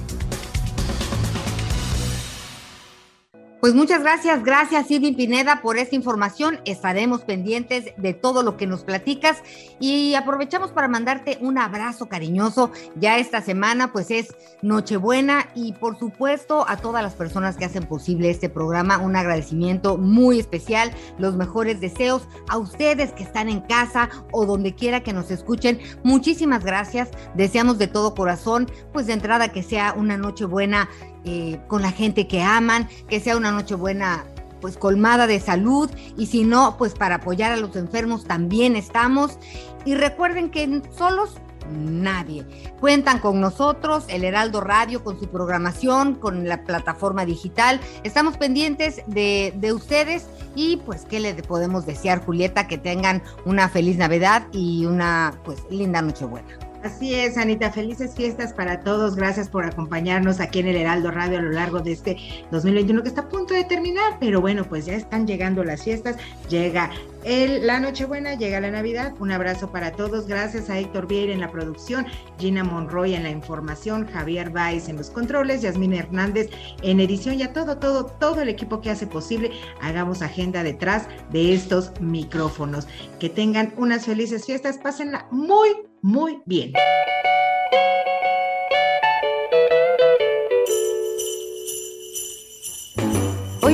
Pues 3.64 3.74
muchas 3.74 4.02
gracias, 4.02 4.44
gracias 4.44 4.90
Irving 4.90 5.14
Pineda 5.14 5.62
por 5.62 5.78
esta 5.78 5.96
información. 5.96 6.60
Estaremos 6.66 7.22
pendientes 7.22 7.94
de 7.96 8.12
todo 8.12 8.42
lo 8.42 8.58
que 8.58 8.66
nos 8.66 8.84
platicas 8.84 9.42
y 9.80 10.14
aprovechamos 10.16 10.70
para 10.70 10.86
mandarte 10.86 11.38
un 11.40 11.56
abrazo 11.56 12.06
cariñoso. 12.06 12.72
Ya 12.94 13.16
esta 13.16 13.40
semana 13.40 13.90
pues 13.90 14.10
es 14.10 14.34
Nochebuena 14.60 15.48
y 15.54 15.72
por 15.72 15.98
supuesto 15.98 16.68
a 16.68 16.76
todas 16.76 17.02
las 17.02 17.14
personas 17.14 17.56
que 17.56 17.64
hacen 17.64 17.86
posible 17.86 18.28
este 18.28 18.50
programa 18.50 18.98
un 18.98 19.16
agradecimiento 19.16 19.96
muy 19.96 20.40
especial, 20.40 20.92
los 21.16 21.34
mejores 21.34 21.80
deseos 21.80 22.28
a 22.50 22.58
ustedes 22.58 23.12
que 23.12 23.22
están 23.22 23.48
en 23.48 23.62
casa 23.62 24.10
o 24.30 24.44
donde 24.44 24.74
quiera 24.74 25.02
que 25.02 25.14
nos 25.14 25.30
escuchen. 25.30 25.80
Muchísimas 26.02 26.66
gracias. 26.66 27.08
Deseamos 27.34 27.78
de 27.78 27.86
todo 27.86 28.14
corazón 28.14 28.70
pues 28.92 29.06
de 29.06 29.14
entrada 29.14 29.52
que 29.52 29.62
sea 29.62 29.94
una 29.96 30.18
Nochebuena 30.18 30.90
eh, 31.24 31.60
con 31.68 31.82
la 31.82 31.90
gente 31.90 32.26
que 32.26 32.42
aman, 32.42 32.88
que 33.08 33.20
sea 33.20 33.36
una 33.36 33.52
noche 33.52 33.74
buena 33.74 34.24
pues 34.60 34.78
colmada 34.78 35.26
de 35.26 35.40
salud 35.40 35.90
y 36.16 36.26
si 36.26 36.44
no, 36.44 36.76
pues 36.78 36.94
para 36.94 37.16
apoyar 37.16 37.52
a 37.52 37.56
los 37.56 37.76
enfermos 37.76 38.24
también 38.24 38.76
estamos. 38.76 39.38
Y 39.84 39.94
recuerden 39.94 40.50
que 40.50 40.82
solos 40.96 41.34
nadie. 41.70 42.44
Cuentan 42.80 43.18
con 43.18 43.40
nosotros, 43.40 44.04
el 44.08 44.24
Heraldo 44.24 44.60
Radio, 44.60 45.04
con 45.04 45.18
su 45.18 45.28
programación, 45.28 46.14
con 46.14 46.48
la 46.48 46.64
plataforma 46.64 47.24
digital. 47.24 47.80
Estamos 48.02 48.36
pendientes 48.36 49.02
de, 49.06 49.52
de, 49.56 49.72
ustedes 49.72 50.26
y 50.54 50.78
pues, 50.78 51.04
¿qué 51.04 51.20
le 51.20 51.34
podemos 51.34 51.86
desear, 51.86 52.24
Julieta? 52.24 52.66
Que 52.66 52.78
tengan 52.78 53.22
una 53.44 53.68
feliz 53.68 53.96
Navidad 53.96 54.46
y 54.52 54.86
una 54.86 55.40
pues 55.44 55.62
linda 55.70 56.02
Nochebuena. 56.02 56.63
Así 56.84 57.14
es, 57.14 57.38
Anita, 57.38 57.72
felices 57.72 58.14
fiestas 58.14 58.52
para 58.52 58.80
todos. 58.80 59.16
Gracias 59.16 59.48
por 59.48 59.64
acompañarnos 59.64 60.38
aquí 60.38 60.58
en 60.58 60.68
el 60.68 60.76
Heraldo 60.76 61.10
Radio 61.10 61.38
a 61.38 61.40
lo 61.40 61.50
largo 61.50 61.80
de 61.80 61.92
este 61.92 62.18
2021 62.50 63.02
que 63.02 63.08
está 63.08 63.22
a 63.22 63.28
punto 63.30 63.54
de 63.54 63.64
terminar, 63.64 64.18
pero 64.20 64.42
bueno, 64.42 64.64
pues 64.64 64.84
ya 64.84 64.92
están 64.92 65.26
llegando 65.26 65.64
las 65.64 65.82
fiestas, 65.82 66.18
llega 66.50 66.90
el, 67.24 67.66
la 67.66 67.80
Nochebuena, 67.80 68.34
llega 68.34 68.60
la 68.60 68.70
Navidad. 68.70 69.14
Un 69.18 69.32
abrazo 69.32 69.72
para 69.72 69.92
todos. 69.92 70.26
Gracias 70.26 70.68
a 70.68 70.78
Héctor 70.78 71.06
Vieira 71.08 71.32
en 71.32 71.40
la 71.40 71.50
producción, 71.50 72.04
Gina 72.38 72.64
Monroy 72.64 73.14
en 73.14 73.22
la 73.22 73.30
información, 73.30 74.06
Javier 74.06 74.50
Valls 74.50 74.90
en 74.90 74.98
los 74.98 75.08
controles, 75.08 75.62
Yasmín 75.62 75.94
Hernández 75.94 76.50
en 76.82 77.00
edición 77.00 77.40
y 77.40 77.44
a 77.44 77.54
todo, 77.54 77.78
todo, 77.78 78.04
todo 78.04 78.42
el 78.42 78.50
equipo 78.50 78.82
que 78.82 78.90
hace 78.90 79.06
posible. 79.06 79.52
Hagamos 79.80 80.20
agenda 80.20 80.62
detrás 80.62 81.08
de 81.30 81.54
estos 81.54 81.98
micrófonos. 81.98 82.86
Que 83.18 83.30
tengan 83.30 83.72
unas 83.78 84.04
felices 84.04 84.44
fiestas, 84.44 84.76
pásenla 84.76 85.26
muy, 85.30 85.70
muy 86.04 86.42
bien. 86.44 86.74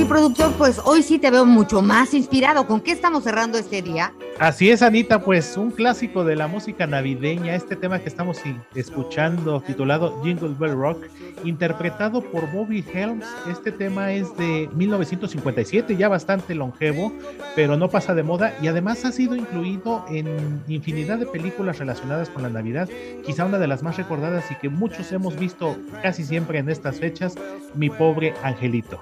Oye, 0.01 0.09
productor, 0.09 0.51
pues 0.53 0.81
hoy 0.83 1.03
sí 1.03 1.19
te 1.19 1.29
veo 1.29 1.45
mucho 1.45 1.83
más 1.83 2.15
inspirado. 2.15 2.65
¿Con 2.65 2.81
qué 2.81 2.91
estamos 2.91 3.23
cerrando 3.23 3.59
este 3.59 3.83
día? 3.83 4.11
Así 4.39 4.71
es, 4.71 4.81
Anita, 4.81 5.21
pues 5.21 5.55
un 5.57 5.69
clásico 5.69 6.23
de 6.23 6.35
la 6.35 6.47
música 6.47 6.87
navideña, 6.87 7.53
este 7.53 7.75
tema 7.75 7.99
que 7.99 8.09
estamos 8.09 8.39
escuchando 8.73 9.61
titulado 9.61 10.19
Jingle 10.23 10.55
Bell 10.57 10.71
Rock, 10.71 11.05
interpretado 11.43 12.21
por 12.23 12.51
Bobby 12.51 12.83
Helms. 12.91 13.27
Este 13.47 13.71
tema 13.71 14.11
es 14.11 14.35
de 14.37 14.67
1957, 14.73 15.95
ya 15.95 16.09
bastante 16.09 16.55
longevo, 16.55 17.13
pero 17.55 17.77
no 17.77 17.87
pasa 17.87 18.15
de 18.15 18.23
moda 18.23 18.55
y 18.59 18.69
además 18.69 19.05
ha 19.05 19.11
sido 19.11 19.35
incluido 19.35 20.03
en 20.09 20.63
infinidad 20.67 21.19
de 21.19 21.27
películas 21.27 21.77
relacionadas 21.77 22.31
con 22.31 22.41
la 22.41 22.49
Navidad, 22.49 22.89
quizá 23.23 23.45
una 23.45 23.59
de 23.59 23.67
las 23.67 23.83
más 23.83 23.97
recordadas 23.97 24.49
y 24.49 24.55
que 24.55 24.69
muchos 24.69 25.11
hemos 25.11 25.37
visto 25.37 25.77
casi 26.01 26.23
siempre 26.23 26.57
en 26.57 26.69
estas 26.69 26.99
fechas, 26.99 27.35
Mi 27.75 27.91
pobre 27.91 28.33
angelito. 28.41 28.99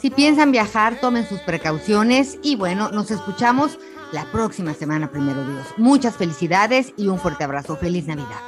Si 0.00 0.10
piensan 0.10 0.52
viajar, 0.52 1.00
tomen 1.00 1.26
sus 1.26 1.40
precauciones 1.40 2.38
y 2.42 2.56
bueno, 2.56 2.90
nos 2.90 3.10
escuchamos 3.10 3.78
la 4.12 4.24
próxima 4.30 4.74
semana, 4.74 5.10
primero 5.10 5.44
Dios. 5.44 5.66
Muchas 5.76 6.16
felicidades 6.16 6.92
y 6.96 7.08
un 7.08 7.18
fuerte 7.18 7.44
abrazo. 7.44 7.76
Feliz 7.76 8.06
Navidad. 8.06 8.40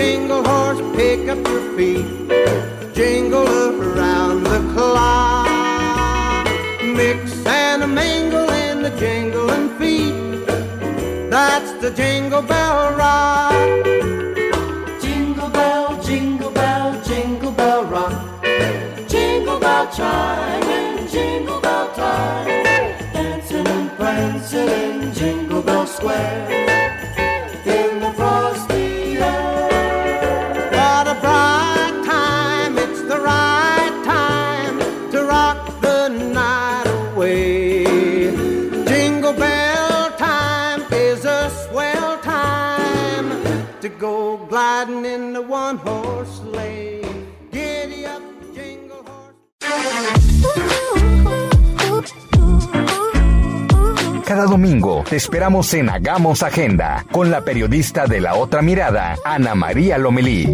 Jingle 0.00 0.42
horse 0.42 0.80
pick 0.96 1.28
up 1.28 1.46
your 1.46 1.76
feet, 1.76 2.06
jingle 2.94 3.46
around 3.46 4.44
the 4.44 4.58
clock. 4.74 5.30
The 8.90 9.00
jingling 9.00 9.78
feet. 9.78 10.46
That's 11.30 11.72
the 11.80 11.90
jingle 11.90 12.42
bell 12.42 12.96
rock. 12.96 13.84
Jingle 15.00 15.50
bell, 15.50 16.02
jingle 16.02 16.50
bell, 16.50 17.00
jingle 17.02 17.52
bell 17.52 17.84
rock. 17.84 18.42
Jingle 19.08 19.60
bell 19.60 19.90
chime 19.92 20.62
and 20.62 21.08
jingle 21.08 21.60
bell 21.60 21.92
time. 21.94 22.46
Dancing 23.12 23.66
and 23.66 23.90
prancing 23.92 24.68
in 24.68 25.12
Jingle 25.12 25.62
Bell 25.62 25.86
Square. 25.86 26.79
Cada 54.40 54.52
domingo 54.52 55.04
te 55.06 55.16
esperamos 55.16 55.74
en 55.74 55.90
Hagamos 55.90 56.42
Agenda 56.42 57.04
con 57.12 57.30
la 57.30 57.44
periodista 57.44 58.06
de 58.06 58.22
la 58.22 58.36
otra 58.36 58.62
mirada, 58.62 59.18
Ana 59.22 59.54
María 59.54 59.98
Lomelí. 59.98 60.46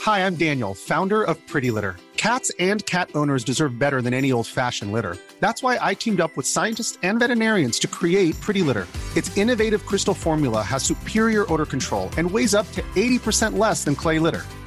Hi, 0.00 0.20
I'm 0.20 0.36
Daniel, 0.36 0.72
founder 0.72 1.22
of 1.22 1.36
Pretty 1.46 1.70
Litter. 1.70 1.96
Cats 2.16 2.50
and 2.58 2.82
cat 2.86 3.10
owners 3.14 3.44
deserve 3.44 3.78
better 3.78 4.00
than 4.00 4.14
any 4.14 4.32
old 4.32 4.46
fashioned 4.46 4.92
litter. 4.92 5.18
That's 5.40 5.62
why 5.62 5.78
I 5.82 5.92
teamed 5.92 6.22
up 6.22 6.38
with 6.38 6.46
scientists 6.46 6.98
and 7.02 7.18
veterinarians 7.18 7.78
to 7.80 7.86
create 7.86 8.40
Pretty 8.40 8.62
Litter. 8.62 8.86
Its 9.14 9.36
innovative 9.36 9.84
crystal 9.84 10.14
formula 10.14 10.62
has 10.62 10.82
superior 10.82 11.44
odor 11.52 11.66
control 11.66 12.08
and 12.16 12.30
weighs 12.30 12.54
up 12.54 12.66
to 12.72 12.82
80% 12.94 13.58
less 13.58 13.84
than 13.84 13.94
clay 13.94 14.18
litter. 14.18 14.46